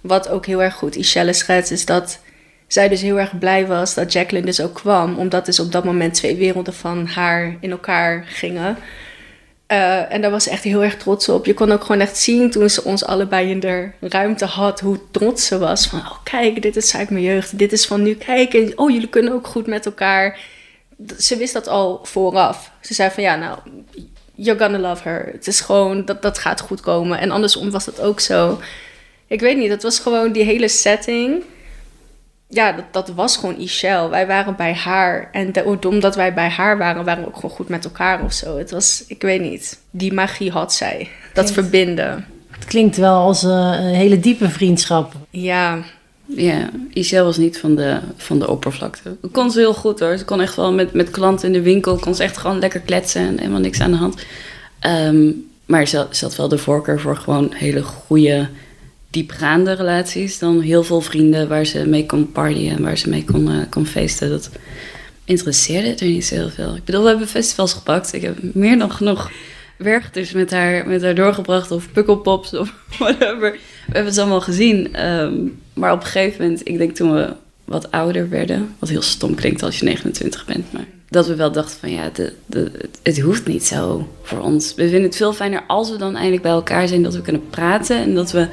wat 0.00 0.28
ook 0.28 0.46
heel 0.46 0.62
erg 0.62 0.74
goed 0.74 0.96
Ishelle 0.96 1.32
schetst, 1.32 1.70
is 1.70 1.84
dat 1.84 2.20
zij 2.66 2.88
dus 2.88 3.00
heel 3.00 3.18
erg 3.18 3.38
blij 3.38 3.66
was 3.66 3.94
dat 3.94 4.12
Jacqueline 4.12 4.46
dus 4.46 4.60
ook 4.60 4.74
kwam. 4.74 5.18
Omdat 5.18 5.46
dus 5.46 5.60
op 5.60 5.72
dat 5.72 5.84
moment 5.84 6.14
twee 6.14 6.36
werelden 6.36 6.74
van 6.74 7.06
haar 7.06 7.56
in 7.60 7.70
elkaar 7.70 8.24
gingen. 8.26 8.76
Uh, 9.72 10.12
en 10.12 10.20
daar 10.20 10.30
was 10.30 10.44
ze 10.44 10.50
echt 10.50 10.62
heel 10.62 10.82
erg 10.82 10.96
trots 10.96 11.28
op. 11.28 11.46
Je 11.46 11.54
kon 11.54 11.72
ook 11.72 11.84
gewoon 11.84 12.00
echt 12.00 12.16
zien 12.16 12.50
toen 12.50 12.70
ze 12.70 12.84
ons 12.84 13.04
allebei 13.04 13.50
in 13.50 13.60
de 13.60 13.90
ruimte 14.00 14.44
had, 14.44 14.80
hoe 14.80 15.00
trots 15.10 15.46
ze 15.46 15.58
was. 15.58 15.86
Van, 15.86 15.98
oh 15.98 16.16
kijk, 16.22 16.62
dit 16.62 16.76
is 16.76 16.96
uit 16.96 17.10
mijn 17.10 17.24
jeugd, 17.24 17.58
dit 17.58 17.72
is 17.72 17.86
van 17.86 18.02
nu. 18.02 18.14
Kijk, 18.14 18.72
oh 18.76 18.90
jullie 18.90 19.08
kunnen 19.08 19.32
ook 19.32 19.46
goed 19.46 19.66
met 19.66 19.86
elkaar. 19.86 20.38
Ze 21.18 21.36
wist 21.36 21.52
dat 21.52 21.68
al 21.68 22.00
vooraf. 22.02 22.70
Ze 22.80 22.94
zei 22.94 23.10
van, 23.10 23.22
ja 23.22 23.36
nou, 23.36 23.58
you're 24.34 24.60
gonna 24.60 24.78
love 24.78 25.08
her. 25.08 25.28
Het 25.32 25.46
is 25.46 25.60
gewoon, 25.60 26.04
dat, 26.04 26.22
dat 26.22 26.38
gaat 26.38 26.60
goed 26.60 26.80
komen. 26.80 27.18
En 27.18 27.30
andersom 27.30 27.70
was 27.70 27.84
dat 27.84 28.00
ook 28.00 28.20
zo. 28.20 28.60
Ik 29.28 29.40
weet 29.40 29.56
niet, 29.56 29.68
dat 29.68 29.82
was 29.82 29.98
gewoon 29.98 30.32
die 30.32 30.44
hele 30.44 30.68
setting. 30.68 31.42
Ja, 32.48 32.72
dat, 32.72 32.84
dat 32.90 33.08
was 33.08 33.36
gewoon 33.36 33.58
Ishel. 33.58 34.10
Wij 34.10 34.26
waren 34.26 34.56
bij 34.56 34.74
haar. 34.74 35.28
En 35.32 35.52
omdat 35.86 36.16
wij 36.16 36.34
bij 36.34 36.48
haar 36.48 36.78
waren, 36.78 37.04
waren 37.04 37.22
we 37.22 37.28
ook 37.28 37.34
gewoon 37.34 37.50
goed 37.50 37.68
met 37.68 37.84
elkaar 37.84 38.24
of 38.24 38.32
zo. 38.32 38.58
Het 38.58 38.70
was, 38.70 39.04
ik 39.06 39.22
weet 39.22 39.40
niet. 39.40 39.80
Die 39.90 40.12
magie 40.12 40.50
had 40.50 40.72
zij. 40.72 41.08
Dat 41.34 41.52
verbinden. 41.52 42.26
Het 42.50 42.64
klinkt 42.64 42.96
wel 42.96 43.20
als 43.20 43.42
eh, 43.42 43.50
een 43.50 43.94
hele 43.94 44.20
diepe 44.20 44.48
vriendschap. 44.48 45.12
Ja. 45.30 45.78
Ja, 46.24 46.68
Ishel 46.92 47.24
was 47.24 47.36
niet 47.36 47.58
van 47.58 47.74
de, 47.74 47.98
van 48.16 48.38
de 48.38 48.48
oppervlakte. 48.48 49.16
Dat 49.20 49.30
kon 49.30 49.50
ze 49.50 49.58
heel 49.58 49.74
goed 49.74 50.00
hoor. 50.00 50.16
Ze 50.16 50.24
kon 50.24 50.40
echt 50.40 50.56
wel 50.56 50.72
met, 50.72 50.92
met 50.92 51.10
klanten 51.10 51.46
in 51.46 51.52
de 51.52 51.62
winkel, 51.62 51.96
kon 51.96 52.14
ze 52.14 52.22
echt 52.22 52.36
gewoon 52.36 52.58
lekker 52.58 52.80
kletsen 52.80 53.22
en 53.26 53.38
helemaal 53.38 53.60
niks 53.60 53.80
aan 53.80 53.90
de 53.90 53.96
hand. 53.96 54.22
Um, 54.86 55.48
maar 55.66 55.86
ze, 55.86 56.06
ze 56.10 56.24
had 56.24 56.36
wel 56.36 56.48
de 56.48 56.58
voorkeur 56.58 57.00
voor 57.00 57.16
gewoon 57.16 57.52
hele 57.54 57.82
goede 57.82 58.48
diepgaande 59.10 59.72
relaties 59.72 60.38
dan 60.38 60.60
heel 60.60 60.82
veel 60.82 61.00
vrienden 61.00 61.48
waar 61.48 61.64
ze 61.64 61.86
mee 61.86 62.06
kon 62.06 62.32
partyen 62.32 62.76
en 62.76 62.82
waar 62.82 62.98
ze 62.98 63.08
mee 63.08 63.24
kon, 63.24 63.50
uh, 63.50 63.62
kon 63.70 63.86
feesten. 63.86 64.30
Dat 64.30 64.50
interesseerde 65.24 65.94
er 65.94 66.10
niet 66.10 66.24
zo 66.24 66.34
heel 66.34 66.50
veel. 66.50 66.76
Ik 66.76 66.84
bedoel, 66.84 67.02
we 67.02 67.08
hebben 67.08 67.28
festivals 67.28 67.72
gepakt. 67.72 68.12
Ik 68.12 68.22
heb 68.22 68.38
meer 68.54 68.78
dan 68.78 68.92
genoeg 68.92 69.30
werk 69.76 70.32
met 70.34 70.50
haar, 70.50 70.86
met 70.86 71.02
haar 71.02 71.14
doorgebracht 71.14 71.70
of 71.70 71.92
pukkelpops 71.92 72.54
of 72.54 72.74
whatever. 72.98 73.52
We 73.52 73.92
hebben 73.92 74.12
het 74.12 74.18
allemaal 74.18 74.40
gezien. 74.40 75.06
Um, 75.08 75.60
maar 75.74 75.92
op 75.92 76.00
een 76.00 76.06
gegeven 76.06 76.42
moment, 76.42 76.68
ik 76.68 76.78
denk 76.78 76.94
toen 76.94 77.14
we 77.14 77.32
wat 77.64 77.90
ouder 77.90 78.28
werden, 78.28 78.74
wat 78.78 78.88
heel 78.88 79.02
stom 79.02 79.34
klinkt 79.34 79.62
als 79.62 79.78
je 79.78 79.84
29 79.84 80.46
bent, 80.46 80.72
maar 80.72 80.86
dat 81.10 81.26
we 81.26 81.34
wel 81.34 81.52
dachten 81.52 81.78
van 81.78 81.90
ja, 81.90 82.10
het 83.02 83.20
hoeft 83.20 83.46
niet 83.46 83.66
zo 83.66 84.08
voor 84.22 84.40
ons. 84.40 84.74
We 84.74 84.82
vinden 84.82 85.02
het 85.02 85.16
veel 85.16 85.32
fijner 85.32 85.62
als 85.66 85.90
we 85.90 85.96
dan 85.96 86.14
eindelijk 86.14 86.42
bij 86.42 86.52
elkaar 86.52 86.88
zijn, 86.88 87.02
dat 87.02 87.14
we 87.14 87.22
kunnen 87.22 87.48
praten 87.50 87.96
en 87.96 88.14
dat 88.14 88.30
we 88.30 88.48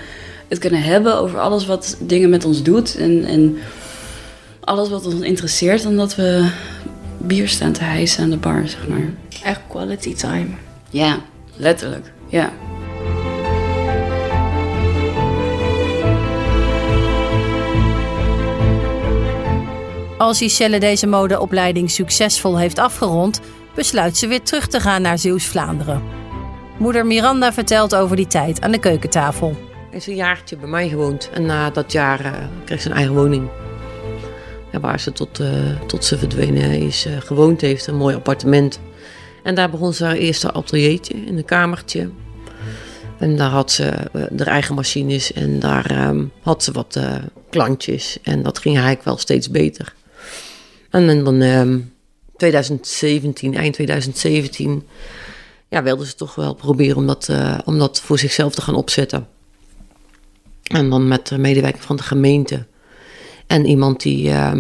het 0.48 0.60
kunnen 0.60 0.84
hebben 0.84 1.18
over 1.18 1.40
alles 1.40 1.66
wat 1.66 1.98
dingen 2.00 2.30
met 2.30 2.46
ons 2.46 2.64
doet. 2.64 2.96
En, 2.98 3.26
en 3.26 3.58
alles 4.60 4.90
wat 4.90 5.06
ons 5.06 5.22
interesseert. 5.22 5.84
Dan 5.84 5.96
dat 5.96 6.16
we 6.16 6.50
bier 7.18 7.48
staan 7.48 7.72
te 7.72 7.84
hijsen 7.84 8.24
aan 8.24 8.30
de 8.30 8.38
bar, 8.38 8.68
zeg 8.68 8.88
maar. 8.88 9.14
Echt 9.44 9.62
quality 9.68 10.16
time. 10.16 10.48
Ja, 10.90 11.20
letterlijk. 11.56 12.12
Ja. 12.28 12.54
Als 20.18 20.42
Iselle 20.42 20.80
deze 20.80 21.08
modeopleiding 21.08 21.92
succesvol 21.92 22.58
heeft 22.58 22.80
afgerond, 22.80 23.40
besluit 23.76 24.18
ze 24.18 24.28
weer 24.28 24.42
terug 24.42 24.68
te 24.68 24.80
gaan 24.80 25.02
naar 25.02 25.20
Zeeuws-Vlaanderen. 25.20 26.04
Moeder 26.78 27.06
Miranda 27.06 27.54
vertelt 27.54 27.96
over 27.96 28.16
die 28.16 28.28
tijd 28.28 28.62
aan 28.62 28.72
de 28.72 28.80
keukentafel 28.80 29.56
is 29.96 30.08
een 30.08 30.16
jaartje 30.16 30.58
bij 30.58 30.70
mij 30.70 30.90
gewoond. 30.90 31.30
En 31.34 31.46
na 31.46 31.70
dat 31.70 31.92
jaar 31.92 32.26
uh, 32.26 32.34
kreeg 32.66 32.82
ze 32.82 32.90
een 32.90 32.96
eigen 32.96 33.14
woning. 33.14 33.50
Ja, 34.72 34.80
waar 34.80 35.00
ze 35.00 35.12
tot, 35.12 35.40
uh, 35.40 35.82
tot 35.88 36.06
ze 36.06 36.18
verdwenen 36.18 36.72
is 36.72 37.06
uh, 37.06 37.18
gewoond 37.20 37.62
heeft. 37.62 37.88
Een 37.88 37.96
mooi 37.96 38.16
appartement. 38.16 38.80
En 39.44 39.56
daar 39.56 39.70
begon 39.70 39.94
ze 39.94 40.04
haar 40.04 40.16
eerste 40.16 40.52
ateliertje 40.52 41.14
in 41.14 41.38
een 41.38 41.46
kamertje. 41.46 42.10
En 43.20 43.38
daar 43.38 43.50
had 43.50 43.72
ze 43.72 43.84
haar 44.38 44.48
eigen 44.48 44.76
machines 44.76 45.34
en 45.34 45.60
daar 45.60 46.08
um, 46.08 46.32
had 46.42 46.64
ze 46.64 46.72
wat 46.72 47.00
klantjes. 47.50 48.18
En 48.24 48.44
dat 48.44 48.60
ging 48.60 48.76
eigenlijk 48.76 49.06
wel 49.06 49.18
steeds 49.18 49.50
beter. 49.50 49.94
En 50.90 51.24
dan 51.24 51.42
um, 51.42 51.94
2017, 52.38 53.56
eind 53.56 53.74
2017, 53.74 54.88
ja, 55.70 55.84
wilde 55.84 56.06
ze 56.06 56.16
toch 56.16 56.36
wel 56.36 56.54
proberen 56.54 56.98
om 56.98 57.08
dat, 57.08 57.30
om 57.66 57.80
dat 57.80 58.02
voor 58.02 58.20
zichzelf 58.20 58.56
te 58.56 58.62
gaan 58.62 58.76
opzetten. 58.76 59.28
En 60.72 60.90
dan 60.90 61.08
met 61.08 61.28
de 61.28 61.38
medewerker 61.38 61.82
van 61.82 61.96
de 61.96 62.04
gemeente. 62.04 62.66
En 63.48 63.66
iemand 63.66 64.02
die, 64.02 64.30
uh, 64.30 64.54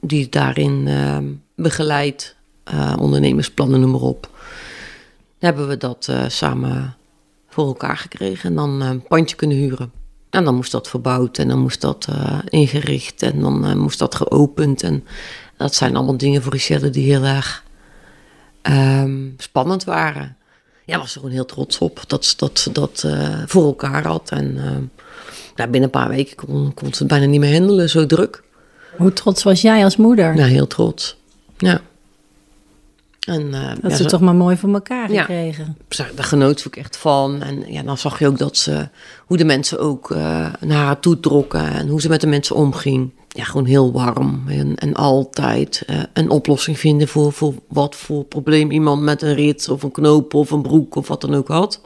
die 0.00 0.28
daarin 0.28 0.86
uh, 0.86 1.18
begeleidt, 1.54 2.36
uh, 2.72 2.94
ondernemersplannen, 2.98 3.80
noem 3.80 3.90
maar 3.90 4.00
op. 4.00 4.30
Hebben 5.38 5.68
we 5.68 5.76
dat 5.76 6.06
uh, 6.10 6.24
samen 6.28 6.96
voor 7.48 7.66
elkaar 7.66 7.96
gekregen 7.96 8.48
en 8.48 8.56
dan 8.56 8.80
een 8.80 9.02
pandje 9.02 9.36
kunnen 9.36 9.56
huren. 9.56 9.92
En 10.30 10.44
dan 10.44 10.54
moest 10.54 10.72
dat 10.72 10.88
verbouwd 10.88 11.38
en 11.38 11.48
dan 11.48 11.58
moest 11.58 11.80
dat 11.80 12.08
ingericht 12.48 13.22
en 13.22 13.40
dan 13.40 13.78
moest 13.78 13.98
dat 13.98 14.14
geopend. 14.14 14.82
En 14.82 15.04
dat 15.56 15.74
zijn 15.74 15.96
allemaal 15.96 16.16
dingen 16.16 16.42
voor 16.42 16.52
Richelle 16.52 16.90
die 16.90 17.12
heel 17.12 17.24
erg 17.24 17.64
um, 18.62 19.34
spannend 19.36 19.84
waren. 19.84 20.36
Ja, 20.84 20.98
was 20.98 21.14
er 21.14 21.20
gewoon 21.20 21.34
heel 21.34 21.44
trots 21.44 21.78
op 21.78 22.04
dat 22.06 22.24
ze 22.24 22.36
dat, 22.36 22.68
dat 22.72 23.06
voor 23.46 23.64
elkaar 23.64 24.06
had. 24.06 24.30
En 24.30 24.58
ehm, 24.58 24.82
nou, 25.56 25.70
binnen 25.70 25.82
een 25.82 26.00
paar 26.00 26.08
weken 26.08 26.36
kon, 26.36 26.74
kon 26.74 26.92
ze 26.92 26.98
het 26.98 27.08
bijna 27.08 27.26
niet 27.26 27.40
meer 27.40 27.52
handelen, 27.52 27.88
zo 27.88 28.06
druk. 28.06 28.42
Hoe 28.96 29.12
trots 29.12 29.42
was 29.42 29.60
jij 29.60 29.84
als 29.84 29.96
moeder? 29.96 30.34
Nou, 30.34 30.50
heel 30.50 30.66
trots. 30.66 31.16
Ja. 31.58 31.80
En, 33.26 33.42
uh, 33.46 33.68
dat 33.80 33.90
ja, 33.90 33.96
ze 33.96 34.04
toch 34.04 34.20
maar 34.20 34.34
mooi 34.34 34.56
voor 34.56 34.72
elkaar 34.72 35.08
gekregen. 35.08 35.76
Ja, 35.88 36.06
daar 36.14 36.24
genoot 36.24 36.60
ze 36.60 36.66
ook 36.66 36.76
echt 36.76 36.96
van. 36.96 37.42
En 37.42 37.72
ja, 37.72 37.82
dan 37.82 37.98
zag 37.98 38.18
je 38.18 38.26
ook 38.26 38.38
dat 38.38 38.56
ze, 38.56 38.88
hoe 39.26 39.36
de 39.36 39.44
mensen 39.44 39.78
ook 39.78 40.10
uh, 40.10 40.18
naar 40.60 40.84
haar 40.84 41.00
toe 41.00 41.20
trokken 41.20 41.72
en 41.72 41.88
hoe 41.88 42.00
ze 42.00 42.08
met 42.08 42.20
de 42.20 42.26
mensen 42.26 42.56
omging. 42.56 43.10
ja, 43.28 43.44
gewoon 43.44 43.66
heel 43.66 43.92
warm 43.92 44.42
en, 44.48 44.74
en 44.74 44.94
altijd 44.94 45.82
eh, 45.86 46.00
een 46.12 46.30
oplossing 46.30 46.78
vinden 46.78 47.08
voor, 47.08 47.32
voor 47.32 47.54
wat 47.68 47.94
voor 47.94 48.24
probleem 48.24 48.70
iemand 48.70 49.02
met 49.02 49.22
een 49.22 49.34
rit 49.34 49.68
of 49.68 49.82
een 49.82 49.90
knoop 49.90 50.34
of 50.34 50.50
een 50.50 50.62
broek 50.62 50.94
of 50.94 51.08
wat 51.08 51.20
dan 51.20 51.34
ook 51.34 51.48
had. 51.48 51.80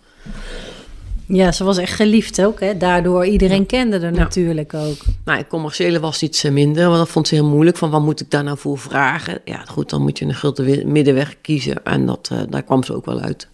Ja, 1.33 1.53
ze 1.53 1.65
was 1.65 1.79
echt 1.79 1.93
geliefd 1.93 2.43
ook, 2.43 2.61
hè? 2.61 2.77
Daardoor 2.77 3.27
iedereen 3.27 3.67
kende 3.67 3.99
er 3.99 4.13
natuurlijk 4.13 4.75
ook. 4.75 4.97
Nou, 5.25 5.39
het 5.39 5.47
commerciële 5.47 6.01
was 6.01 6.23
iets 6.23 6.45
eh, 6.45 6.53
minder, 6.53 6.85
want 6.87 6.99
dat 6.99 7.09
vond 7.09 7.29
ze 7.29 7.35
heel 7.35 7.49
moeilijk. 7.49 7.77
Van 7.77 7.91
wat 7.91 8.03
moet 8.03 8.21
ik 8.21 8.31
daar 8.31 8.45
nou 8.45 8.59
voor 8.59 8.79
vragen? 8.79 9.41
Ja, 9.45 9.65
goed, 9.65 9.91
dan 9.91 10.03
moet 10.03 10.19
je 10.19 10.25
een 10.25 10.35
grote 10.35 10.83
middenweg 10.87 11.41
kiezen. 11.41 11.85
En 11.85 12.07
dat, 12.07 12.29
eh, 12.33 12.39
daar 12.49 12.63
kwam 12.63 12.85
ze 12.85 12.95
ook 12.95 13.05
wel 13.05 13.21
uit. 13.21 13.49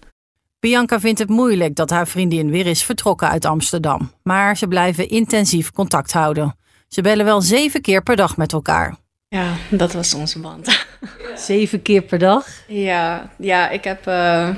Bianca 0.61 1.01
vindt 1.01 1.19
het 1.19 1.29
moeilijk 1.29 1.75
dat 1.75 1.91
haar 1.91 2.09
vriendin 2.09 2.51
weer 2.51 2.67
is 2.67 2.83
vertrokken 2.83 3.29
uit 3.29 3.45
Amsterdam. 3.45 4.11
Maar 4.23 4.57
ze 4.57 4.69
blijven 4.69 5.09
intensief 5.09 5.73
contact 5.73 6.13
houden. 6.13 6.57
Ze 6.89 7.03
bellen 7.03 7.25
wel 7.25 7.41
zeven 7.41 7.81
keer 7.81 8.03
per 8.03 8.17
dag 8.17 8.37
met 8.37 8.53
elkaar. 8.53 8.97
Ja, 9.29 9.53
dat 9.71 9.93
was 9.93 10.15
onze 10.15 10.41
band. 10.41 10.87
Zeven 11.35 11.83
keer 11.83 12.03
per 12.03 12.19
dag? 12.19 12.47
Ja, 12.67 13.31
ja 13.39 13.71
ik 13.71 13.85
heb 13.85 14.07
eh, 14.07 14.49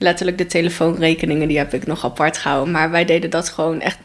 letterlijk 0.00 0.38
de 0.38 0.46
telefoonrekeningen, 0.46 1.48
die 1.48 1.58
heb 1.58 1.74
ik 1.74 1.86
nog 1.86 2.04
apart 2.04 2.38
gehouden. 2.38 2.72
Maar 2.72 2.90
wij 2.90 3.04
deden 3.04 3.30
dat 3.30 3.48
gewoon 3.48 3.80
echt. 3.80 3.98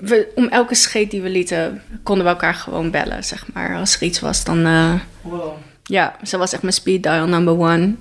We, 0.00 0.28
om 0.34 0.48
elke 0.48 0.74
scheet 0.74 1.10
die 1.10 1.22
we 1.22 1.28
lieten, 1.28 1.82
konden 2.02 2.24
we 2.24 2.30
elkaar 2.30 2.54
gewoon 2.54 2.90
bellen, 2.90 3.24
zeg 3.24 3.44
maar. 3.52 3.76
Als 3.76 3.94
er 3.96 4.02
iets 4.02 4.20
was, 4.20 4.44
dan... 4.44 4.66
eh, 4.66 4.92
Ja, 5.82 6.16
ze 6.22 6.38
was 6.38 6.52
echt 6.52 6.62
mijn 6.62 6.74
speed 6.74 7.02
dial 7.02 7.26
number 7.26 7.58
one. 7.58 7.94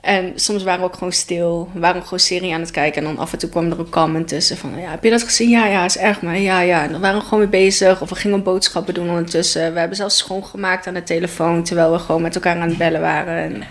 En 0.00 0.32
soms 0.34 0.62
waren 0.62 0.80
we 0.80 0.86
ook 0.86 0.94
gewoon 0.94 1.12
stil. 1.12 1.70
We 1.74 1.80
waren 1.80 2.02
gewoon 2.02 2.18
serie 2.18 2.54
aan 2.54 2.60
het 2.60 2.70
kijken. 2.70 3.02
En 3.02 3.08
dan 3.08 3.18
af 3.18 3.32
en 3.32 3.38
toe 3.38 3.48
kwam 3.48 3.70
er 3.70 3.78
een 3.78 3.88
comment 3.88 4.28
tussen 4.28 4.56
van... 4.56 4.78
Ja, 4.80 4.90
heb 4.90 5.04
je 5.04 5.10
dat 5.10 5.22
gezien? 5.22 5.50
Ja, 5.50 5.66
ja, 5.66 5.84
is 5.84 5.96
erg, 5.98 6.22
maar 6.22 6.38
ja, 6.38 6.60
ja. 6.60 6.82
En 6.82 6.92
dan 6.92 7.00
waren 7.00 7.18
we 7.18 7.24
gewoon 7.24 7.38
weer 7.38 7.48
bezig. 7.48 8.00
Of 8.00 8.08
we 8.08 8.14
gingen 8.14 8.42
boodschappen 8.42 8.94
doen 8.94 9.08
ondertussen. 9.08 9.72
We 9.72 9.78
hebben 9.78 9.96
zelfs 9.96 10.16
schoongemaakt 10.16 10.86
aan 10.86 10.94
de 10.94 11.02
telefoon... 11.02 11.62
terwijl 11.64 11.92
we 11.92 11.98
gewoon 11.98 12.22
met 12.22 12.34
elkaar 12.34 12.56
aan 12.60 12.68
het 12.68 12.78
bellen 12.78 13.00
waren. 13.00 13.36
En, 13.42 13.62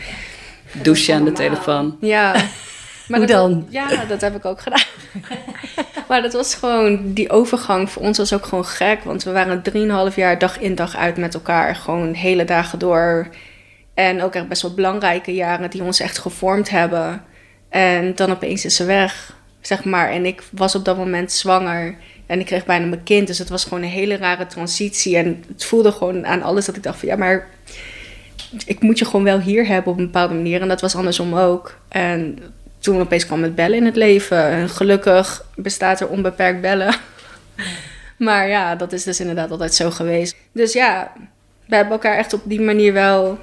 Douchen 0.81 1.15
aan 1.15 1.25
de 1.25 1.31
telefoon. 1.31 1.97
ja. 2.01 2.35
Maar 3.07 3.19
Hoe 3.19 3.27
dat- 3.27 3.37
dan? 3.49 3.65
Ja, 3.69 4.05
dat 4.05 4.21
heb 4.21 4.35
ik 4.35 4.45
ook 4.45 4.61
gedaan. 4.61 4.83
maar 6.07 6.21
dat 6.21 6.33
was 6.33 6.55
gewoon... 6.55 7.13
Die 7.13 7.29
overgang 7.29 7.91
voor 7.91 8.01
ons 8.01 8.17
was 8.17 8.33
ook 8.33 8.45
gewoon 8.45 8.65
gek. 8.65 9.03
Want 9.03 9.23
we 9.23 9.31
waren 9.31 9.61
drieënhalf 9.61 10.15
jaar 10.15 10.39
dag 10.39 10.59
in 10.59 10.75
dag 10.75 10.95
uit 10.95 11.17
met 11.17 11.33
elkaar. 11.33 11.75
Gewoon 11.75 12.13
hele 12.13 12.45
dagen 12.45 12.79
door... 12.79 13.27
En 13.93 14.21
ook 14.21 14.35
echt 14.35 14.47
best 14.47 14.61
wel 14.61 14.73
belangrijke 14.73 15.33
jaren 15.33 15.69
die 15.69 15.83
ons 15.83 15.99
echt 15.99 16.17
gevormd 16.17 16.69
hebben. 16.69 17.23
En 17.69 18.15
dan 18.15 18.31
opeens 18.31 18.65
is 18.65 18.75
ze 18.75 18.85
weg, 18.85 19.35
zeg 19.61 19.83
maar. 19.83 20.09
En 20.11 20.25
ik 20.25 20.43
was 20.51 20.75
op 20.75 20.85
dat 20.85 20.97
moment 20.97 21.31
zwanger. 21.31 21.95
En 22.25 22.39
ik 22.39 22.45
kreeg 22.45 22.65
bijna 22.65 22.85
mijn 22.85 23.03
kind. 23.03 23.27
Dus 23.27 23.37
het 23.37 23.49
was 23.49 23.63
gewoon 23.63 23.83
een 23.83 23.89
hele 23.89 24.17
rare 24.17 24.47
transitie. 24.47 25.17
En 25.17 25.43
het 25.47 25.65
voelde 25.65 25.91
gewoon 25.91 26.25
aan 26.25 26.41
alles 26.41 26.65
dat 26.65 26.75
ik 26.75 26.83
dacht 26.83 26.99
van... 26.99 27.07
Ja, 27.07 27.15
maar 27.15 27.47
ik 28.65 28.81
moet 28.81 28.99
je 28.99 29.05
gewoon 29.05 29.23
wel 29.23 29.39
hier 29.39 29.67
hebben 29.67 29.91
op 29.91 29.97
een 29.97 30.05
bepaalde 30.05 30.33
manier. 30.33 30.61
En 30.61 30.67
dat 30.67 30.81
was 30.81 30.95
andersom 30.95 31.33
ook. 31.35 31.77
En 31.89 32.39
toen 32.87 32.99
opeens 32.99 33.25
kwam 33.25 33.43
het 33.43 33.55
bellen 33.55 33.77
in 33.77 33.85
het 33.85 33.95
leven. 33.95 34.43
En 34.43 34.69
gelukkig 34.69 35.45
bestaat 35.55 35.99
er 35.99 36.07
onbeperkt 36.07 36.61
bellen. 36.61 36.95
Maar 38.17 38.47
ja, 38.47 38.75
dat 38.75 38.93
is 38.93 39.03
dus 39.03 39.19
inderdaad 39.19 39.51
altijd 39.51 39.73
zo 39.73 39.91
geweest. 39.91 40.35
Dus 40.51 40.73
ja, 40.73 41.11
we 41.65 41.75
hebben 41.75 41.93
elkaar 41.93 42.17
echt 42.17 42.33
op 42.33 42.41
die 42.43 42.61
manier 42.61 42.93
wel 42.93 43.37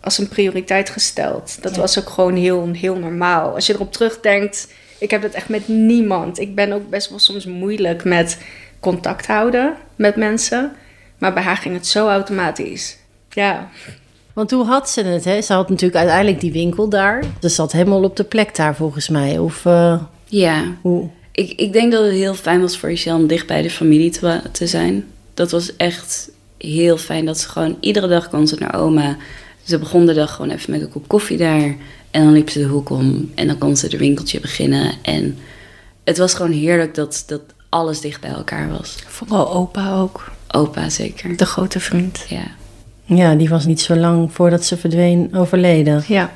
als 0.00 0.18
een 0.18 0.28
prioriteit 0.28 0.90
gesteld. 0.90 1.62
Dat 1.62 1.76
was 1.76 1.98
ook 1.98 2.08
gewoon 2.08 2.36
heel, 2.36 2.70
heel 2.72 2.96
normaal. 2.96 3.54
Als 3.54 3.66
je 3.66 3.74
erop 3.74 3.92
terugdenkt, 3.92 4.72
ik 4.98 5.10
heb 5.10 5.22
dat 5.22 5.32
echt 5.32 5.48
met 5.48 5.68
niemand. 5.68 6.38
Ik 6.38 6.54
ben 6.54 6.72
ook 6.72 6.90
best 6.90 7.10
wel 7.10 7.18
soms 7.18 7.44
moeilijk 7.46 8.04
met 8.04 8.38
contact 8.80 9.26
houden 9.26 9.74
met 9.96 10.16
mensen. 10.16 10.72
Maar 11.18 11.32
bij 11.32 11.42
haar 11.42 11.56
ging 11.56 11.74
het 11.74 11.86
zo 11.86 12.08
automatisch. 12.08 12.98
Ja, 13.30 13.68
Want 14.40 14.52
hoe 14.52 14.64
had 14.64 14.90
ze 14.90 15.02
het? 15.02 15.24
Hè? 15.24 15.42
Ze 15.42 15.52
had 15.52 15.68
natuurlijk 15.68 15.98
uiteindelijk 15.98 16.40
die 16.40 16.52
winkel 16.52 16.88
daar. 16.88 17.24
Ze 17.40 17.48
zat 17.48 17.72
helemaal 17.72 18.02
op 18.02 18.16
de 18.16 18.24
plek 18.24 18.56
daar 18.56 18.76
volgens 18.76 19.08
mij. 19.08 19.38
Of 19.38 19.66
eh, 19.66 20.02
Ja, 20.24 20.64
hoe? 20.80 21.08
ik, 21.32 21.50
ik 21.50 21.72
denk 21.72 21.92
dat 21.92 22.04
het 22.04 22.12
heel 22.12 22.34
fijn 22.34 22.60
was 22.60 22.78
voor 22.78 22.88
Michelle 22.88 23.18
om 23.18 23.26
dicht 23.26 23.46
bij 23.46 23.62
de 23.62 23.70
familie 23.70 24.10
te, 24.10 24.40
te 24.52 24.66
zijn. 24.66 25.04
Dat 25.34 25.50
was 25.50 25.76
echt 25.76 26.30
heel 26.58 26.96
fijn 26.96 27.24
dat 27.24 27.38
ze 27.38 27.48
gewoon 27.48 27.76
iedere 27.80 28.08
dag 28.08 28.30
kon 28.30 28.46
ze 28.46 28.56
naar 28.58 28.74
oma. 28.74 29.16
Ze 29.62 29.78
begon 29.78 30.06
de 30.06 30.14
dag 30.14 30.34
gewoon 30.34 30.50
even 30.50 30.70
met 30.70 30.80
een 30.80 30.90
kop 30.90 31.08
koffie 31.08 31.36
daar. 31.36 31.76
En 32.10 32.24
dan 32.24 32.32
liep 32.32 32.50
ze 32.50 32.58
de 32.58 32.64
hoek 32.64 32.90
om 32.90 33.30
en 33.34 33.46
dan 33.46 33.58
kon 33.58 33.76
ze 33.76 33.88
de 33.88 33.98
winkeltje 33.98 34.40
beginnen. 34.40 34.92
En 35.02 35.38
het 36.04 36.18
was 36.18 36.34
gewoon 36.34 36.52
heerlijk 36.52 36.94
dat, 36.94 37.24
dat 37.26 37.42
alles 37.68 38.00
dicht 38.00 38.20
bij 38.20 38.30
elkaar 38.30 38.70
was. 38.70 38.96
vooral 39.06 39.52
opa 39.52 39.94
ook. 39.98 40.30
Opa 40.50 40.88
zeker. 40.88 41.36
De 41.36 41.46
grote 41.46 41.80
vriend. 41.80 42.24
Ja. 42.28 42.58
Ja, 43.16 43.34
die 43.34 43.48
was 43.48 43.66
niet 43.66 43.80
zo 43.80 43.96
lang 43.96 44.32
voordat 44.32 44.64
ze 44.64 44.76
verdween 44.76 45.34
overleden. 45.34 46.04
Ja. 46.06 46.32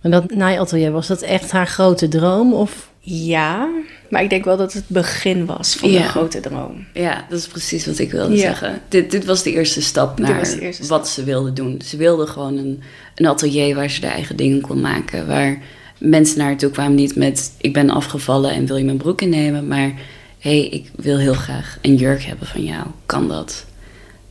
En 0.00 0.10
dat 0.10 0.34
naaiatelier, 0.34 0.90
was 0.90 1.06
dat 1.06 1.20
echt 1.22 1.50
haar 1.50 1.66
grote 1.66 2.08
droom? 2.08 2.52
Of 2.54 2.88
Ja, 3.02 3.68
maar 4.10 4.22
ik 4.22 4.30
denk 4.30 4.44
wel 4.44 4.56
dat 4.56 4.72
het 4.72 4.84
begin 4.86 5.46
was 5.46 5.74
van 5.74 5.90
Ja. 5.90 6.02
de 6.02 6.08
grote 6.08 6.40
droom. 6.40 6.86
Ja, 6.94 7.24
dat 7.28 7.38
is 7.38 7.46
precies 7.46 7.86
wat 7.86 7.98
ik 7.98 8.10
wilde 8.10 8.34
Ja. 8.34 8.40
zeggen. 8.40 8.80
Dit, 8.88 9.10
dit 9.10 9.24
was 9.24 9.42
de 9.42 9.52
eerste 9.52 9.82
stap 9.82 10.18
naar 10.18 10.42
eerste 10.58 10.86
wat 10.86 11.08
ze 11.08 11.24
wilde 11.24 11.52
doen. 11.52 11.80
Ze 11.84 11.96
wilde 11.96 12.26
gewoon 12.26 12.56
een, 12.56 12.82
een 13.14 13.26
atelier 13.26 13.74
waar 13.74 13.90
ze 13.90 14.00
de 14.00 14.06
eigen 14.06 14.36
dingen 14.36 14.60
kon 14.60 14.80
maken. 14.80 15.26
Waar 15.26 15.58
mensen 15.98 16.38
naar 16.38 16.46
haar 16.46 16.56
toe 16.56 16.70
kwamen 16.70 16.94
niet 16.94 17.16
met... 17.16 17.52
ik 17.60 17.72
ben 17.72 17.90
afgevallen 17.90 18.50
en 18.52 18.66
wil 18.66 18.76
je 18.76 18.84
mijn 18.84 18.96
broek 18.96 19.20
innemen? 19.20 19.66
Maar 19.68 19.92
hé, 20.38 20.58
hey, 20.58 20.68
ik 20.68 20.90
wil 20.96 21.18
heel 21.18 21.34
graag 21.34 21.78
een 21.82 21.94
jurk 21.96 22.22
hebben 22.22 22.46
van 22.46 22.64
jou. 22.64 22.86
Kan 23.06 23.28
dat? 23.28 23.64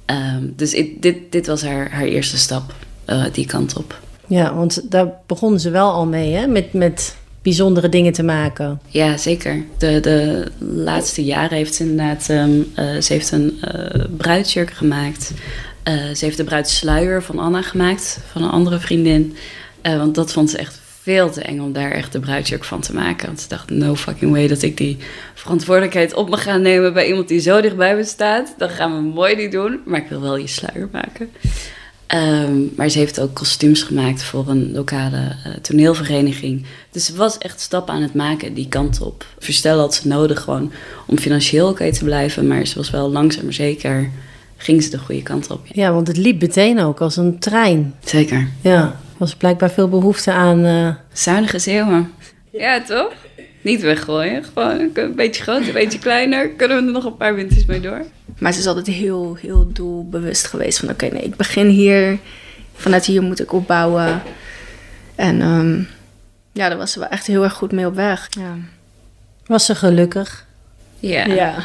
Ehm, 0.09 0.43
dus 0.55 0.83
dit, 0.99 1.17
dit 1.29 1.47
was 1.47 1.61
haar, 1.61 1.91
haar 1.91 2.05
eerste 2.05 2.37
stap, 2.37 2.73
eh, 3.05 3.23
die 3.31 3.45
kant 3.45 3.77
op. 3.77 3.99
ja, 4.27 4.55
want 4.55 4.91
daar 4.91 5.13
begonnen 5.25 5.59
ze 5.59 5.69
wel 5.69 5.91
al 5.91 6.05
mee, 6.05 6.33
hè? 6.33 6.47
Met, 6.47 6.73
met 6.73 7.15
bijzondere 7.41 7.89
dingen 7.89 8.13
te 8.13 8.23
maken. 8.23 8.79
Ja, 8.87 9.17
zeker. 9.17 9.63
De, 9.77 9.99
de 9.99 10.47
laatste 10.59 11.23
jaren 11.23 11.57
heeft 11.57 11.75
ze 11.75 11.83
inderdaad... 11.83 12.29
ehm, 12.29 12.61
eh, 12.75 13.01
ze 13.01 13.13
heeft 13.13 13.31
een 13.31 13.57
eh 13.61 14.05
bruidsjurk 14.17 14.71
gemaakt. 14.71 15.31
Ze 16.13 16.25
heeft 16.25 16.37
de 16.37 16.43
bruidssluier 16.43 17.23
van 17.23 17.39
Anna 17.39 17.61
gemaakt, 17.61 18.19
van 18.31 18.43
een 18.43 18.49
andere 18.49 18.79
vriendin. 18.79 19.35
Want 19.81 20.15
dat 20.15 20.31
vond 20.31 20.49
ze 20.49 20.57
echt 20.57 20.79
veel 21.01 21.31
te 21.31 21.41
eng 21.41 21.59
om 21.59 21.73
daar 21.73 21.91
echt 21.91 22.11
de 22.11 22.19
bruidsjurk 22.19 22.63
van 22.63 22.81
te 22.81 22.93
maken. 22.93 23.27
Want 23.27 23.39
ze 23.39 23.47
dacht, 23.47 23.69
no 23.69 23.95
fucking 23.95 24.31
way 24.31 24.47
dat 24.47 24.61
ik 24.61 24.77
die 24.77 24.97
verantwoordelijkheid 25.33 26.13
op 26.13 26.29
me 26.29 26.37
ga 26.37 26.57
nemen... 26.57 26.93
bij 26.93 27.07
iemand 27.07 27.27
die 27.27 27.39
zo 27.39 27.61
dichtbij 27.61 27.95
me 27.95 28.03
staat. 28.03 28.53
Dan 28.57 28.69
gaan 28.69 28.95
we 28.95 29.01
mooi 29.01 29.35
niet 29.35 29.51
doen, 29.51 29.79
maar 29.85 29.99
ik 29.99 30.09
wil 30.09 30.21
wel 30.21 30.37
je 30.37 30.47
sluier 30.47 30.89
maken. 30.91 31.29
Ehm, 32.07 32.61
maar 32.75 32.89
ze 32.89 32.97
heeft 32.97 33.19
ook 33.19 33.33
kostuums 33.33 33.83
gemaakt 33.83 34.23
voor 34.23 34.47
een 34.47 34.71
lokale 34.71 35.35
eh, 35.43 35.51
toneelvereniging. 35.61 36.65
Dus 36.91 37.05
ze 37.05 37.15
was 37.15 37.37
echt 37.37 37.59
stappen 37.59 37.93
aan 37.93 38.01
het 38.01 38.13
maken 38.13 38.53
die 38.53 38.67
kant 38.67 39.01
op. 39.01 39.25
Verstel 39.39 39.79
had 39.79 39.95
ze 39.95 40.07
nodig 40.07 40.41
gewoon 40.41 40.71
om 41.05 41.17
financieel 41.17 41.69
oké 41.69 41.93
te 41.93 42.03
blijven. 42.03 42.47
Maar 42.47 42.65
ze 42.65 42.75
was 42.75 42.89
wel 42.89 43.09
langzaam 43.09 43.43
maar 43.43 43.53
zeker, 43.53 44.09
ging 44.57 44.83
ze 44.83 44.89
de 44.89 44.97
goede 44.97 45.23
kant 45.23 45.49
op. 45.49 45.61
Ja, 45.65 45.93
want 45.93 46.07
het 46.07 46.17
liep 46.17 46.41
meteen 46.41 46.79
ook 46.79 47.01
als 47.01 47.17
een 47.17 47.39
trein. 47.39 47.95
Zeker. 48.03 48.47
Ja, 48.61 48.99
was 49.19 49.35
blijkbaar 49.35 49.71
veel 49.71 49.89
behoefte 49.89 50.31
aan... 50.31 50.65
eh, 50.65 50.95
Zuinige 51.13 51.59
zeeuwen. 51.59 52.13
Ja, 52.51 52.81
toch? 52.81 53.13
Niet 53.61 53.81
weggooien. 53.81 54.43
Gewoon 54.43 54.89
een 54.93 55.15
beetje 55.15 55.43
groter, 55.43 55.67
een 55.67 55.73
beetje 55.73 55.99
kleiner. 55.99 56.49
Kunnen 56.49 56.77
we 56.77 56.85
er 56.85 56.91
nog 56.91 57.05
een 57.05 57.17
paar 57.17 57.35
winters 57.35 57.65
mee 57.65 57.79
door? 57.79 58.05
Maar 58.37 58.53
ze 58.53 58.59
is 58.59 58.67
altijd 58.67 58.87
heel, 58.87 59.37
heel 59.41 59.69
doelbewust 59.73 60.47
geweest. 60.47 60.79
Van 60.79 60.89
oké, 60.89 61.05
nee, 61.05 61.21
ik 61.21 61.35
begin 61.35 61.67
hier. 61.67 62.17
Vanuit 62.75 63.05
hier 63.05 63.21
moet 63.21 63.39
ik 63.41 63.53
opbouwen. 63.53 64.21
En 65.15 65.41
ehm, 65.41 65.77
ja, 66.51 66.69
daar 66.69 66.77
was 66.77 66.91
ze 66.91 66.99
wel 66.99 67.09
echt 67.09 67.27
heel 67.27 67.43
erg 67.43 67.53
goed 67.53 67.71
mee 67.71 67.85
op 67.85 67.95
weg. 67.95 68.27
Ja. 68.29 68.55
was 69.45 69.65
ze 69.65 69.75
gelukkig? 69.75 70.45
Ja. 70.99 71.25
ja. 71.25 71.55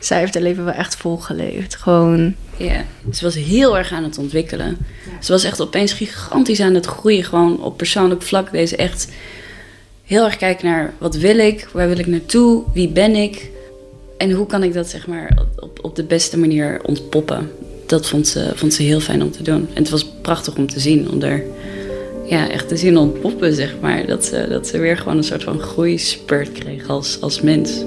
Zij 0.00 0.18
heeft 0.18 0.34
haar 0.34 0.42
leven 0.42 0.64
wel 0.64 0.74
echt 0.74 0.96
volgeleefd. 0.96 1.76
Gewoon, 1.76 2.34
Ja, 2.56 2.84
ze 3.12 3.24
was 3.24 3.34
heel 3.34 3.78
erg 3.78 3.92
aan 3.92 4.04
het 4.04 4.18
ontwikkelen. 4.18 4.76
Ze 5.20 5.32
was 5.32 5.44
echt 5.44 5.60
opeens 5.60 5.92
gigantisch 5.92 6.60
aan 6.60 6.74
het 6.74 6.86
groeien. 6.86 7.24
Gewoon 7.24 7.62
op 7.62 7.76
persoonlijk 7.76 8.22
vlak. 8.22 8.50
Deze 8.50 8.76
echt 8.76 9.08
heel 10.04 10.24
erg 10.24 10.36
kijken 10.36 10.66
naar 10.66 10.92
wat 10.98 11.16
wil 11.16 11.38
ik, 11.38 11.68
waar 11.72 11.88
wil 11.88 11.98
ik 11.98 12.06
naartoe, 12.06 12.62
wie 12.74 12.88
ben 12.88 13.14
ik 13.14 13.50
en 14.16 14.30
hoe 14.30 14.46
kan 14.46 14.62
ik 14.62 14.72
dat 14.72 14.88
zeg 14.88 15.06
maar 15.06 15.38
op, 15.56 15.78
op 15.82 15.96
de 15.96 16.04
beste 16.04 16.38
manier 16.38 16.80
ontpoppen. 16.84 17.50
Dat 17.86 18.08
vond 18.08 18.28
ze, 18.28 18.52
vond 18.54 18.74
ze 18.74 18.82
heel 18.82 19.00
fijn 19.00 19.22
om 19.22 19.30
te 19.30 19.42
doen. 19.42 19.68
En 19.74 19.82
het 19.82 19.90
was 19.90 20.06
prachtig 20.22 20.56
om 20.56 20.66
te 20.66 20.80
zien, 20.80 21.10
om 21.10 21.22
er 21.22 21.44
ja, 22.26 22.48
echt 22.48 22.68
te 22.68 22.76
zien 22.76 22.96
ontpoppen, 22.96 23.54
zeg 23.54 23.74
maar. 23.80 24.06
Dat 24.06 24.24
ze, 24.24 24.46
dat 24.48 24.66
ze 24.66 24.78
weer 24.78 24.96
gewoon 24.96 25.16
een 25.16 25.24
soort 25.24 25.42
van 25.42 25.60
groeispurt 25.60 26.52
kreeg 26.52 26.88
als, 26.88 27.20
als 27.20 27.40
mens. 27.40 27.84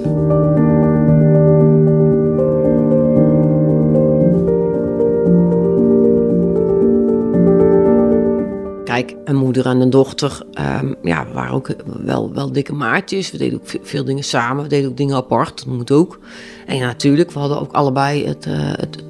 Een 9.24 9.36
moeder 9.36 9.66
en 9.66 9.80
een 9.80 9.90
dochter 9.90 10.40
ehm, 10.52 10.92
ja, 11.02 11.26
waren 11.32 11.52
ook 11.54 11.68
wel, 12.04 12.32
wel 12.32 12.52
dikke 12.52 12.72
maatjes. 12.72 13.30
We 13.30 13.38
deden 13.38 13.60
ook 13.60 13.68
ve- 13.68 13.80
veel 13.82 14.04
dingen 14.04 14.24
samen, 14.24 14.62
we 14.62 14.68
deden 14.68 14.90
ook 14.90 14.96
dingen 14.96 15.16
apart, 15.16 15.64
dat 15.64 15.74
moet 15.74 15.90
ook. 15.90 16.18
En 16.66 16.78
natuurlijk, 16.78 17.30
we 17.30 17.38
hadden 17.38 17.60
ook 17.60 17.72
allebei 17.72 18.26
het, 18.26 18.46
eh, 18.46 18.52
het, 18.56 19.02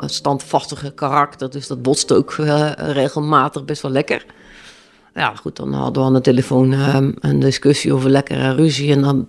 het 0.00 0.12
standvastige 0.12 0.90
karakter. 0.92 1.50
Dus 1.50 1.66
dat 1.66 1.82
botste 1.82 2.14
ook 2.14 2.32
eh, 2.32 2.70
regelmatig 2.76 3.64
best 3.64 3.82
wel 3.82 3.90
lekker. 3.90 4.24
Ja, 5.14 5.34
goed, 5.34 5.56
dan 5.56 5.72
hadden 5.72 6.02
we 6.02 6.08
aan 6.08 6.14
de 6.14 6.20
telefoon 6.20 6.72
ehm, 6.72 7.12
een 7.20 7.38
discussie 7.40 7.92
over 7.92 8.10
lekkere 8.10 8.54
ruzie. 8.54 8.92
En 8.92 9.02
dan 9.02 9.28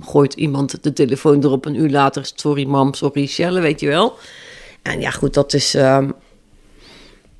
gooit 0.00 0.34
iemand 0.34 0.82
de 0.82 0.92
telefoon 0.92 1.44
erop 1.44 1.64
een 1.64 1.74
uur 1.80 1.90
later. 1.90 2.30
Sorry 2.34 2.64
mam, 2.66 2.94
sorry 2.94 3.26
Shelle, 3.26 3.60
weet 3.60 3.80
je 3.80 3.86
wel. 3.86 4.12
En 4.82 5.00
ja, 5.00 5.10
goed, 5.10 5.34
dat 5.34 5.52
is, 5.52 5.74
ehm, 5.74 6.10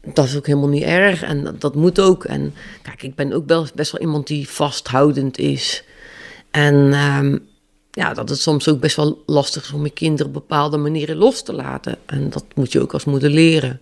dat 0.04 0.24
is 0.24 0.36
ook 0.36 0.46
helemaal 0.46 0.68
niet 0.68 0.82
erg. 0.82 1.22
En 1.22 1.56
dat, 1.58 1.74
moet 1.74 2.00
ook. 2.00 2.24
En 2.24 2.54
kijk, 2.82 3.02
ik 3.02 3.14
ben 3.14 3.32
ook 3.32 3.46
best 3.74 3.92
wel 3.92 4.00
iemand 4.00 4.26
die 4.26 4.48
vasthoudend 4.48 5.38
is. 5.38 5.84
En 6.50 6.92
ehm, 6.92 7.38
ja, 7.90 8.14
dat 8.14 8.28
het 8.28 8.40
soms 8.40 8.68
ook 8.68 8.80
best 8.80 8.96
wel 8.96 9.22
lastig 9.26 9.62
is 9.62 9.72
om 9.72 9.84
je 9.84 9.90
kinderen 9.90 10.26
op 10.26 10.32
bepaalde 10.32 10.76
manieren 10.76 11.16
los 11.16 11.42
te 11.42 11.52
laten. 11.52 11.96
En 12.06 12.30
dat 12.30 12.44
moet 12.54 12.72
je 12.72 12.80
ook 12.80 12.92
als 12.92 13.04
moeder 13.04 13.30
leren. 13.30 13.80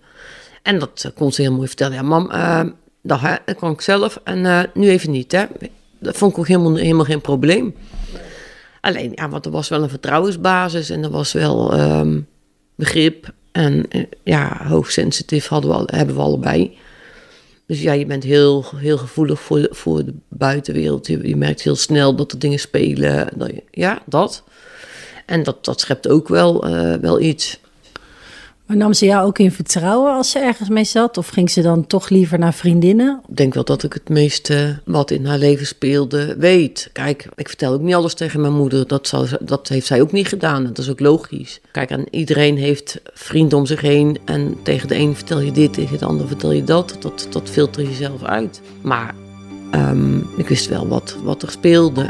En 0.61 0.79
dat 0.79 1.03
eh, 1.05 1.11
kon 1.15 1.31
ze 1.31 1.41
heel 1.41 1.53
mooi 1.53 1.67
vertellen. 1.67 1.93
Ja, 1.93 2.01
mam, 2.01 2.31
eh, 2.31 2.63
dat, 3.01 3.19
hè, 3.19 3.35
dat 3.45 3.55
kan 3.55 3.71
ik 3.71 3.81
zelf. 3.81 4.19
En 4.23 4.45
eh, 4.45 4.63
nu 4.73 4.89
even 4.89 5.11
niet, 5.11 5.31
hè. 5.31 5.45
Dat 5.99 6.17
vond 6.17 6.31
ik 6.31 6.37
ook 6.37 6.47
helemaal, 6.47 6.75
helemaal 6.75 7.05
geen 7.05 7.21
probleem. 7.21 7.75
Alleen, 8.81 9.11
ja, 9.15 9.29
want 9.29 9.45
er 9.45 9.51
was 9.51 9.69
wel 9.69 9.83
een 9.83 9.89
vertrouwensbasis 9.89 10.89
en 10.89 11.03
er 11.03 11.09
was 11.09 11.33
wel 11.33 11.73
ehm, 11.73 12.19
begrip. 12.75 13.33
En 13.53 13.85
eh, 13.89 14.03
ja, 14.23 14.65
hoogsensitief 14.67 15.47
hadden 15.47 15.71
we, 15.85 15.95
hebben 15.95 16.15
we 16.15 16.21
allebei. 16.21 16.77
Dus 17.67 17.81
ja, 17.81 17.93
je 17.93 18.05
bent 18.05 18.23
heel, 18.23 18.65
heel 18.75 18.97
gevoelig 18.97 19.39
voor, 19.39 19.57
de- 19.61 19.69
voor 19.71 20.05
de 20.05 20.13
buitenwereld. 20.29 21.07
Je, 21.07 21.27
je 21.27 21.35
merkt 21.35 21.61
heel 21.61 21.75
snel 21.75 22.15
dat 22.15 22.31
er 22.31 22.39
dingen 22.39 22.59
spelen. 22.59 23.29
Dat 23.35 23.51
ja, 23.71 24.01
dat. 24.05 24.43
En 25.25 25.43
dat, 25.43 25.65
dat 25.65 25.79
schept 25.79 26.07
ook 26.07 26.27
wel, 26.27 26.63
eh, 26.67 26.93
wel 26.95 27.19
iets. 27.21 27.59
Maar 28.65 28.77
nam 28.77 28.93
ze 28.93 29.05
jou 29.05 29.25
ook 29.25 29.39
in 29.39 29.51
vertrouwen 29.51 30.13
als 30.13 30.31
ze 30.31 30.39
ergens 30.39 30.69
mee 30.69 30.83
zat? 30.83 31.17
Of 31.17 31.27
ging 31.27 31.49
ze 31.49 31.61
dan 31.61 31.87
toch 31.87 32.09
liever 32.09 32.39
naar 32.39 32.53
vriendinnen? 32.53 33.21
Ik 33.29 33.37
denk 33.37 33.53
wel 33.53 33.63
dat 33.63 33.83
ik 33.83 33.93
het 33.93 34.09
meeste 34.09 34.79
wat 34.85 35.11
in 35.11 35.25
haar 35.25 35.37
leven 35.37 35.65
speelde 35.65 36.35
weet. 36.37 36.89
Kijk, 36.93 37.27
ik 37.35 37.47
vertel 37.47 37.73
ook 37.73 37.81
niet 37.81 37.93
alles 37.95 38.13
tegen 38.13 38.41
mijn 38.41 38.53
moeder. 38.53 38.87
Dat, 38.87 39.07
ze- 39.07 39.37
dat 39.41 39.67
heeft 39.67 39.85
zij 39.87 40.01
ook 40.01 40.11
niet 40.11 40.27
gedaan. 40.27 40.63
Dat 40.65 40.77
is 40.77 40.89
ook 40.89 40.99
logisch. 40.99 41.59
Kijk, 41.71 41.89
en 41.89 42.05
iedereen 42.11 42.57
heeft 42.57 42.99
vrienden 43.13 43.57
om 43.57 43.65
zich 43.65 43.81
heen. 43.81 44.17
En 44.25 44.55
tegen 44.63 44.87
de 44.87 44.95
een 44.95 45.15
vertel 45.15 45.39
je 45.39 45.51
dit, 45.51 45.73
tegen 45.73 45.97
de 45.97 46.05
ander 46.05 46.27
vertel 46.27 46.51
je 46.51 46.63
dat. 46.63 46.95
Dat, 46.99 47.27
dat 47.29 47.49
filter 47.49 47.83
je 47.83 47.93
zelf 47.93 48.23
uit. 48.23 48.61
Maar 48.81 49.15
ehm, 49.71 50.17
ik 50.37 50.47
wist 50.47 50.67
wel 50.69 50.87
wat, 50.87 51.15
wat 51.23 51.41
er 51.41 51.51
speelde. 51.51 52.09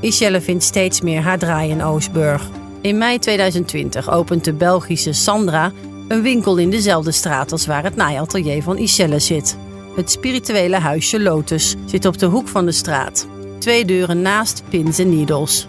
Michelle 0.00 0.40
vindt 0.40 0.62
steeds 0.62 1.00
meer 1.00 1.20
haar 1.20 1.38
draai 1.38 1.70
in 1.70 1.82
Oostburg. 1.82 2.42
In 2.80 2.98
mei 2.98 3.18
2020 3.18 4.10
opent 4.10 4.44
de 4.44 4.52
Belgische 4.52 5.12
Sandra 5.12 5.72
een 6.08 6.22
winkel 6.22 6.56
in 6.56 6.70
dezelfde 6.70 7.12
straat 7.12 7.52
als 7.52 7.66
waar 7.66 7.84
het 7.84 7.96
naaiatelier 7.96 8.62
van 8.62 8.74
Michelle 8.74 9.18
zit. 9.18 9.56
Het 9.96 10.10
spirituele 10.10 10.76
huisje 10.76 11.20
Lotus 11.20 11.76
zit 11.86 12.06
op 12.06 12.18
de 12.18 12.26
hoek 12.26 12.48
van 12.48 12.64
de 12.64 12.72
straat. 12.72 13.26
Twee 13.58 13.84
deuren 13.84 14.22
naast 14.22 14.62
Pins 14.68 14.98
Needles. 14.98 15.66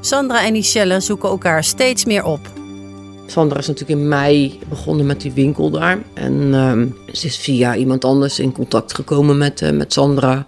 Sandra 0.00 0.44
en 0.44 0.52
Michelle 0.52 1.00
zoeken 1.00 1.28
elkaar 1.28 1.64
steeds 1.64 2.04
meer 2.04 2.24
op. 2.24 2.40
Sandra 3.26 3.58
is 3.58 3.66
natuurlijk 3.66 4.00
in 4.00 4.08
mei 4.08 4.58
begonnen 4.68 5.06
met 5.06 5.20
die 5.20 5.32
winkel 5.32 5.70
daar. 5.70 5.98
En 6.14 6.54
ehm, 6.54 6.86
ze 7.12 7.26
is 7.26 7.36
via 7.36 7.76
iemand 7.76 8.04
anders 8.04 8.38
in 8.38 8.52
contact 8.52 8.94
gekomen 8.94 9.38
met, 9.38 9.62
eh, 9.62 9.70
met 9.70 9.92
Sandra. 9.92 10.46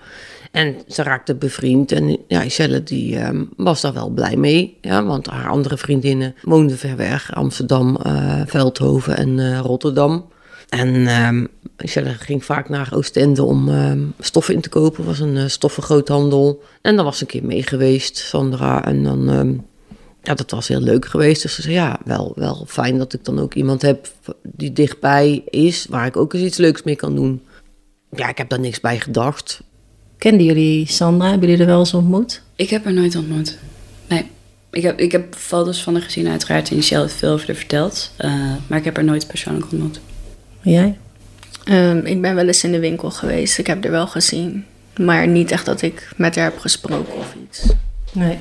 En 0.51 0.77
ze 0.89 1.03
raakte 1.03 1.35
bevriend. 1.35 1.93
En 1.93 2.19
ja, 2.29 2.69
die 2.85 3.17
ehm, 3.17 3.45
was 3.57 3.81
daar 3.81 3.93
wel 3.93 4.09
blij 4.09 4.37
mee. 4.37 4.79
Ja, 4.81 5.05
want 5.05 5.27
haar 5.27 5.51
andere 5.51 5.77
vriendinnen 5.77 6.35
woonden 6.43 6.79
ver 6.79 6.97
weg. 6.97 7.35
Amsterdam, 7.35 7.97
eh, 7.97 8.41
Veldhoven 8.47 9.17
en 9.17 9.39
eh, 9.39 9.59
Rotterdam. 9.59 10.29
En 10.69 11.07
Iselle 11.79 12.09
ging 12.11 12.45
vaak 12.45 12.69
naar 12.69 12.89
Oostende 12.95 13.43
om 13.43 13.69
ehm, 13.69 14.01
stoffen 14.19 14.55
in 14.55 14.61
te 14.61 14.69
kopen. 14.69 15.05
Was 15.05 15.19
een 15.19 15.37
eh, 15.37 15.47
stoffengroothandel. 15.47 16.63
En 16.83 16.97
daar 16.97 17.05
was 17.05 17.21
een 17.21 17.27
keer 17.27 17.45
mee 17.45 17.63
geweest, 17.63 18.17
Sandra. 18.17 18.85
En 18.85 19.03
dan... 19.03 19.65
ja, 20.23 20.35
dat 20.35 20.51
was 20.51 20.69
heel 20.69 20.81
leuk 20.81 21.07
geweest. 21.07 21.43
Dus 21.43 21.55
ze 21.55 21.63
zei, 21.63 21.75
ja, 21.75 21.99
wel, 22.05 22.33
wel 22.35 22.65
fijn 22.69 22.99
dat 22.99 23.13
ik 23.13 23.25
dan 23.25 23.39
ook 23.39 23.55
iemand 23.55 23.83
heb 23.83 24.09
die 24.43 24.73
dichtbij 24.73 25.43
is, 25.49 25.87
waar 25.89 26.07
ik 26.07 26.17
ook 26.17 26.35
eens 26.35 26.43
iets 26.43 26.57
leuks 26.57 26.83
mee 26.83 26.97
kan 26.97 27.15
doen. 27.15 27.43
Ja, 28.11 28.29
ik 28.29 28.39
heb 28.39 28.49
daar 28.49 28.61
niks 28.61 28.81
bij 28.81 29.01
gedacht. 29.01 29.61
Kenden 30.21 30.47
jullie 30.47 30.87
Sandra? 30.87 31.31
Hebben 31.31 31.49
jullie 31.49 31.63
er 31.65 31.71
wel 31.71 31.79
eens 31.79 31.95
ontmoet? 31.95 32.43
Ik 32.57 32.71
heb 32.71 32.85
haar 32.85 32.93
nooit 32.93 33.17
ontmoet. 33.17 33.59
Nee. 34.09 34.27
Ik 34.71 34.83
heb, 34.83 34.99
ik 34.99 35.13
heb 35.13 35.35
foto's 35.35 35.83
van 35.83 35.93
haar 35.95 36.03
gezien, 36.03 36.29
uiteraard. 36.29 36.71
En 36.71 36.77
Michelle 36.77 37.03
heeft 37.03 37.15
veel 37.15 37.33
over 37.33 37.47
haar 37.47 37.57
verteld. 37.57 38.11
eh, 38.17 38.33
maar 38.67 38.79
ik 38.79 38.85
heb 38.85 38.97
haar 38.97 39.05
nooit 39.05 39.27
persoonlijk 39.27 39.73
ontmoet. 39.73 40.01
Jij? 40.63 40.99
Ehm, 41.65 41.97
ik 42.05 42.21
ben 42.21 42.35
wel 42.35 42.47
eens 42.47 42.65
in 42.65 42.73
de 42.73 42.79
winkel 42.79 43.11
geweest. 43.11 43.59
Ik 43.59 43.67
heb 43.67 43.85
er 43.85 43.91
wel 43.91 44.07
gezien. 44.07 44.65
Maar 44.97 45.29
niet 45.29 45.51
echt 45.51 45.67
dat 45.67 45.83
ik 45.83 46.09
met 46.17 46.37
haar 46.37 46.45
heb 46.45 46.59
gesproken 46.59 47.15
of 47.17 47.35
iets. 47.49 47.63
Nee. 48.13 48.39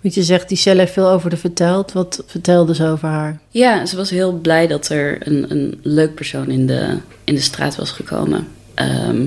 Want 0.00 0.14
je 0.14 0.22
zegt, 0.22 0.48
die 0.48 0.58
Shell 0.58 0.76
heeft 0.78 0.92
veel 0.92 1.08
over 1.10 1.30
haar 1.30 1.38
verteld. 1.38 1.92
Wat 1.92 2.22
vertelde 2.26 2.74
ze 2.74 2.86
over 2.86 3.08
haar? 3.08 3.38
Ja, 3.50 3.86
ze 3.86 3.96
was 3.96 4.10
heel 4.10 4.32
blij 4.32 4.66
dat 4.66 4.88
er 4.88 5.26
een, 5.26 5.50
een 5.50 5.78
leuk 5.82 6.14
persoon 6.14 6.50
in 6.50 6.66
de, 6.66 6.98
in 7.24 7.34
de 7.34 7.40
straat 7.40 7.76
was 7.76 7.90
gekomen. 7.90 8.48
Ehm, 8.74 9.26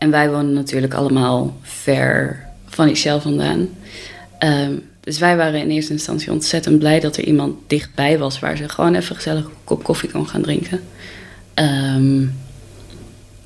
en 0.00 0.10
wij 0.10 0.30
woonden 0.30 0.52
natuurlijk 0.52 0.94
allemaal 0.94 1.56
ver 1.62 2.44
van 2.66 2.86
Michelle 2.86 3.20
vandaan. 3.20 3.68
Ehm, 4.38 4.72
dus 5.00 5.18
wij 5.18 5.36
waren 5.36 5.60
in 5.60 5.70
eerste 5.70 5.92
instantie 5.92 6.32
ontzettend 6.32 6.78
blij 6.78 7.00
dat 7.00 7.16
er 7.16 7.24
iemand 7.24 7.54
dichtbij 7.66 8.18
was... 8.18 8.38
waar 8.38 8.56
ze 8.56 8.68
gewoon 8.68 8.94
even 8.94 9.16
gezellig 9.16 9.44
een 9.44 9.50
kop 9.64 9.82
koffie 9.82 10.10
kon 10.10 10.28
gaan 10.28 10.42
drinken. 10.42 10.80
Ehm, 11.54 12.20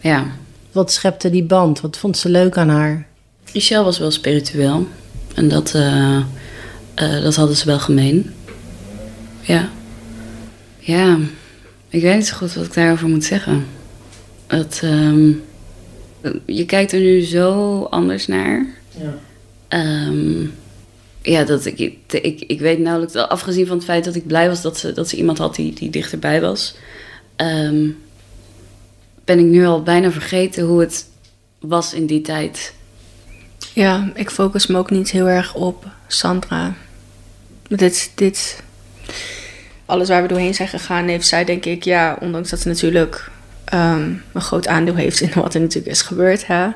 ja, 0.01 0.27
Wat 0.73 0.93
schepte 0.93 1.31
die 1.31 1.45
band? 1.45 1.81
Wat 1.81 1.97
vond 1.97 2.17
ze 2.17 2.29
leuk 2.29 2.57
aan 2.57 2.69
haar? 2.69 3.07
Michelle 3.53 3.85
was 3.85 3.99
wel 3.99 4.11
spiritueel. 4.11 4.87
En 5.35 5.49
dat, 5.49 5.75
eh, 5.75 6.17
eh, 6.95 7.23
dat 7.23 7.35
hadden 7.35 7.57
ze 7.57 7.67
wel 7.67 7.79
gemeen. 7.79 8.35
Ja. 9.40 9.69
Ja, 10.79 11.19
ik 11.88 12.03
weet 12.03 12.17
niet 12.17 12.27
zo 12.27 12.37
goed 12.37 12.55
wat 12.55 12.64
ik 12.64 12.75
daarover 12.75 13.09
moet 13.09 13.25
zeggen. 13.25 13.67
Ehm, 14.47 15.33
je 16.45 16.67
kijkt 16.67 16.93
er 16.93 17.01
nu 17.01 17.21
zo 17.21 17.83
anders 17.83 18.27
naar. 18.27 18.67
Ja. 18.91 19.15
Ehm, 19.69 20.47
ja, 21.23 21.45
dat 21.45 21.65
ik, 21.65 21.79
ik, 22.11 22.45
ik 22.47 22.61
weet 22.61 22.79
nauwelijks, 22.79 23.15
afgezien 23.17 23.67
van 23.67 23.77
het 23.77 23.85
feit 23.85 24.05
dat 24.05 24.15
ik 24.15 24.27
blij 24.27 24.49
was 24.49 24.63
dat 24.63 24.79
ze, 24.79 24.93
dat 24.93 25.09
ze 25.09 25.17
iemand 25.17 25.39
had 25.39 25.55
die, 25.55 25.73
die 25.73 25.91
dichterbij 25.91 26.41
was, 26.41 26.75
ehm, 27.37 27.89
ben 29.25 29.39
ik 29.39 29.45
nu 29.45 29.67
al 29.67 29.83
bijna 29.83 30.11
vergeten 30.11 30.65
hoe 30.65 30.81
het 30.81 31.07
was 31.59 31.95
in 31.95 32.07
die 32.07 32.21
tijd. 32.21 32.75
Ja, 33.73 34.13
ik 34.15 34.31
focus 34.31 34.67
me 34.67 34.79
ook 34.79 34.91
niet 34.91 35.11
heel 35.11 35.29
erg 35.29 35.55
op 35.55 35.87
Sandra. 36.07 36.75
Dit, 37.69 38.13
dit, 38.15 38.63
alles 39.87 40.09
waar 40.09 40.23
we 40.23 40.29
doorheen 40.29 40.55
zijn 40.55 40.69
gegaan, 40.69 41.09
heeft 41.09 41.27
zij 41.27 41.45
denk 41.45 41.65
ik, 41.65 41.85
ja, 41.85 42.17
ondanks 42.21 42.51
dat 42.51 42.61
ze 42.61 42.69
natuurlijk 42.69 43.31
ehm, 43.64 44.12
een 44.33 44.40
groot 44.40 44.68
aandeel 44.68 44.94
heeft 44.94 45.20
in 45.20 45.31
wat 45.35 45.55
er 45.55 45.61
natuurlijk 45.61 45.92
is 45.92 46.03
gebeurd, 46.03 46.46
hè, 46.46 46.68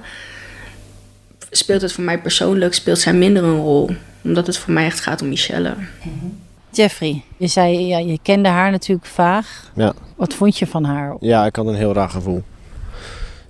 speelt 1.51 1.83
het 1.83 1.93
voor 1.93 2.05
mij 2.05 2.21
persoonlijk, 2.21 2.75
speelt 2.75 2.99
zij 2.99 3.13
minder 3.13 3.45
een 3.45 3.61
rol. 3.61 3.91
Omdat 4.23 4.47
het 4.47 4.59
voor 4.59 4.73
mij 4.73 4.85
echt 4.85 5.01
gaat 5.01 5.23
om 5.23 5.29
Michelle. 5.29 5.75
Jeffrey, 6.71 7.23
je 7.37 7.47
zei, 7.47 7.87
ja, 7.87 7.99
je 7.99 8.19
kende 8.23 8.49
haar 8.49 8.71
natuurlijk 8.71 9.07
vaag. 9.07 9.71
Ja. 9.75 9.93
Wat 10.17 10.35
vond 10.35 10.59
je 10.59 10.67
van 10.67 10.85
haar? 10.85 11.17
Ja, 11.21 11.47
ik 11.47 11.57
had 11.57 11.67
een 11.67 11.75
heel 11.75 11.93
raar 11.93 12.11
gevoel. 12.11 12.43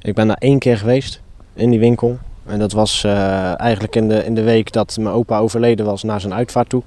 Ik 0.00 0.14
ben 0.14 0.26
daar 0.26 0.36
één 0.36 0.58
keer 0.58 0.78
geweest 0.78 1.20
in 1.54 1.70
die 1.70 1.78
winkel. 1.78 2.18
En 2.46 2.58
dat 2.58 2.72
was 2.72 3.04
eh, 3.04 3.60
eigenlijk 3.60 3.96
in 3.96 4.08
de, 4.08 4.24
in 4.24 4.34
de 4.34 4.42
week 4.42 4.72
dat 4.72 4.96
mijn 5.00 5.14
opa 5.14 5.38
overleden 5.38 5.86
was 5.86 6.02
naar 6.02 6.20
zijn 6.20 6.34
uitvaart 6.34 6.68
toe. 6.68 6.82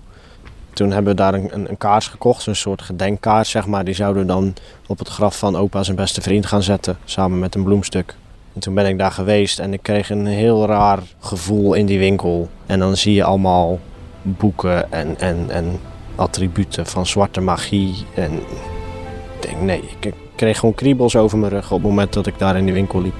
Toen 0.74 0.92
hebben 0.92 1.12
we 1.12 1.18
daar 1.18 1.34
een, 1.34 1.70
een, 1.70 1.78
kaars 1.78 2.08
gekocht, 2.08 2.46
een 2.46 2.56
soort 2.56 2.82
gedenkkaars 2.82 3.50
zeg 3.50 3.68
maar. 3.68 3.84
Die 3.84 3.94
zouden 3.94 4.22
we 4.22 4.28
dan 4.28 4.54
op 4.88 5.00
het 5.00 5.08
graf 5.08 5.38
van 5.38 5.56
opa 5.56 5.84
zijn 5.84 5.96
beste 5.96 6.22
vriend 6.22 6.46
gaan 6.46 6.64
zetten, 6.64 6.98
samen 7.06 7.40
met 7.40 7.56
een 7.56 7.64
bloemstuk. 7.64 8.16
En 8.54 8.60
toen 8.60 8.74
ben 8.74 8.86
ik 8.86 8.98
daar 8.98 9.12
geweest 9.12 9.60
en 9.60 9.74
ik 9.74 9.84
kreeg 9.84 10.10
een 10.10 10.26
heel 10.26 10.66
raar 10.66 11.00
gevoel 11.20 11.74
in 11.74 11.86
die 11.86 12.00
winkel. 12.00 12.50
En 12.66 12.80
dan 12.80 12.98
zie 12.98 13.14
je 13.14 13.24
allemaal 13.24 13.80
boeken 14.22 14.92
en, 14.92 15.20
en, 15.20 15.46
en 15.50 15.80
attributen 16.16 16.86
van 16.86 17.06
zwarte 17.06 17.42
magie. 17.42 17.96
En 18.16 18.34
ik 18.34 19.42
denk, 19.42 19.62
nee, 19.62 19.84
ik 20.00 20.14
ik 20.42 20.48
kreeg 20.48 20.60
gewoon 20.60 20.76
kriebels 20.76 21.16
over 21.16 21.38
mijn 21.38 21.52
rug 21.52 21.72
op 21.72 21.82
het 21.82 21.90
moment 21.90 22.14
dat 22.14 22.28
ik 22.28 22.40
daar 22.40 22.58
in 22.58 22.66
die 22.66 22.74
winkel 22.74 23.02
liep. 23.02 23.16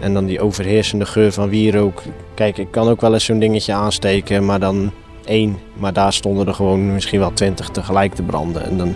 En 0.00 0.14
dan 0.14 0.26
die 0.26 0.40
overheersende 0.40 1.06
geur 1.06 1.32
van 1.32 1.48
wierook. 1.48 2.02
Kijk, 2.34 2.58
ik 2.58 2.70
kan 2.70 2.88
ook 2.88 3.00
wel 3.00 3.12
eens 3.12 3.24
zo'n 3.24 3.38
dingetje 3.38 3.72
aansteken, 3.72 4.44
maar 4.44 4.60
dan 4.60 4.92
één. 5.28 5.58
Maar 5.74 5.92
daar 5.92 6.12
stonden 6.12 6.46
er 6.46 6.54
gewoon 6.54 6.92
misschien 6.92 7.18
wel 7.18 7.32
twintig 7.32 7.68
tegelijk 7.68 8.14
te 8.14 8.22
branden. 8.22 8.64
En 8.64 8.76
dan, 8.78 8.94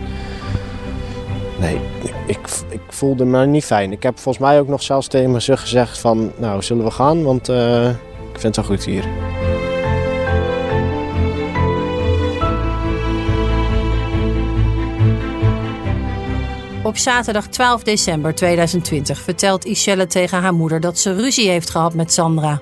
Nee, 1.63 1.81
ik, 2.27 2.39
ik, 2.69 2.81
voelde 2.89 3.25
me 3.25 3.47
niet 3.47 3.65
fijn. 3.65 3.93
Ik 3.93 4.03
heb 4.03 4.19
volgens 4.19 4.45
mij 4.45 4.61
ook 4.61 4.69
nog 4.69 4.83
zelfs 4.83 5.07
tegen 5.07 5.31
mijn 5.31 5.43
zus 5.43 5.61
gezegd 5.61 5.99
van... 5.99 6.33
Nou, 6.37 6.63
zullen 6.63 6.85
we 6.85 6.91
gaan? 6.91 7.23
Want 7.23 7.49
uh, 7.49 7.89
ik 7.89 8.39
vind 8.39 8.57
het 8.57 8.57
wel 8.57 8.77
goed 8.77 8.85
hier. 8.85 9.05
Op 16.83 16.97
zaterdag 16.97 17.47
12 17.47 17.83
december 17.83 18.35
2020 18.35 19.21
vertelt 19.21 19.65
Ishelle 19.65 20.07
tegen 20.07 20.41
haar 20.41 20.55
moeder 20.55 20.81
dat 20.81 20.99
ze 20.99 21.15
ruzie 21.15 21.49
heeft 21.49 21.71
gehad 21.71 21.95
met 21.95 22.13
Sandra. 22.13 22.61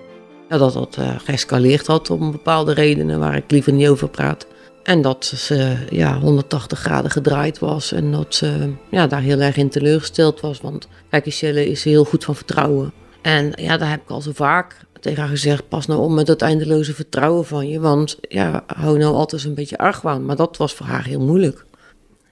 Dat 0.59 0.73
dat 0.73 0.97
uh, 0.99 1.19
geëscaleerd 1.19 1.87
had 1.87 2.11
om 2.11 2.31
bepaalde 2.31 2.73
redenen 2.73 3.19
waar 3.19 3.37
ik 3.37 3.51
liever 3.51 3.73
niet 3.73 3.89
over 3.89 4.09
praat. 4.09 4.47
En 4.83 5.03
dat 5.03 5.25
ze 5.25 5.77
ja, 5.91 6.19
180 6.19 6.79
graden 6.79 7.11
gedraaid 7.11 7.59
was 7.59 7.93
en 7.93 8.13
dat 8.13 8.35
ze 8.35 8.73
ja, 8.91 9.07
daar 9.07 9.21
heel 9.21 9.41
erg 9.41 9.57
in 9.57 9.69
teleurgesteld 9.69 10.41
was. 10.41 10.61
Want 10.61 10.89
kijk, 11.11 11.27
Ishelle 11.27 11.69
is 11.69 11.85
heel 11.85 12.05
goed 12.05 12.25
van 12.25 12.37
vertrouwen. 12.37 12.93
En 13.23 13.53
ja, 13.55 13.77
daar 13.77 13.91
heb 13.91 14.03
ik 14.03 14.11
al 14.11 14.21
zo 14.21 14.33
vaak 14.35 14.77
tegen 15.01 15.21
haar 15.21 15.29
gezegd: 15.29 15.69
pas 15.69 15.87
nou 15.87 16.01
om 16.01 16.15
met 16.15 16.27
dat 16.27 16.43
eindeloze 16.43 16.95
vertrouwen 16.95 17.45
van 17.45 17.69
je. 17.69 17.81
Want 17.81 18.19
ja, 18.21 18.65
hou 18.67 18.99
nou 18.99 19.15
altijd 19.15 19.45
een 19.45 19.55
beetje 19.55 19.79
argwaan. 19.79 20.25
Maar 20.25 20.37
dat 20.37 20.57
was 20.57 20.75
voor 20.75 20.87
haar 20.87 21.05
heel 21.05 21.21
moeilijk. 21.21 21.65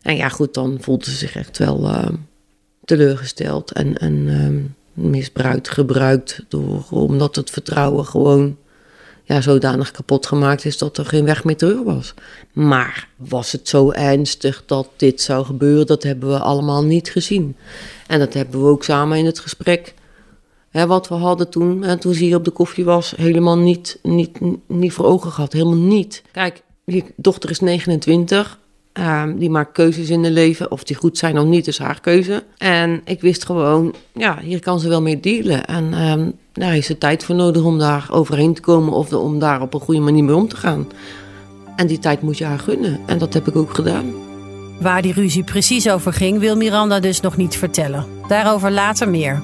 En 0.02 0.16
ja, 0.16 0.28
goed, 0.28 0.54
dan 0.54 0.76
voelde 0.80 1.04
ze 1.04 1.16
zich 1.16 1.36
echt 1.36 1.58
wel 1.58 1.84
uh, 1.84 2.08
teleurgesteld 2.84 3.72
en, 3.72 3.98
en 3.98 4.14
uh, 4.14 4.64
misbruikt, 4.98 5.68
gebruikt. 5.68 6.44
Door, 6.48 6.86
omdat 6.90 7.36
het 7.36 7.50
vertrouwen 7.50 8.04
gewoon 8.04 8.56
ja, 9.28 9.40
zodanig 9.40 9.90
kapot 9.90 10.26
gemaakt 10.26 10.64
is 10.64 10.78
dat 10.78 10.98
er 10.98 11.06
geen 11.06 11.24
weg 11.24 11.44
meer 11.44 11.56
terug 11.56 11.82
was. 11.82 12.14
Maar 12.52 13.08
was 13.16 13.52
het 13.52 13.68
zo 13.68 13.90
ernstig 13.90 14.62
dat 14.66 14.88
dit 14.96 15.20
zou 15.20 15.44
gebeuren, 15.44 15.86
dat 15.86 16.02
hebben 16.02 16.28
we 16.28 16.38
allemaal 16.38 16.84
niet 16.84 17.10
gezien. 17.10 17.56
En 18.06 18.18
dat 18.18 18.34
hebben 18.34 18.60
we 18.60 18.66
ook 18.66 18.84
samen 18.84 19.18
in 19.18 19.26
het 19.26 19.38
gesprek. 19.38 19.94
Hè, 20.70 20.86
wat 20.86 21.08
we 21.08 21.14
hadden 21.14 21.48
toen, 21.48 21.84
en 21.84 21.98
toen 21.98 22.14
ze 22.14 22.24
hier 22.24 22.36
op 22.36 22.44
de 22.44 22.50
koffie 22.50 22.84
was, 22.84 23.14
helemaal 23.16 23.58
niet, 23.58 23.98
niet, 24.02 24.38
niet 24.66 24.92
voor 24.92 25.04
ogen 25.04 25.30
gehad. 25.30 25.52
Helemaal 25.52 25.74
niet. 25.74 26.22
Kijk, 26.32 26.62
je 26.84 27.04
dochter 27.16 27.50
is 27.50 27.60
29. 27.60 28.58
Um, 29.00 29.38
die 29.38 29.50
maakt 29.50 29.72
keuzes 29.72 30.10
in 30.10 30.24
het 30.24 30.32
leven. 30.32 30.70
Of 30.70 30.84
die 30.84 30.96
goed 30.96 31.18
zijn 31.18 31.38
of 31.38 31.44
niet, 31.44 31.66
is 31.66 31.78
haar 31.78 32.00
keuze. 32.00 32.44
En 32.56 33.00
ik 33.04 33.20
wist 33.20 33.44
gewoon, 33.44 33.94
ja, 34.12 34.38
hier 34.42 34.60
kan 34.60 34.80
ze 34.80 34.88
wel 34.88 35.02
mee 35.02 35.20
dealen. 35.20 35.64
En 35.64 36.08
um, 36.10 36.32
daar 36.52 36.76
is 36.76 36.86
ze 36.86 36.98
tijd 36.98 37.24
voor 37.24 37.34
nodig 37.34 37.62
om 37.62 37.78
daar 37.78 38.06
overheen 38.10 38.54
te 38.54 38.60
komen. 38.60 38.92
Of 38.92 39.08
de, 39.08 39.18
om 39.18 39.38
daar 39.38 39.60
op 39.60 39.74
een 39.74 39.80
goede 39.80 40.00
manier 40.00 40.24
mee 40.24 40.34
om 40.34 40.48
te 40.48 40.56
gaan. 40.56 40.86
En 41.76 41.86
die 41.86 41.98
tijd 41.98 42.22
moet 42.22 42.38
je 42.38 42.44
haar 42.44 42.58
gunnen. 42.58 43.00
En 43.06 43.18
dat 43.18 43.34
heb 43.34 43.48
ik 43.48 43.56
ook 43.56 43.74
gedaan. 43.74 44.12
Waar 44.80 45.02
die 45.02 45.12
ruzie 45.12 45.44
precies 45.44 45.90
over 45.90 46.12
ging, 46.12 46.38
wil 46.38 46.56
Miranda 46.56 47.00
dus 47.00 47.20
nog 47.20 47.36
niet 47.36 47.56
vertellen. 47.56 48.06
Daarover 48.28 48.70
later 48.70 49.08
meer. 49.08 49.42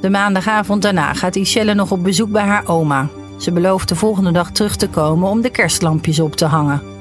De 0.00 0.10
maandagavond 0.10 0.82
daarna 0.82 1.14
gaat 1.14 1.36
Ishelle 1.36 1.74
nog 1.74 1.90
op 1.90 2.02
bezoek 2.02 2.30
bij 2.30 2.42
haar 2.42 2.68
oma. 2.68 3.08
Ze 3.38 3.52
belooft 3.52 3.88
de 3.88 3.96
volgende 3.96 4.32
dag 4.32 4.50
terug 4.50 4.76
te 4.76 4.88
komen 4.88 5.28
om 5.28 5.40
de 5.40 5.50
kerstlampjes 5.50 6.20
op 6.20 6.36
te 6.36 6.44
hangen 6.44 6.93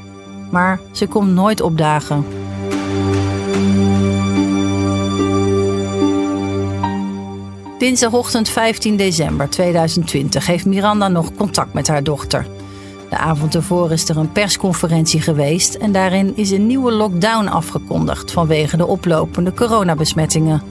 maar 0.53 0.79
ze 0.91 1.07
komt 1.07 1.31
nooit 1.31 1.61
opdagen. 1.61 2.25
Dinsdagochtend 7.77 8.49
15 8.49 8.97
december 8.97 9.49
2020 9.49 10.45
heeft 10.45 10.65
Miranda 10.65 11.07
nog 11.07 11.35
contact 11.35 11.73
met 11.73 11.87
haar 11.87 12.03
dochter. 12.03 12.47
De 13.09 13.17
avond 13.17 13.55
ervoor 13.55 13.91
is 13.91 14.09
er 14.09 14.17
een 14.17 14.31
persconferentie 14.31 15.21
geweest 15.21 15.73
en 15.73 15.91
daarin 15.91 16.35
is 16.35 16.51
een 16.51 16.67
nieuwe 16.67 16.91
lockdown 16.91 17.47
afgekondigd 17.47 18.31
vanwege 18.31 18.77
de 18.77 18.85
oplopende 18.85 19.53
coronabesmettingen. 19.53 20.61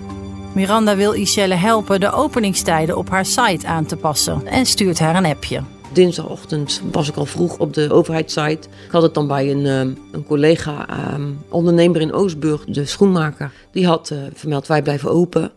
Miranda 0.53 0.97
wil 0.97 1.13
Ishelle 1.13 1.55
helpen 1.55 2.01
de 2.01 2.13
openingstijden 2.13 2.97
op 2.97 3.11
haar 3.11 3.27
site 3.27 3.67
aan 3.67 3.87
te 3.87 3.97
passen 3.97 4.47
en 4.47 4.67
stuurt 4.67 4.99
haar 4.99 5.17
een 5.17 5.27
appje 5.27 5.63
dinsdagochtend 5.93 6.83
was 6.93 7.09
ik 7.09 7.17
al 7.17 7.27
vroeg 7.27 7.59
op 7.59 7.75
de 7.75 7.93
overheidssite. 7.93 8.69
Ik 8.85 8.91
had 8.91 9.03
het 9.03 9.15
dan 9.15 9.27
bij 9.27 9.51
een, 9.51 9.67
ehm, 9.67 9.93
een 10.13 10.25
collega, 10.25 10.87
um, 11.15 11.39
ondernemer 11.49 12.01
in 12.01 12.13
Oostburg, 12.13 12.65
de 12.65 12.85
schoenmaker. 12.85 13.53
Die 13.71 13.87
had 13.87 14.11
uh, 14.11 14.19
vermeld, 14.35 14.67
wij 14.67 14.83
blijven 14.83 15.11
open. 15.11 15.53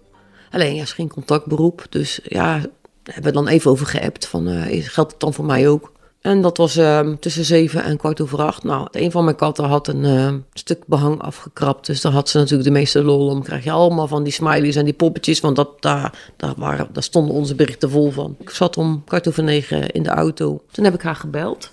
Alleen, 0.51 0.75
ja, 0.75 0.81
is 0.81 0.93
geen 0.93 1.09
contactberoep. 1.09 1.85
Dus 1.89 2.19
ja, 2.23 2.61
hebben 3.03 3.23
we 3.23 3.31
dan 3.31 3.47
even 3.47 3.71
over 3.71 3.85
geappt 3.85 4.27
van, 4.27 4.47
uh, 4.47 4.61
geldt 4.69 5.11
het 5.11 5.19
dan 5.19 5.33
voor 5.33 5.45
mij 5.45 5.69
ook? 5.69 5.91
En 6.25 6.41
dat 6.41 6.57
was 6.57 6.77
uh, 6.77 7.09
tussen 7.19 7.45
zeven 7.45 7.83
en 7.83 7.97
kwart 7.97 8.21
over 8.21 8.41
acht. 8.41 8.63
Nou, 8.63 8.87
een 8.91 9.11
van 9.11 9.23
mijn 9.23 9.35
katten 9.35 9.65
had 9.65 9.87
een 9.87 10.03
uh, 10.03 10.33
stuk 10.53 10.83
behang 10.87 11.21
afgekrapt. 11.21 11.85
Dus 11.85 12.01
daar 12.01 12.11
had 12.11 12.29
ze 12.29 12.37
natuurlijk 12.37 12.63
de 12.63 12.75
meeste 12.75 13.03
lol 13.03 13.27
om. 13.27 13.43
Krijg 13.43 13.63
je 13.63 13.71
allemaal 13.71 14.07
van 14.07 14.23
die 14.23 14.33
smileys 14.33 14.75
en 14.75 14.85
die 14.85 14.93
poppetjes. 14.93 15.39
Want 15.39 15.55
dat, 15.55 15.81
daar, 15.81 16.31
daar, 16.37 16.53
waren, 16.57 16.87
daar 16.91 17.03
stonden 17.03 17.35
onze 17.35 17.55
berichten 17.55 17.89
vol 17.89 18.11
van. 18.11 18.35
Ik 18.39 18.49
zat 18.49 18.77
om 18.77 19.03
kwart 19.03 19.27
over 19.27 19.43
negen 19.43 19.89
in 19.89 20.03
de 20.03 20.09
auto. 20.09 20.61
Toen 20.71 20.83
heb 20.83 20.93
ik 20.93 21.01
haar 21.01 21.15
gebeld. 21.15 21.71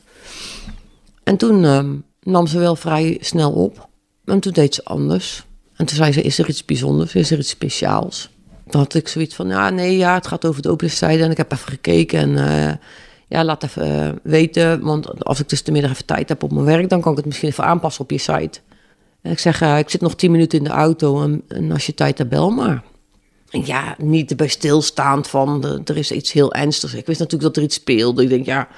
En 1.24 1.36
toen 1.36 1.62
uh, 1.62 1.84
nam 2.22 2.46
ze 2.46 2.58
wel 2.58 2.76
vrij 2.76 3.18
snel 3.20 3.52
op. 3.52 3.88
En 4.24 4.40
toen 4.40 4.52
deed 4.52 4.74
ze 4.74 4.84
anders. 4.84 5.44
En 5.76 5.86
toen 5.86 5.96
zei 5.96 6.12
ze, 6.12 6.22
is 6.22 6.38
er 6.38 6.48
iets 6.48 6.64
bijzonders? 6.64 7.14
Is 7.14 7.30
er 7.30 7.38
iets 7.38 7.48
speciaals? 7.48 8.30
Dan 8.66 8.80
had 8.80 8.94
ik 8.94 9.08
zoiets 9.08 9.34
van, 9.34 9.48
ja, 9.48 9.70
nee, 9.70 9.96
ja, 9.96 10.14
het 10.14 10.26
gaat 10.26 10.44
over 10.44 10.62
de 10.62 10.70
openingstijden. 10.70 11.24
En 11.24 11.30
ik 11.30 11.36
heb 11.36 11.52
even 11.52 11.68
gekeken 11.68 12.18
en 12.18 12.68
eh, 12.68 12.74
ja, 13.32 13.44
laat 13.44 13.62
even 13.62 13.88
uh, 13.88 14.12
weten. 14.22 14.80
Want 14.80 15.24
als 15.24 15.40
ik 15.40 15.48
dus 15.48 15.62
de 15.62 15.72
middag 15.72 15.90
even 15.90 16.06
tijd 16.06 16.28
heb 16.28 16.42
op 16.42 16.52
mijn 16.52 16.64
werk, 16.64 16.88
dan 16.88 17.00
kan 17.00 17.10
ik 17.10 17.16
het 17.16 17.26
misschien 17.26 17.48
even 17.48 17.64
aanpassen 17.64 18.02
op 18.02 18.10
je 18.10 18.18
site. 18.18 18.60
En 19.22 19.30
ik 19.30 19.38
zeg, 19.38 19.62
uh, 19.62 19.78
ik 19.78 19.90
zit 19.90 20.00
nog 20.00 20.14
tien 20.14 20.30
minuten 20.30 20.58
in 20.58 20.64
de 20.64 20.70
auto 20.70 21.22
en, 21.22 21.42
en 21.48 21.72
als 21.72 21.86
je 21.86 21.94
tijd 21.94 22.18
hebt, 22.18 22.30
bel 22.30 22.50
maar. 22.50 22.82
En 23.50 23.66
ja, 23.66 23.94
niet 23.98 24.30
erbij 24.30 24.48
stilstaand 24.48 25.28
van, 25.28 25.60
de, 25.60 25.80
er 25.84 25.96
is 25.96 26.12
iets 26.12 26.32
heel 26.32 26.52
ernstigs. 26.52 26.94
Ik 26.94 27.06
wist 27.06 27.18
natuurlijk 27.18 27.54
dat 27.54 27.56
er 27.56 27.68
iets 27.68 27.74
speelde. 27.74 28.22
Ik 28.22 28.28
denk, 28.28 28.46
ja, 28.46 28.68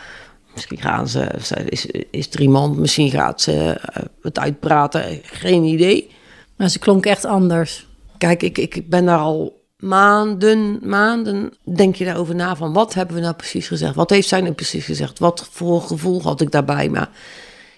misschien 0.55 0.79
gaan 0.79 1.09
ze, 1.09 1.31
is, 1.69 1.87
is 2.11 2.29
er 2.31 2.41
iemand, 2.41 2.77
misschien 2.77 3.11
gaat 3.11 3.41
ze 3.41 3.81
het 4.23 4.39
uitpraten. 4.39 5.21
Geen 5.23 5.65
idee. 5.65 6.11
Maar 6.57 6.69
ze 6.69 6.79
klonk 6.79 7.07
echt 7.07 7.25
anders. 7.25 7.87
Kijk, 8.19 8.43
ik, 8.43 8.59
ik 8.59 8.89
ben 8.89 9.05
daar 9.05 9.19
al 9.19 9.64
maanden, 9.89 10.79
maanden 10.83 11.53
denk 11.63 11.95
je 11.95 12.05
daarover 12.05 12.35
na 12.35 12.57
van 12.57 12.73
wat 12.73 12.95
hebben 12.95 13.15
we 13.15 13.23
nou 13.23 13.35
precies 13.35 13.69
gezegd? 13.69 13.95
Wat 13.95 14.11
heeft 14.11 14.29
zij 14.29 14.41
nou 14.41 14.53
precies 14.53 14.85
gezegd? 14.85 15.19
Wat 15.19 15.49
voor 15.51 15.81
gevoel 15.81 16.23
had 16.23 16.41
ik 16.41 16.51
daarbij? 16.51 16.89
Maar 16.89 17.11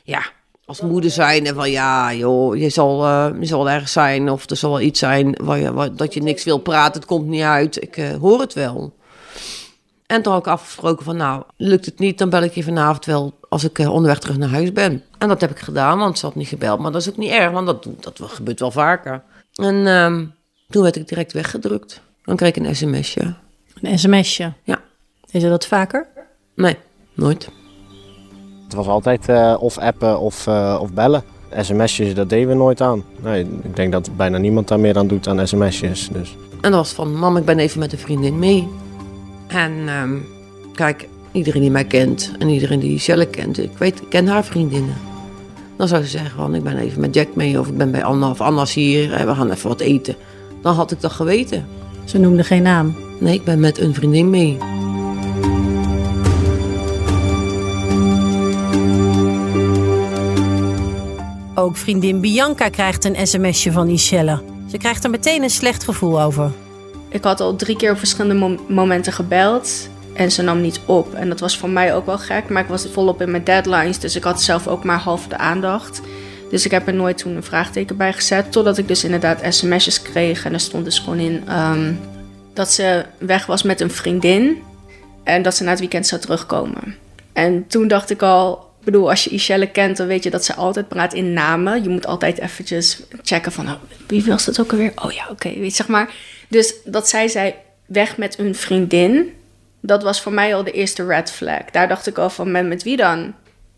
ja, 0.05 0.23
als 0.65 0.81
moeder 0.81 1.11
zijn 1.11 1.47
en 1.47 1.55
van 1.55 1.71
ja, 1.71 2.15
joh, 2.15 2.57
je 2.57 2.69
zal, 2.69 3.05
uh, 3.05 3.29
je 3.41 3.47
zal 3.47 3.69
zijn 3.85 4.31
of 4.31 4.51
er 4.51 4.57
zal 4.57 4.71
wel 4.71 4.81
iets 4.81 4.99
zijn 4.99 5.39
waar 5.43 5.59
je, 5.59 5.73
waar, 5.73 5.95
dat 5.95 6.15
je 6.15 6.23
niks 6.23 6.45
wil 6.45 6.59
praten, 6.59 7.01
het 7.01 7.09
komt 7.09 7.27
niet 7.27 7.43
uit. 7.43 7.83
Ik 7.83 7.97
uh, 7.97 8.17
hoor 8.17 8.41
het 8.41 8.53
wel. 8.53 8.95
En 10.07 10.23
toen 10.23 10.33
had 10.33 10.47
ik 10.47 10.53
afgesproken 10.53 11.05
van 11.05 11.17
nou, 11.17 11.43
lukt 11.57 11.87
het 11.87 11.99
niet, 11.99 12.19
dan 12.19 12.31
bel 12.31 12.43
ik 12.43 12.55
je 12.55 12.63
vanavond 12.63 13.05
wel 13.05 13.39
als 13.49 13.65
ik 13.65 13.79
uh, 13.79 13.93
onderweg 13.93 14.19
terug 14.19 14.37
naar 14.37 14.49
huis 14.49 14.73
ben. 14.73 15.03
En 15.19 15.29
dat 15.29 15.41
heb 15.41 15.51
ik 15.51 15.59
gedaan, 15.59 15.99
want 15.99 16.19
ze 16.19 16.27
had 16.27 16.35
niet 16.35 16.49
gebeld. 16.49 16.79
Maar 16.79 16.93
dat 16.93 17.01
is 17.01 17.09
ook 17.09 17.17
niet 17.17 17.31
erg, 17.31 17.51
want 17.51 17.67
dat, 17.67 17.87
dat 18.01 18.21
gebeurt 18.23 18.61
wel 18.61 18.71
vaker. 18.71 19.23
En 19.55 19.87
ehm, 19.87 20.25
toen 20.69 20.83
werd 20.83 20.97
ik 20.97 21.09
direct 21.09 21.33
weggedrukt. 21.33 22.01
Dan 22.25 22.37
kreeg 22.37 22.49
ik 22.49 22.57
een 22.57 22.77
sms'je. 22.77 23.35
Een 23.81 23.99
sms'je? 23.99 24.53
Ja. 24.63 24.81
Is 25.31 25.43
er 25.43 25.51
dat 25.51 25.67
vaker? 25.67 26.07
Nee, 26.55 26.77
nooit. 27.15 27.49
Het 28.65 28.75
was 28.75 28.87
altijd 28.87 29.29
uh, 29.29 29.57
of 29.61 29.79
appen 29.79 30.21
of, 30.21 30.47
uh, 30.47 30.79
of 30.81 30.93
bellen. 30.93 31.23
SMS'jes, 31.59 32.15
dat 32.15 32.29
deden 32.29 32.49
we 32.49 32.55
nooit 32.55 32.81
aan. 32.81 33.05
Nee, 33.23 33.47
ik 33.63 33.77
denk 33.77 33.93
dat 33.93 34.17
bijna 34.17 34.39
niemand 34.39 34.69
daar 34.69 34.81
meer 34.81 34.99
aan 34.99 35.07
doet 35.07 35.29
aan 35.29 35.47
sms'jes. 35.49 36.09
Dus. 36.13 36.37
En 36.61 36.71
dat 36.71 36.81
was 36.81 36.93
van, 36.93 37.15
mam, 37.15 37.37
ik 37.37 37.45
ben 37.45 37.59
even 37.59 37.79
met 37.79 37.93
een 37.93 37.99
vriendin 37.99 38.39
mee. 38.39 38.69
En 39.47 39.73
um, 39.89 40.27
kijk, 40.75 41.09
iedereen 41.33 41.61
die 41.61 41.71
mij 41.71 41.85
kent 41.85 42.33
en 42.39 42.49
iedereen 42.49 42.81
die 42.81 42.99
Shelle 42.99 43.27
kent, 43.27 43.59
ik 43.59 43.79
weet, 43.79 44.01
ik 44.01 44.09
ken 44.09 44.27
haar 44.27 44.45
vriendinnen. 44.45 44.95
Dan 45.77 45.89
zou 45.89 46.03
ze 46.03 46.09
zeggen 46.09 46.37
van, 46.37 46.55
ik 46.55 46.63
ben 46.63 46.77
even 46.77 47.01
met 47.01 47.15
Jack 47.15 47.35
mee 47.35 47.59
of 47.61 47.69
ik 47.69 47.77
ben 47.77 47.91
bij 47.91 48.05
Anna 48.05 48.31
of 48.31 48.41
Anna's 48.41 48.75
hier 48.75 49.13
en 49.13 49.27
we 49.27 49.35
gaan 49.35 49.51
even 49.51 49.69
wat 49.69 49.81
eten. 49.81 50.17
Dan 50.63 50.75
had 50.75 50.91
ik 50.91 51.01
dat 51.01 51.13
geweten. 51.13 51.67
Ze 52.05 52.19
noemde 52.19 52.45
geen 52.45 52.63
naam? 52.63 52.97
Nee, 53.21 53.35
ik 53.35 53.45
ben 53.45 53.61
met 53.61 53.79
een 53.79 53.95
vriendin 53.95 54.31
mee. 54.31 54.59
Ook 61.55 61.77
vriendin 61.77 62.21
Bianca 62.21 62.69
krijgt 62.69 63.05
een 63.05 63.27
sms'je 63.27 63.73
van 63.73 63.89
Ishelle. 63.89 64.43
Ze 64.71 64.79
krijgt 64.79 65.05
er 65.05 65.11
meteen 65.11 65.43
een 65.43 65.51
slecht 65.51 65.85
gevoel 65.85 66.23
over. 66.23 66.53
Ik 67.09 67.25
had 67.25 67.41
al 67.41 67.57
drie 67.57 67.77
keer 67.77 67.91
op 67.91 67.99
verschillende 67.99 68.35
mom 68.35 68.59
momenten 68.69 69.13
gebeld 69.13 69.89
en 70.13 70.33
ze 70.33 70.43
nam 70.43 70.61
niet 70.61 70.81
op. 70.87 71.15
En 71.15 71.29
dat 71.29 71.41
was 71.41 71.59
voor 71.59 71.71
mij 71.71 71.95
ook 71.95 72.07
wel 72.07 72.19
gek, 72.19 72.49
maar 72.49 72.63
ik 72.63 72.69
was 72.69 72.87
volop 72.93 73.23
in 73.23 73.31
mijn 73.31 73.45
deadlines, 73.45 73.99
dus 73.99 74.17
ik 74.17 74.25
had 74.25 74.43
zelf 74.43 74.67
ook 74.67 74.85
maar 74.85 74.99
half 74.99 75.27
de 75.27 75.37
aandacht. 75.37 76.01
Dus 76.51 76.65
ik 76.65 76.71
heb 76.71 76.87
er 76.87 76.95
nooit 76.95 77.19
toen 77.19 77.37
een 77.37 77.43
vraagteken 77.43 77.97
bij 77.97 78.13
gezet. 78.13 78.53
Totdat 78.53 78.79
ik 78.79 78.89
dus 78.89 79.05
inderdaad 79.05 79.55
sms'jes 79.55 80.03
kreeg. 80.03 80.45
En 80.45 80.53
er 80.53 80.61
stond 80.61 80.85
dus 80.85 80.99
gewoon 80.99 81.19
in 81.19 81.53
um, 81.53 81.99
dat 82.53 82.73
ze 82.73 83.05
weg 83.19 83.47
was 83.47 83.63
met 83.63 83.81
een 83.81 83.91
vriendin. 83.91 84.63
En 85.25 85.43
dat 85.43 85.57
ze 85.57 85.65
na 85.65 85.71
het 85.71 85.79
weekend 85.79 86.07
zou 86.07 86.21
terugkomen. 86.21 86.97
En 87.33 87.67
toen 87.67 87.89
dacht 87.89 88.11
ik 88.11 88.23
al, 88.23 88.71
Ik 88.79 88.85
bedoel, 88.85 89.11
als 89.11 89.25
je 89.25 89.31
Ishelle 89.31 89.71
kent, 89.71 89.97
dan 89.97 90.07
weet 90.07 90.25
je 90.25 90.31
dat 90.31 90.45
ze 90.45 90.55
altijd 90.55 90.89
praat 90.89 91.15
in 91.15 91.33
namen. 91.33 91.83
Je 91.83 91.89
moet 91.89 92.07
altijd 92.07 92.39
eventjes 92.39 93.03
checken 93.23 93.53
van, 93.53 93.67
oh, 93.67 93.75
wie 94.07 94.25
was 94.25 94.45
dat 94.45 94.61
ook 94.61 94.73
alweer? 94.73 94.93
Oh 94.95 95.13
ja, 95.13 95.29
oké, 95.31 95.49
weet 95.49 95.65
je, 95.65 95.71
zeg 95.71 95.89
maar. 95.89 96.15
Dus 96.49 96.75
dat 96.85 97.09
zij 97.09 97.29
zei, 97.29 97.55
weg 97.87 98.17
met 98.17 98.37
hun 98.37 98.55
vriendin, 98.55 99.33
dat 99.81 100.03
was 100.03 100.21
voor 100.21 100.33
mij 100.33 100.55
al 100.55 100.65
de 100.65 100.71
eerste 100.71 101.07
red 101.07 101.31
flag. 101.31 101.63
Daar 101.73 101.89
dacht 101.89 102.07
ik 102.07 102.19
al 102.19 102.31
van, 102.31 102.51
met, 102.51 102.67
met 102.67 102.83
wie 102.83 102.97
dan? 102.97 103.35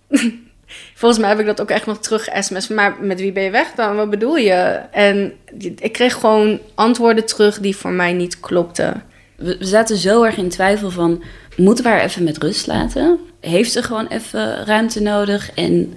Volgens 0.94 1.20
mij 1.20 1.28
heb 1.28 1.40
ik 1.40 1.46
dat 1.46 1.60
ook 1.60 1.70
echt 1.70 1.86
nog 1.86 1.98
terug 1.98 2.28
sms. 2.32 2.68
Maar 2.68 2.96
met 3.00 3.20
wie 3.20 3.32
ben 3.32 3.42
je 3.42 3.50
weg 3.50 3.72
dan? 3.72 3.96
Wat 3.96 4.10
bedoel 4.10 4.36
je? 4.36 4.80
En 4.90 5.32
ik 5.78 5.92
kreeg 5.92 6.14
gewoon 6.14 6.60
antwoorden 6.74 7.26
terug 7.26 7.60
die 7.60 7.76
voor 7.76 7.90
mij 7.90 8.12
niet 8.12 8.40
klopten. 8.40 9.02
We 9.36 9.56
zaten 9.60 9.96
zo 9.96 10.22
erg 10.22 10.36
in 10.36 10.48
twijfel 10.48 10.90
van... 10.90 11.22
moeten 11.56 11.84
we 11.84 11.90
haar 11.90 12.00
even 12.00 12.24
met 12.24 12.42
rust 12.42 12.66
laten? 12.66 13.18
Heeft 13.40 13.72
ze 13.72 13.82
gewoon 13.82 14.06
even 14.06 14.64
ruimte 14.64 15.02
nodig? 15.02 15.50
En 15.54 15.94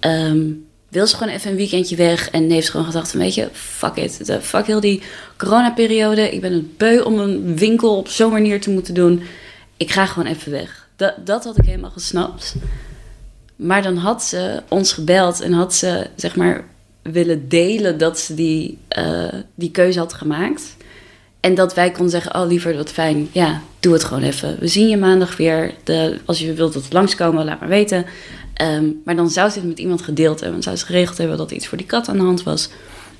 ehm, 0.00 0.42
wil 0.88 1.06
ze 1.06 1.16
gewoon 1.16 1.32
even 1.32 1.50
een 1.50 1.56
weekendje 1.56 1.96
weg? 1.96 2.30
En 2.30 2.50
heeft 2.50 2.64
ze 2.64 2.70
gewoon 2.70 2.86
gedacht 2.86 3.12
weet 3.12 3.34
je, 3.34 3.48
fuck 3.52 3.96
it. 3.96 4.38
Fuck 4.40 4.66
heel 4.66 4.80
die 4.80 5.02
coronaperiode. 5.36 6.30
Ik 6.30 6.40
ben 6.40 6.52
het 6.52 6.76
beu 6.76 7.00
om 7.00 7.18
een 7.18 7.56
winkel 7.56 7.96
op 7.96 8.08
zo'n 8.08 8.32
manier 8.32 8.60
te 8.60 8.70
moeten 8.70 8.94
doen. 8.94 9.22
Ik 9.76 9.90
ga 9.90 10.06
gewoon 10.06 10.28
even 10.32 10.52
weg. 10.52 10.88
Dat, 10.96 11.14
dat 11.24 11.44
had 11.44 11.58
ik 11.58 11.64
helemaal 11.64 11.90
gesnapt. 11.90 12.54
Maar 13.60 13.82
dan 13.82 13.96
had 13.96 14.22
ze 14.22 14.62
ons 14.68 14.92
gebeld 14.92 15.40
en 15.40 15.52
had 15.52 15.74
ze 15.74 16.06
zeg 16.16 16.36
maar 16.36 16.64
willen 17.02 17.48
delen 17.48 17.98
dat 17.98 18.18
ze 18.18 18.34
die, 18.34 18.78
eh, 18.88 19.32
die 19.54 19.70
keuze 19.70 19.98
had 19.98 20.12
gemaakt. 20.12 20.76
En 21.40 21.54
dat 21.54 21.74
wij 21.74 21.90
konden 21.90 22.10
zeggen, 22.10 22.34
oh 22.34 22.48
liever, 22.48 22.76
wat 22.76 22.90
fijn, 22.90 23.28
ja, 23.32 23.62
doe 23.80 23.92
het 23.92 24.04
gewoon 24.04 24.22
even. 24.22 24.56
We 24.58 24.68
zien 24.68 24.88
je 24.88 24.96
maandag 24.96 25.36
weer. 25.36 25.74
De, 25.84 26.18
als 26.24 26.38
je 26.38 26.52
wilt 26.52 26.72
dat 26.72 26.88
we 26.88 26.94
langskomen, 26.94 27.44
laat 27.44 27.60
maar 27.60 27.68
weten. 27.68 28.06
Ehm, 28.54 28.84
maar 29.04 29.16
dan 29.16 29.30
zou 29.30 29.50
ze 29.50 29.58
het 29.58 29.68
met 29.68 29.78
iemand 29.78 30.02
gedeeld 30.02 30.40
hebben. 30.40 30.52
Dan 30.52 30.62
zou 30.62 30.76
ze 30.76 30.86
geregeld 30.86 31.18
hebben 31.18 31.36
dat 31.36 31.50
iets 31.50 31.66
voor 31.66 31.78
die 31.78 31.86
kat 31.86 32.08
aan 32.08 32.16
de 32.16 32.22
hand 32.22 32.42
was. 32.42 32.68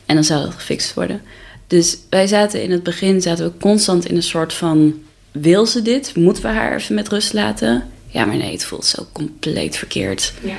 En 0.06 0.14
dan 0.14 0.24
zou 0.24 0.44
dat 0.44 0.54
gefixt 0.54 0.94
worden. 0.94 1.22
Dus 1.66 1.98
wij 2.10 2.26
zaten 2.26 2.62
in 2.62 2.70
het 2.70 2.82
begin 2.82 3.22
zaten 3.22 3.44
we 3.44 3.52
constant 3.60 4.04
in 4.04 4.16
een 4.16 4.22
soort 4.22 4.52
van... 4.52 4.94
Wil 5.30 5.66
ze 5.66 5.82
dit? 5.82 6.16
Moeten 6.16 6.42
we 6.42 6.48
haar 6.48 6.76
even 6.76 6.94
met 6.94 7.08
rust 7.08 7.32
laten? 7.32 7.84
Ja, 8.10 8.24
maar 8.24 8.36
nee, 8.36 8.52
het 8.52 8.64
voelt 8.64 8.84
zo 8.84 9.06
compleet 9.12 9.76
verkeerd. 9.76 10.32
Ja. 10.42 10.56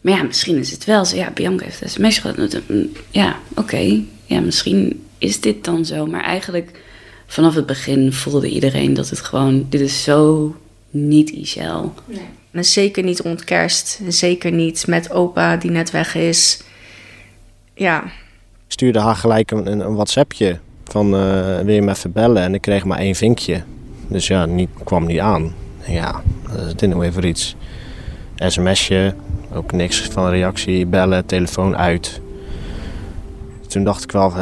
Maar 0.00 0.14
ja, 0.14 0.22
misschien 0.22 0.56
is 0.56 0.70
het 0.70 0.84
wel 0.84 1.04
zo. 1.04 1.16
Ja, 1.16 1.30
Bianca 1.30 1.64
heeft 1.64 1.82
een 1.82 1.88
sms 1.88 2.18
gehad. 2.18 2.60
Ja, 3.10 3.38
oké. 3.54 4.02
Ja, 4.24 4.40
misschien 4.40 5.04
is 5.18 5.40
dit 5.40 5.64
dan 5.64 5.84
zo. 5.84 6.06
Maar 6.06 6.24
eigenlijk 6.24 6.70
vanaf 7.26 7.54
het 7.54 7.66
begin 7.66 8.12
voelde 8.12 8.48
iedereen 8.48 8.94
dat 8.94 9.10
het 9.10 9.20
gewoon... 9.20 9.66
Dit 9.68 9.80
is 9.80 10.02
zo 10.02 10.54
niet 10.90 11.30
Ishel. 11.30 11.94
En 12.50 12.64
zeker 12.64 13.02
niet 13.02 13.20
rond 13.20 13.44
kerst. 13.44 14.00
En 14.04 14.12
zeker 14.12 14.52
niet 14.52 14.86
met 14.86 15.10
opa 15.10 15.56
die 15.56 15.70
net 15.70 15.90
weg 15.90 16.14
is. 16.14 16.62
Ja, 17.74 18.04
Ik 18.04 18.76
stuurde 18.76 18.98
haar 18.98 19.16
gelijk 19.16 19.50
een, 19.50 19.66
een, 19.66 19.94
WhatsAppje 19.94 20.58
van 20.84 21.14
eh, 21.14 21.58
wil 21.60 21.74
je 21.74 21.82
me 21.82 21.90
even 21.90 22.12
bellen? 22.12 22.42
En 22.42 22.54
ik 22.54 22.60
kreeg 22.60 22.84
maar 22.84 22.98
één 22.98 23.14
vinkje. 23.14 23.62
Dus 24.08 24.26
ja, 24.26 24.46
niet, 24.46 24.68
kwam 24.84 25.06
niet 25.06 25.18
aan. 25.18 25.54
Ja, 25.86 26.22
dat 26.52 26.66
is 26.66 26.74
dit 26.74 26.88
nou 26.88 27.00
weer 27.00 27.12
voor 27.12 27.24
iets. 27.24 27.56
SMSje, 28.36 29.14
ook 29.54 29.72
niks 29.72 30.02
van 30.02 30.28
reactie, 30.28 30.86
bellen, 30.86 31.26
telefoon 31.26 31.76
uit. 31.76 32.20
Toen 33.66 33.84
dacht 33.84 34.04
ik 34.04 34.12
wel, 34.12 34.32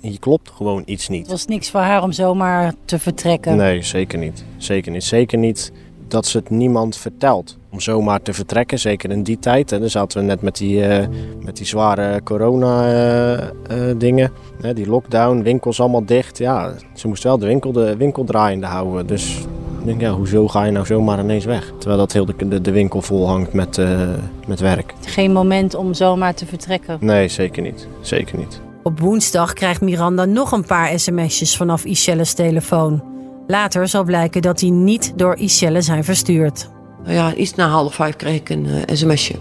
hier 0.00 0.18
klopt 0.18 0.50
gewoon 0.50 0.82
iets 0.86 1.06
Het 1.06 1.16
niet. 1.16 1.28
was 1.28 1.46
niks 1.46 1.70
voor 1.70 1.80
haar 1.80 2.02
om 2.02 2.12
zomaar 2.12 2.74
te 2.84 2.98
vertrekken. 2.98 3.56
Nee, 3.56 3.82
zeker 3.82 4.18
niet. 4.18 4.44
Zeker 4.56 4.92
niet. 4.92 5.04
Zeker 5.04 5.38
niet 5.38 5.72
dat 6.08 6.26
ze 6.26 6.38
het 6.38 6.50
niemand 6.50 6.96
vertelt. 6.96 7.56
Om 7.70 7.80
zomaar 7.80 8.22
te 8.22 8.32
vertrekken, 8.32 8.78
zeker 8.78 9.10
in 9.10 9.22
die 9.22 9.38
tijd. 9.38 9.70
Hè. 9.70 9.78
Dan 9.78 9.90
zaten 9.90 10.20
we 10.20 10.26
net 10.26 10.42
met 10.42 10.56
die, 10.56 10.84
eh, 10.84 11.06
met 11.40 11.56
die 11.56 11.66
zware 11.66 12.22
corona-dingen. 12.22 14.32
die 14.74 14.88
lockdown, 14.88 15.42
winkels 15.42 15.80
allemaal 15.80 16.04
dicht. 16.04 16.38
Ja, 16.38 16.72
ze 16.94 17.08
moest 17.08 17.22
wel 17.22 17.38
de 17.38 17.46
winkel, 17.46 17.72
de 17.72 17.96
winkel 17.96 18.24
draaiende 18.24 18.66
houden. 18.66 19.06
Dus 19.06 19.38
ik 19.78 19.84
denk, 19.84 20.00
ja, 20.00 20.12
hoezo 20.12 20.48
ga 20.48 20.64
je 20.64 20.72
nou 20.72 20.86
zomaar 20.86 21.18
ineens 21.18 21.44
weg? 21.44 21.72
Terwijl 21.78 21.98
dat 22.00 22.12
heel 22.12 22.24
de, 22.24 22.48
de, 22.48 22.60
de 22.60 22.70
winkel 22.70 23.02
vol 23.02 23.28
hangt 23.28 23.52
met, 23.52 23.78
eh, 23.78 24.00
met 24.46 24.60
werk. 24.60 24.94
Geen 25.00 25.32
moment 25.32 25.74
om 25.74 25.94
zomaar 25.94 26.34
te 26.34 26.46
vertrekken. 26.46 26.98
Nee, 27.00 27.28
zeker 27.28 27.62
niet. 27.62 27.88
Zeker 28.00 28.38
niet. 28.38 28.60
Op 28.82 29.00
woensdag 29.00 29.52
krijgt 29.52 29.80
Miranda 29.80 30.24
nog 30.24 30.52
een 30.52 30.64
paar 30.64 30.98
sms'jes 30.98 31.56
vanaf 31.56 31.84
Ishelle's 31.84 32.32
telefoon. 32.32 33.02
Later 33.46 33.88
zal 33.88 34.04
blijken 34.04 34.42
dat 34.42 34.58
die 34.58 34.70
niet 34.70 35.12
door 35.16 35.36
Ishelle 35.36 35.82
zijn 35.82 36.04
verstuurd. 36.04 36.70
Nou 37.02 37.14
ja, 37.14 37.34
iets 37.34 37.54
na 37.54 37.68
half 37.68 37.94
vijf 37.94 38.16
kreeg 38.16 38.36
ik 38.36 38.48
een 38.48 38.66
eh, 38.66 38.96
sms'je. 38.96 39.34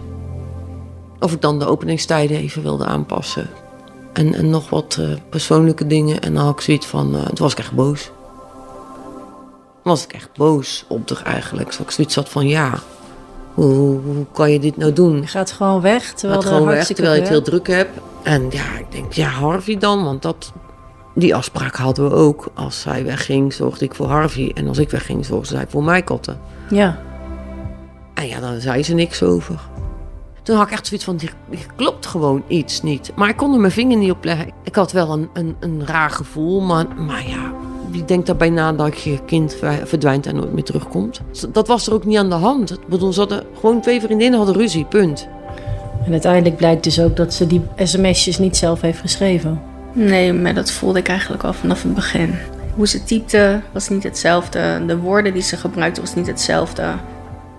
Of 1.19 1.33
ik 1.33 1.41
dan 1.41 1.59
de 1.59 1.65
openingstijden 1.65 2.38
even 2.38 2.61
wilde 2.61 2.85
aanpassen. 2.85 3.47
En, 4.13 4.33
en 4.33 4.49
nog 4.49 4.69
wat 4.69 4.97
eh, 4.99 5.09
persoonlijke 5.29 5.88
dingen. 5.88 6.21
En 6.21 6.33
dan 6.33 6.43
had 6.43 6.53
ik 6.53 6.61
zoiets 6.61 6.85
van, 6.85 7.11
toen 7.11 7.38
was 7.38 7.51
ik 7.51 7.59
echt 7.59 7.75
boos. 7.75 8.11
Was 9.88 10.03
ik 10.03 10.13
echt 10.13 10.29
boos 10.35 10.85
op 10.88 11.09
haar 11.09 11.33
eigenlijk. 11.33 11.71
Zo 11.71 11.83
ik 11.83 11.91
zoiets 11.91 12.15
had 12.15 12.29
van, 12.29 12.47
ja, 12.47 12.79
hoe, 13.53 13.99
hoe 13.99 14.25
kan 14.33 14.51
je 14.51 14.59
dit 14.59 14.77
nou 14.77 14.93
doen? 14.93 15.21
Je 15.21 15.27
gaat 15.27 15.51
gewoon 15.51 15.81
weg, 15.81 16.13
terwijl 16.13 16.41
Gaat 16.41 16.51
gewoon 16.51 16.67
weg, 16.67 16.85
terwijl 16.85 17.13
ik 17.13 17.19
het 17.19 17.29
heel 17.29 17.41
druk 17.41 17.67
heb. 17.67 17.89
En 18.23 18.47
ja, 18.49 18.77
ik 18.77 18.91
denk, 18.91 19.13
ja, 19.13 19.27
Harvey 19.27 19.77
dan. 19.77 20.03
Want 20.03 20.21
dat, 20.21 20.51
die 21.15 21.35
afspraak 21.35 21.75
hadden 21.75 22.09
we 22.09 22.15
ook. 22.15 22.47
Als 22.53 22.81
zij 22.81 23.03
wegging, 23.03 23.53
zorgde 23.53 23.85
ik 23.85 23.95
voor 23.95 24.07
Harvey. 24.07 24.51
En 24.53 24.67
als 24.67 24.77
ik 24.77 24.89
wegging, 24.89 25.25
zorgde 25.25 25.55
zij 25.55 25.65
voor 25.67 26.01
katten. 26.01 26.39
Ja, 26.69 26.99
En 28.13 28.27
ja, 28.27 28.39
daar 28.39 28.59
zei 28.59 28.83
ze 28.83 28.93
niks 28.93 29.23
over. 29.23 29.59
Toen 30.43 30.57
had 30.57 30.65
ik 30.67 30.73
echt 30.73 30.88
zoiets 30.88 31.05
van, 31.05 31.17
hier, 31.19 31.33
hier 31.49 31.65
klopt 31.75 32.05
gewoon 32.05 32.43
iets 32.47 32.81
niet. 32.81 33.11
Maar 33.15 33.29
ik 33.29 33.38
kon 33.38 33.53
er 33.53 33.59
mijn 33.59 33.71
vinger 33.71 33.97
niet 33.97 34.11
op 34.11 34.23
leggen. 34.23 34.51
Ik 34.63 34.75
had 34.75 34.91
wel 34.91 35.09
een, 35.09 35.29
een, 35.33 35.55
een 35.59 35.85
raar 35.85 36.09
gevoel, 36.09 36.61
maar, 36.61 36.85
maar 36.95 37.27
ja... 37.27 37.53
Wie 37.91 38.05
denkt 38.05 38.25
daarbij 38.25 38.49
na 38.49 38.73
dat 38.73 39.01
je 39.01 39.19
kind 39.25 39.55
ver- 39.55 39.88
verdwijnt 39.88 40.25
en 40.25 40.35
nooit 40.35 40.53
meer 40.53 40.63
terugkomt? 40.63 41.21
Dat 41.49 41.67
was 41.67 41.88
er 41.88 41.93
ook 41.93 42.05
niet 42.05 42.17
aan 42.17 42.29
de 42.29 42.35
hand. 42.35 42.71
Ik 42.71 42.88
bedoel, 42.88 43.13
ze 43.13 43.19
hadden 43.19 43.43
gewoon 43.59 43.81
twee 43.81 44.01
vriendinnen 44.01 44.38
hadden 44.38 44.57
ruzie, 44.57 44.85
punt. 44.85 45.27
en 46.05 46.11
uiteindelijk 46.11 46.55
blijkt 46.57 46.83
dus 46.83 46.99
ook 47.01 47.15
dat 47.15 47.33
ze 47.33 47.47
die 47.47 47.61
sms'jes 47.83 48.38
niet 48.38 48.57
zelf 48.57 48.81
heeft 48.81 48.99
geschreven. 48.99 49.61
nee, 49.93 50.33
maar 50.33 50.53
dat 50.53 50.71
voelde 50.71 50.99
ik 50.99 51.07
eigenlijk 51.07 51.43
al 51.43 51.53
vanaf 51.53 51.83
het 51.83 51.93
begin. 51.93 52.35
Hoe 52.75 52.88
ze 52.88 53.03
typte 53.03 53.61
was 53.71 53.89
niet 53.89 54.03
hetzelfde. 54.03 54.85
De 54.88 54.97
woorden 54.97 55.33
die 55.33 55.41
ze 55.41 55.57
gebruikte 55.57 56.01
was 56.01 56.15
niet 56.15 56.27
hetzelfde. 56.27 56.83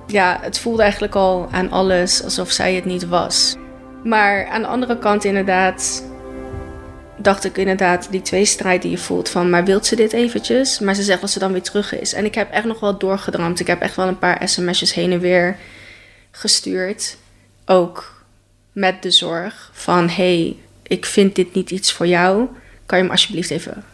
Ja, 0.07 0.39
het 0.41 0.59
voelde 0.59 0.83
eigenlijk 0.83 1.15
al 1.15 1.49
aan 1.51 1.71
alles 1.71 2.25
alsof 2.25 2.51
zij 2.51 2.75
het 2.75 2.85
niet 2.85 3.09
was. 3.09 3.57
Maar 4.05 4.47
aan 4.49 4.61
de 4.61 4.67
andere 4.69 4.99
kant 4.99 5.25
inderdaad 5.25 6.05
dacht 7.19 7.45
ik 7.45 7.57
inderdaad 7.57 8.09
die 8.11 8.23
tweestrijd 8.23 8.83
die 8.83 8.91
je 8.91 8.99
voelt 8.99 9.29
van... 9.29 9.51
maar 9.51 9.65
wilt 9.65 9.87
ze 9.87 9.97
dit 9.97 10.13
eventjes? 10.13 10.79
Maar 10.79 10.95
ze 10.95 11.03
zegt 11.03 11.21
dat 11.21 11.31
ze 11.31 11.39
dan 11.39 11.53
weer 11.53 11.63
terug 11.63 11.99
is. 12.01 12.13
En 12.13 12.25
ik 12.25 12.35
heb 12.35 12.51
echt 12.51 12.65
nog 12.65 12.81
wel 12.81 12.99
doorgedramd. 12.99 13.61
Ik 13.61 13.67
heb 13.67 13.81
echt 13.81 13.97
wel 13.97 14.07
een 14.07 14.19
paar 14.19 14.49
sms'jes 14.49 14.95
heen 14.95 15.13
en 15.13 15.21
weer 15.21 15.57
gestuurd. 16.31 17.17
Ook 17.67 18.25
met 18.73 19.03
de 19.03 19.11
zorg 19.11 19.71
van... 19.73 20.09
hey, 20.09 20.57
ik 20.83 21.07
vind 21.07 21.35
dit 21.35 21.55
niet 21.55 21.71
iets 21.71 21.93
voor 21.93 22.07
jou. 22.07 22.49
Kan 22.87 22.99
je 22.99 23.05
me 23.05 23.11
alsjeblieft 23.11 23.51
even 23.51 23.85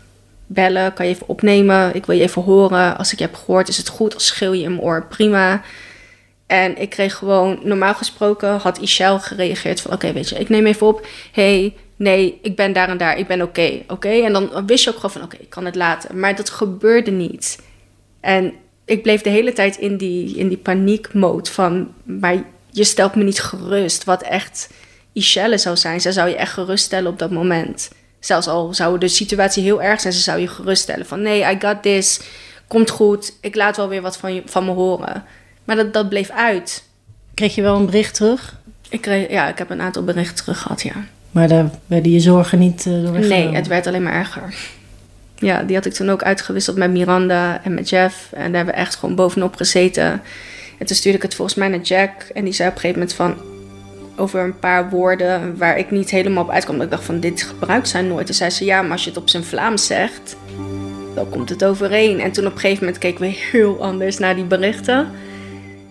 bellen? 0.46 0.94
Kan 0.94 1.06
je 1.06 1.12
even 1.12 1.28
opnemen? 1.28 1.94
Ik 1.94 2.06
wil 2.06 2.16
je 2.16 2.22
even 2.22 2.42
horen. 2.42 2.96
Als 2.96 3.12
ik 3.12 3.18
je 3.18 3.24
heb 3.24 3.34
gehoord, 3.34 3.68
is 3.68 3.76
het 3.76 3.88
goed. 3.88 4.14
Als 4.14 4.26
schreeuw 4.26 4.52
je 4.52 4.68
mijn 4.68 4.80
oor, 4.80 5.06
prima. 5.06 5.62
En 6.46 6.78
ik 6.78 6.90
kreeg 6.90 7.14
gewoon, 7.14 7.60
normaal 7.62 7.94
gesproken 7.94 8.58
had 8.58 8.78
Ishel 8.78 9.20
gereageerd 9.20 9.80
van... 9.80 9.92
oké, 9.92 10.12
weet 10.12 10.28
je, 10.28 10.38
ik 10.38 10.48
neem 10.48 10.66
even 10.66 10.86
op. 10.86 11.06
hey, 11.32 11.74
nee, 11.96 12.38
ik 12.42 12.56
ben 12.56 12.72
daar 12.72 12.88
en 12.88 12.96
daar. 12.96 13.18
Ik 13.18 13.26
ben 13.26 13.42
oké, 13.42 13.82
oké? 13.88 14.08
En 14.08 14.32
dan 14.32 14.66
wist 14.66 14.84
je 14.84 14.90
ook 14.90 14.96
gewoon 14.96 15.10
van, 15.10 15.22
oké, 15.22 15.36
ik 15.36 15.50
kan 15.50 15.64
het 15.64 15.74
laten. 15.74 16.18
Maar 16.18 16.36
dat 16.36 16.50
gebeurde 16.50 17.10
niet. 17.10 17.58
En 18.20 18.52
ik 18.84 19.02
bleef 19.02 19.20
de 19.20 19.30
hele 19.30 19.52
tijd 19.52 19.76
in 19.76 19.96
die, 19.96 20.36
in 20.36 20.48
die 20.48 20.58
paniekmode 20.58 21.50
van... 21.50 21.92
maar 22.02 22.44
je 22.70 22.84
stelt 22.84 23.14
me 23.14 23.24
niet 23.24 23.40
gerust, 23.40 24.04
wat 24.04 24.22
echt 24.22 24.70
Ishelle 25.12 25.58
zou 25.58 25.76
zijn. 25.76 26.00
Zij 26.00 26.12
zou 26.12 26.28
je 26.28 26.36
echt 26.36 26.52
geruststellen 26.52 27.10
op 27.10 27.18
dat 27.18 27.30
moment. 27.30 27.90
Zelfs 28.20 28.46
al 28.46 28.74
zou 28.74 28.98
de 28.98 29.08
situatie 29.08 29.62
heel 29.62 29.82
erg 29.82 30.00
zijn, 30.00 30.12
ze 30.12 30.20
zou 30.20 30.40
je 30.40 30.48
geruststellen 30.48 31.06
van... 31.06 31.22
nee, 31.22 31.40
I 31.40 31.56
got 31.58 31.82
this, 31.82 32.20
komt 32.68 32.90
goed, 32.90 33.36
ik 33.40 33.54
laat 33.54 33.76
wel 33.76 33.88
weer 33.88 34.02
wat 34.02 34.16
van, 34.16 34.34
je, 34.34 34.42
van 34.46 34.64
me 34.64 34.70
horen. 34.70 35.24
Maar 35.64 35.76
dat, 35.76 35.92
dat 35.92 36.08
bleef 36.08 36.30
uit. 36.30 36.84
Kreeg 37.34 37.54
je 37.54 37.62
wel 37.62 37.76
een 37.76 37.86
bericht 37.86 38.14
terug? 38.14 38.60
Ik, 38.88 39.00
kreeg, 39.00 39.30
ja, 39.30 39.48
ik 39.48 39.58
heb 39.58 39.70
een 39.70 39.80
aantal 39.80 40.04
berichten 40.04 40.36
terug 40.36 40.60
gehad, 40.60 40.82
ja. 40.82 41.04
Maar 41.34 41.48
daar 41.48 41.70
werden 41.86 42.12
je 42.12 42.20
zorgen 42.20 42.58
niet 42.58 42.84
door 42.84 43.18
Nee, 43.18 43.54
het 43.54 43.66
werd 43.66 43.86
alleen 43.86 44.02
maar 44.02 44.12
erger. 44.12 44.54
Ja, 45.34 45.62
die 45.62 45.76
had 45.76 45.84
ik 45.84 45.92
toen 45.92 46.10
ook 46.10 46.22
uitgewisseld 46.22 46.76
met 46.76 46.90
Miranda 46.90 47.60
en 47.64 47.74
met 47.74 47.88
Jeff. 47.88 48.28
En 48.32 48.44
daar 48.44 48.54
hebben 48.54 48.74
we 48.74 48.80
echt 48.80 48.94
gewoon 48.94 49.14
bovenop 49.14 49.56
gezeten. 49.56 50.22
En 50.78 50.86
toen 50.86 50.96
stuurde 50.96 51.16
ik 51.16 51.22
het 51.22 51.34
volgens 51.34 51.56
mij 51.56 51.68
naar 51.68 51.80
Jack. 51.80 52.10
En 52.34 52.44
die 52.44 52.52
zei 52.52 52.68
op 52.68 52.74
een 52.74 52.80
gegeven 52.80 53.00
moment 53.00 53.16
van... 53.16 53.52
Over 54.16 54.40
een 54.40 54.58
paar 54.58 54.90
woorden 54.90 55.56
waar 55.56 55.78
ik 55.78 55.90
niet 55.90 56.10
helemaal 56.10 56.42
op 56.42 56.50
uitkwam. 56.50 56.76
Dat 56.76 56.84
ik 56.84 56.90
dacht 56.90 57.04
van, 57.04 57.20
dit 57.20 57.42
gebruikt 57.42 57.88
zij 57.88 58.02
nooit. 58.02 58.28
En 58.28 58.34
zei 58.34 58.50
ze, 58.50 58.64
ja, 58.64 58.82
maar 58.82 58.92
als 58.92 59.04
je 59.04 59.10
het 59.10 59.18
op 59.18 59.28
zijn 59.28 59.44
Vlaams 59.44 59.86
zegt... 59.86 60.36
Dan 61.14 61.30
komt 61.30 61.48
het 61.48 61.64
overeen. 61.64 62.20
En 62.20 62.32
toen 62.32 62.46
op 62.46 62.52
een 62.52 62.58
gegeven 62.58 62.84
moment 62.84 63.02
keken 63.02 63.20
we 63.20 63.26
heel 63.26 63.82
anders 63.82 64.18
naar 64.18 64.34
die 64.34 64.44
berichten. 64.44 65.08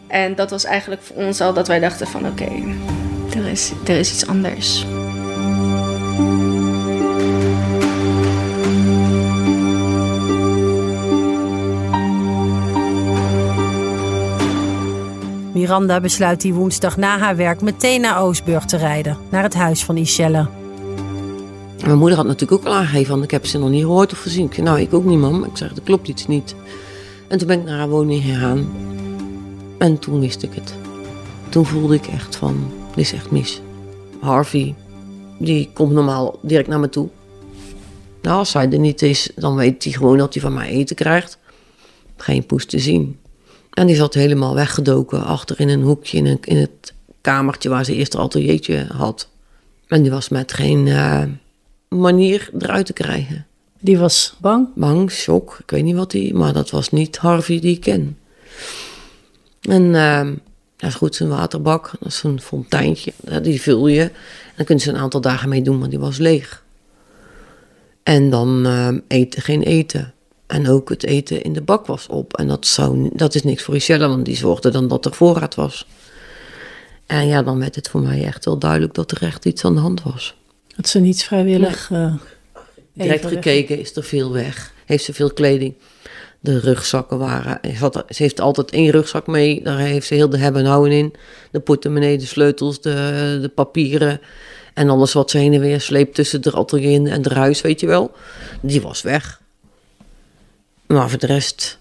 En 0.08 0.36
dat 0.36 0.50
was 0.50 0.66
eigenlijk 0.66 1.02
voor 1.02 1.16
ons 1.16 1.42
al 1.42 1.54
dat 1.54 1.68
wij 1.68 1.80
dachten 1.80 2.08
van 2.08 2.28
oké, 2.28 2.48
er, 3.36 3.48
is, 3.48 3.72
er 3.86 3.98
is 3.98 4.12
iets 4.12 4.28
anders. 4.28 4.86
Miranda 15.74 16.00
besluit 16.00 16.42
die 16.42 16.54
woensdag 16.54 16.98
na 16.98 17.18
haar 17.18 17.36
werk 17.36 17.62
meteen 17.62 18.02
naar 18.02 18.22
Oostburg 18.22 18.66
te 18.66 18.78
rijden, 18.78 19.18
naar 19.30 19.44
het 19.44 19.54
huis 19.54 19.86
van 19.86 19.98
Ishelle. 19.98 20.48
Mijn 21.86 21.98
moeder 21.98 22.18
had 22.18 22.26
natuurlijk 22.26 22.62
ook 22.62 22.68
al 22.68 22.74
aangegeven, 22.74 23.12
want 23.12 23.24
ik 23.24 23.32
heb 23.32 23.46
ze 23.46 23.58
nog 23.58 23.70
niet 23.70 23.82
gehoord 23.82 24.12
of 24.12 24.20
gezien. 24.22 24.46
Ik 24.46 24.54
zei, 24.54 24.66
nou, 24.68 24.80
ik 24.80 24.94
ook 24.94 25.04
niet, 25.04 25.20
mam. 25.20 25.44
Ik 25.44 25.58
zeg, 25.58 25.76
er 25.76 25.82
klopt 25.82 26.08
iets 26.08 26.28
niet. 26.28 26.56
En 27.28 27.38
toen 27.38 27.48
ben 27.48 27.60
ik 27.60 27.66
naar 27.66 27.78
haar 27.78 27.90
woning 27.90 28.24
gegaan. 28.24 28.72
En 29.78 30.00
toen 30.00 30.20
wist 30.20 30.44
ik 30.44 30.54
het. 30.54 30.74
Toen 31.50 31.66
voelde 31.66 31.96
ik 31.96 32.08
echt 32.08 32.36
van, 32.36 32.72
dit 32.96 33.06
is 33.06 33.14
echt 33.14 33.32
mis. 33.32 33.62
Harvey, 34.20 34.76
die 35.40 35.70
komt 35.74 35.92
normaal 35.92 36.40
direct 36.42 36.68
naar 36.68 36.80
me 36.80 36.90
toe. 36.90 37.10
Nou, 38.22 38.38
als 38.38 38.54
hij 38.54 38.70
er 38.70 38.80
niet 38.80 39.02
is, 39.02 39.30
dan 39.36 39.56
weet 39.56 39.84
hij 39.84 39.94
gewoon 39.94 40.18
dat 40.18 40.34
hij 40.34 40.44
van 40.44 40.54
mij 40.54 40.70
eten 40.70 40.96
krijgt. 40.96 41.38
Geen 42.18 42.46
poes 42.46 42.66
te 42.66 42.80
zien. 42.80 43.18
En 43.74 43.88
die 43.88 43.96
zat 43.96 44.14
helemaal 44.14 44.56
weggedoken 44.56 45.24
achter 45.24 45.60
in 45.60 45.70
een 45.70 45.82
hoekje 45.82 46.18
in, 46.18 46.26
een, 46.26 46.38
in 46.42 46.58
het 46.58 46.94
kamertje 47.22 47.70
waar 47.70 47.86
ze 47.86 47.96
eerst 47.96 48.14
een 48.14 48.20
ateliertje 48.20 48.88
had. 48.94 49.30
En 49.88 50.02
die 50.02 50.12
was 50.12 50.30
met 50.30 50.54
geen 50.54 50.86
uh, 50.86 51.24
manier 51.88 52.50
eruit 52.60 52.86
te 52.86 52.94
krijgen. 52.94 53.46
Die 53.80 53.98
was 53.98 54.36
bang? 54.42 54.68
Bang, 54.76 55.12
shock. 55.12 55.58
Ik 55.62 55.72
weet 55.72 55.84
niet 55.84 55.96
wat 55.96 56.12
die, 56.12 56.34
maar 56.34 56.54
dat 56.54 56.70
was 56.70 56.90
niet 56.90 57.18
Harvey 57.18 57.60
die 57.60 57.76
ik 57.76 57.82
ken. 57.82 58.18
En 59.62 59.84
uh, 59.84 60.26
dat 60.78 60.90
is 60.90 60.96
goed, 60.96 61.16
zijn 61.16 61.30
waterbak, 61.30 61.92
dat 62.00 62.12
is 62.12 62.24
een 62.24 62.42
fonteintje, 62.42 63.14
die 63.42 63.62
vul 63.62 63.88
je. 63.88 64.02
En 64.02 64.12
dan 64.56 64.66
kun 64.66 64.80
je 64.80 64.90
een 64.90 64.98
aantal 64.98 65.22
dagen 65.22 65.50
mee 65.50 65.62
doen, 65.62 65.78
maar 65.78 65.90
die 65.90 66.00
was 66.00 66.18
leeg. 66.18 66.64
En 68.04 68.30
dan 68.30 68.68
uh, 68.68 68.88
eten, 69.08 69.42
geen 69.42 69.62
eten. 69.62 70.14
En 70.48 70.70
ook 70.70 70.90
het 70.90 71.04
eten 71.04 71.42
in 71.42 71.54
de 71.54 71.62
bak 71.62 71.86
was 71.86 72.08
op. 72.08 72.38
En 72.38 72.48
dat, 72.48 72.68
zou, 72.68 73.10
dat 73.14 73.36
is 73.36 73.44
niks 73.44 73.64
voor 73.64 73.74
Michelle, 73.74 74.08
want 74.08 74.26
die 74.26 74.36
zorgde 74.36 74.70
dan 74.70 74.88
dat 74.88 75.06
er 75.06 75.14
voorraad 75.14 75.56
was. 75.56 75.88
En 77.06 77.28
ja, 77.28 77.44
dan 77.44 77.60
werd 77.60 77.76
het 77.76 77.90
voor 77.90 78.02
mij 78.02 78.24
echt 78.26 78.46
wel 78.46 78.58
duidelijk 78.58 78.94
dat 78.94 79.12
er 79.12 79.22
echt 79.22 79.46
iets 79.46 79.66
aan 79.66 79.74
de 79.74 79.82
hand 79.82 80.04
was. 80.04 80.36
Dat 80.76 80.88
ze 80.88 81.00
niet 81.00 81.24
vrijwillig. 81.24 81.90
Nee. 81.90 82.02
Uh, 82.02 82.14
Direct 82.94 83.26
gekeken 83.26 83.80
is 83.80 83.96
er 83.96 84.04
veel 84.04 84.32
weg. 84.32 84.74
Heeft 84.86 85.04
ze 85.04 85.14
veel 85.14 85.34
kleding. 85.34 85.74
De 86.40 86.60
rugzakken 86.60 87.18
waren. 87.18 87.60
Ze 88.10 88.24
heeft 88.24 88.40
altijd 88.40 88.72
één 88.72 88.92
rugzak 88.92 89.28
mee. 89.28 89.64
Daar 89.64 89.78
heeft 89.78 90.08
ze 90.08 90.14
heel 90.14 90.30
de 90.30 90.38
hebben 90.38 90.62
en 90.62 90.68
houden 90.68 90.98
in. 90.98 91.14
De 91.52 91.60
portemonnee, 91.60 92.18
de 92.18 92.26
sleutels, 92.26 92.82
de, 92.82 93.38
de 93.42 93.50
papieren. 93.50 94.22
En 94.74 94.90
alles 94.90 95.14
wat 95.14 95.30
ze 95.32 95.38
heen 95.38 95.54
en 95.54 95.60
weer 95.60 95.82
sleept 95.82 96.16
tussen 96.16 96.42
de 96.42 96.52
atelier 96.52 97.12
en 97.12 97.24
het 97.24 97.34
huis, 97.34 97.62
weet 97.62 97.80
je 97.80 97.88
wel. 97.88 98.12
Die 98.62 98.82
was 98.82 99.02
weg. 99.02 99.42
Maar 100.94 101.10
voor 101.10 101.20
de 101.20 101.28
rest 101.28 101.80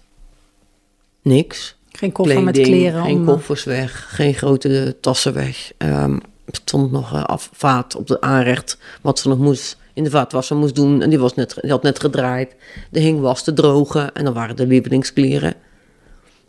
niks. 1.21 1.75
Geen 1.91 2.11
koffer 2.11 2.43
met 2.43 2.61
kleren. 2.61 3.03
Geen 3.03 3.17
om... 3.17 3.25
koffers 3.25 3.63
weg, 3.63 4.05
geen 4.09 4.33
grote 4.33 4.95
tassen 5.01 5.33
weg. 5.33 5.71
Um, 5.77 6.13
er 6.45 6.55
stond 6.63 6.91
nog 6.91 7.13
uh, 7.13 7.23
afvaat 7.23 7.95
op 7.95 8.07
de 8.07 8.21
aanrecht 8.21 8.77
wat 9.01 9.19
ze 9.19 9.27
nog 9.27 9.37
moest 9.37 9.77
in 9.93 10.03
de 10.03 10.09
vaatwasser 10.09 10.55
moest 10.55 10.75
doen. 10.75 11.01
En 11.01 11.09
die, 11.09 11.19
was 11.19 11.35
net, 11.35 11.55
die 11.61 11.71
had 11.71 11.83
net 11.83 11.99
gedraaid. 11.99 12.55
Er 12.91 13.01
hing 13.01 13.19
was 13.19 13.43
te 13.43 13.53
drogen 13.53 14.13
en 14.13 14.23
dan 14.23 14.33
waren 14.33 14.55
de 14.55 14.67
lievelingskleren. 14.67 15.53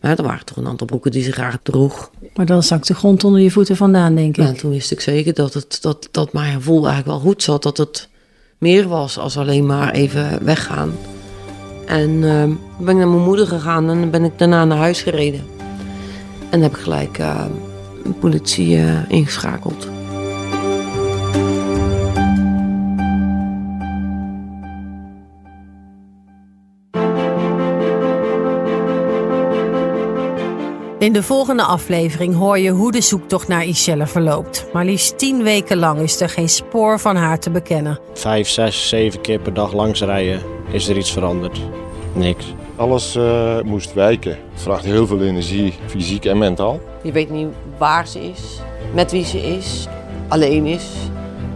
Maar 0.01 0.19
er 0.19 0.25
waren 0.25 0.45
toch 0.45 0.57
een 0.57 0.67
aantal 0.67 0.87
broeken 0.87 1.11
die 1.11 1.23
ze 1.23 1.33
graag 1.33 1.59
droeg. 1.63 2.11
Maar 2.35 2.47
dan 2.47 2.63
zakt 2.63 2.87
de 2.87 2.95
grond 2.95 3.25
onder 3.25 3.41
je 3.41 3.51
voeten 3.51 3.77
vandaan, 3.77 4.15
denk 4.15 4.37
ik. 4.37 4.45
En 4.45 4.57
toen 4.57 4.71
wist 4.71 4.91
ik 4.91 5.01
zeker 5.01 5.35
dat, 5.35 5.55
het, 5.55 5.79
dat, 5.81 6.09
dat 6.11 6.33
mijn 6.33 6.55
gevoel 6.55 6.87
eigenlijk 6.87 7.07
wel 7.07 7.31
goed 7.31 7.43
zat. 7.43 7.63
Dat 7.63 7.77
het 7.77 8.09
meer 8.59 8.89
was 8.89 9.19
als 9.19 9.37
alleen 9.37 9.67
maar 9.67 9.93
even 9.93 10.45
weggaan. 10.45 10.93
En 11.87 12.11
uh, 12.11 12.43
ben 12.79 12.89
ik 12.89 12.97
naar 12.97 13.09
mijn 13.09 13.23
moeder 13.23 13.47
gegaan 13.47 13.91
en 13.91 14.11
ben 14.11 14.25
ik 14.25 14.39
daarna 14.39 14.65
naar 14.65 14.79
huis 14.79 15.03
gereden. 15.03 15.45
En 16.51 16.61
heb 16.61 16.71
ik 16.77 16.83
gelijk 16.83 17.19
uh, 17.19 17.45
de 18.05 18.11
politie 18.11 18.77
uh, 18.77 19.11
ingeschakeld. 19.11 19.89
In 31.05 31.13
de 31.13 31.23
volgende 31.23 31.63
aflevering 31.63 32.35
hoor 32.35 32.59
je 32.59 32.71
hoe 32.71 32.93
de 32.93 33.01
zoektocht 33.01 33.49
naar 33.49 33.65
Ishelle 33.65 34.07
verloopt. 34.07 34.67
Maar 34.73 34.85
liefst 34.85 35.19
tien 35.19 35.43
weken 35.43 35.77
lang 35.77 36.01
is 36.01 36.21
er 36.21 36.29
geen 36.29 36.49
spoor 36.49 37.01
van 37.01 37.17
haar 37.17 37.39
te 37.39 37.51
bekennen. 37.51 37.99
Vijf, 38.15 38.49
zes, 38.49 38.89
zeven 38.89 39.21
keer 39.21 39.39
per 39.39 39.55
dag 39.55 39.73
langs 39.73 40.01
rijden. 40.01 40.43
Is 40.71 40.89
er 40.89 40.97
iets 40.97 41.13
veranderd? 41.13 41.61
Niks. 42.13 42.55
Alles 42.77 43.17
uh, 43.17 43.61
moest 43.61 43.93
wijken. 43.93 44.31
Het 44.31 44.63
vraagt 44.63 44.85
heel 44.85 45.07
veel 45.07 45.23
energie, 45.23 45.75
fysiek 45.87 46.25
en 46.25 46.39
mentaal. 46.39 46.81
Je 47.03 47.13
weet 47.13 47.31
niet 47.31 47.49
waar 47.79 48.07
ze 48.07 48.31
is, 48.31 48.61
met 48.95 49.11
wie 49.11 49.25
ze 49.25 49.39
is, 49.39 49.87
alleen 50.29 50.67
is, 50.67 50.87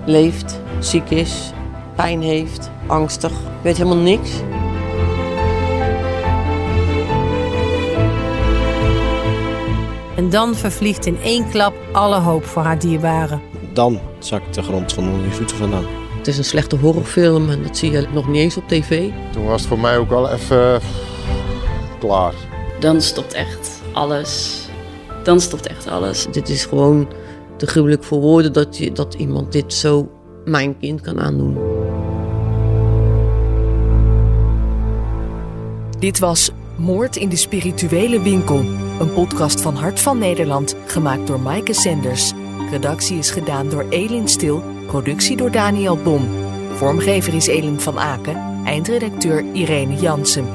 leeft, 0.04 0.60
ziek 0.78 1.10
is, 1.10 1.52
pijn 1.94 2.22
heeft, 2.22 2.70
angstig. 2.86 3.32
Je 3.32 3.62
weet 3.62 3.76
helemaal 3.76 4.02
niks. 4.02 4.30
En 10.18 10.30
dan 10.30 10.54
vervliegt 10.54 11.06
in 11.06 11.18
één 11.22 11.50
klap 11.50 11.74
alle 11.92 12.20
hoop 12.20 12.44
voor 12.44 12.62
haar 12.62 12.78
dierbaren. 12.78 13.40
Dan 13.72 14.00
zakt 14.18 14.54
de 14.54 14.62
grond 14.62 14.92
van 14.92 15.08
onder 15.08 15.24
je 15.24 15.30
voeten 15.30 15.56
vandaan. 15.56 15.84
Het 16.16 16.26
is 16.26 16.38
een 16.38 16.44
slechte 16.44 16.76
horrorfilm 16.76 17.50
en 17.50 17.62
dat 17.62 17.76
zie 17.76 17.90
je 17.90 18.06
nog 18.12 18.28
niet 18.28 18.36
eens 18.36 18.56
op 18.56 18.68
tv. 18.68 19.10
Toen 19.32 19.44
was 19.44 19.60
het 19.60 19.68
voor 19.68 19.78
mij 19.78 19.98
ook 19.98 20.08
wel 20.08 20.30
even 20.30 20.80
klaar. 21.98 22.34
Dan 22.80 23.00
stopt 23.00 23.32
echt 23.32 23.82
alles. 23.92 24.62
Dan 25.22 25.40
stopt 25.40 25.66
echt 25.66 25.88
alles. 25.88 26.26
Dit 26.30 26.48
is 26.48 26.64
gewoon 26.64 27.08
te 27.56 27.66
gruwelijk 27.66 28.04
voor 28.04 28.20
woorden 28.20 28.52
dat, 28.52 28.78
je, 28.78 28.92
dat 28.92 29.14
iemand 29.14 29.52
dit 29.52 29.74
zo 29.74 30.08
mijn 30.44 30.78
kind 30.78 31.00
kan 31.00 31.20
aandoen. 31.20 31.58
Dit 35.98 36.18
was 36.18 36.50
Moord 36.78 37.16
in 37.16 37.28
de 37.28 37.36
Spirituele 37.36 38.22
Winkel. 38.22 38.58
Een 39.00 39.12
podcast 39.12 39.60
van 39.60 39.74
Hart 39.74 40.00
van 40.00 40.18
Nederland, 40.18 40.74
gemaakt 40.86 41.26
door 41.26 41.40
Maaike 41.40 41.72
Senders. 41.72 42.32
Redactie 42.70 43.18
is 43.18 43.30
gedaan 43.30 43.68
door 43.68 43.86
Elin 43.88 44.28
Stil, 44.28 44.62
productie 44.86 45.36
door 45.36 45.50
Daniel 45.50 45.96
Bom. 45.96 46.28
Vormgever 46.74 47.34
is 47.34 47.46
Elin 47.46 47.80
van 47.80 47.98
Aken, 47.98 48.62
eindredacteur 48.64 49.44
Irene 49.52 49.94
Jansen. 49.94 50.46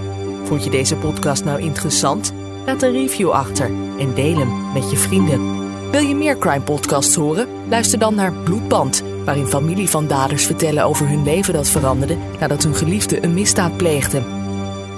Vond 0.44 0.64
je 0.64 0.70
deze 0.70 0.96
podcast 0.96 1.44
nou 1.44 1.62
interessant? 1.62 2.34
Laat 2.66 2.82
een 2.82 2.92
review 2.92 3.30
achter 3.30 3.72
en 4.00 4.14
deel 4.14 4.38
hem 4.38 4.72
met 4.74 4.92
je 4.92 4.98
vrienden. 4.98 5.62
Wil 5.92 6.02
je 6.02 6.16
meer 6.16 6.38
crime 6.38 6.62
podcasts 6.62 7.16
horen? 7.16 7.48
Luister 7.70 8.00
dan 8.00 8.16
naar 8.16 8.34
Bloedband, 8.34 9.04
waarin 9.26 9.48
familie 9.48 9.90
van 9.90 10.08
daders 10.08 10.46
vertellen 10.46 10.84
over 10.84 11.08
hun 11.08 11.24
leven 11.24 11.54
dat 11.54 11.70
veranderde 11.70 12.18
nadat 12.40 12.64
hun 12.64 12.76
geliefde 12.76 13.24
een 13.24 13.34
misdaad 13.34 13.78
pleegde. 13.78 14.22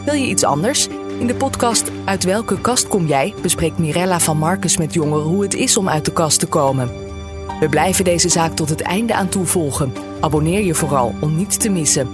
Wil 0.06 0.14
je 0.14 0.28
iets 0.28 0.44
anders? 0.44 0.88
In 1.20 1.28
de 1.28 1.36
podcast 1.36 1.92
Uit 2.06 2.24
welke 2.24 2.62
kast 2.62 2.88
kom 2.88 3.06
jij? 3.06 3.34
bespreekt 3.42 3.78
Mirella 3.78 4.20
van 4.20 4.38
Marcus 4.38 4.78
met 4.78 4.94
jongeren 4.94 5.26
hoe 5.26 5.44
het 5.44 5.54
is 5.54 5.78
om 5.78 5.90
uit 5.90 6.06
de 6.06 6.14
kast 6.14 6.40
te 6.40 6.48
komen. 6.48 6.90
We 7.60 7.70
blijven 7.70 8.04
deze 8.04 8.30
zaak 8.30 8.56
tot 8.56 8.70
het 8.70 8.82
einde 8.82 9.14
aan 9.14 9.30
toe 9.30 9.46
volgen. 9.46 9.94
Abonneer 10.20 10.64
je 10.64 10.76
vooral 10.76 11.16
om 11.20 11.36
niets 11.36 11.58
te 11.58 11.70
missen. 11.70 12.10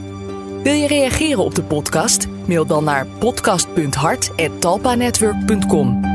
Wil 0.64 0.74
je 0.74 0.88
reageren 0.88 1.44
op 1.44 1.56
de 1.56 1.64
podcast? 1.64 2.28
Mail 2.46 2.66
dan 2.66 2.84
naar 2.84 3.08
podcast.hart.talpanetwork.com. 3.20 6.11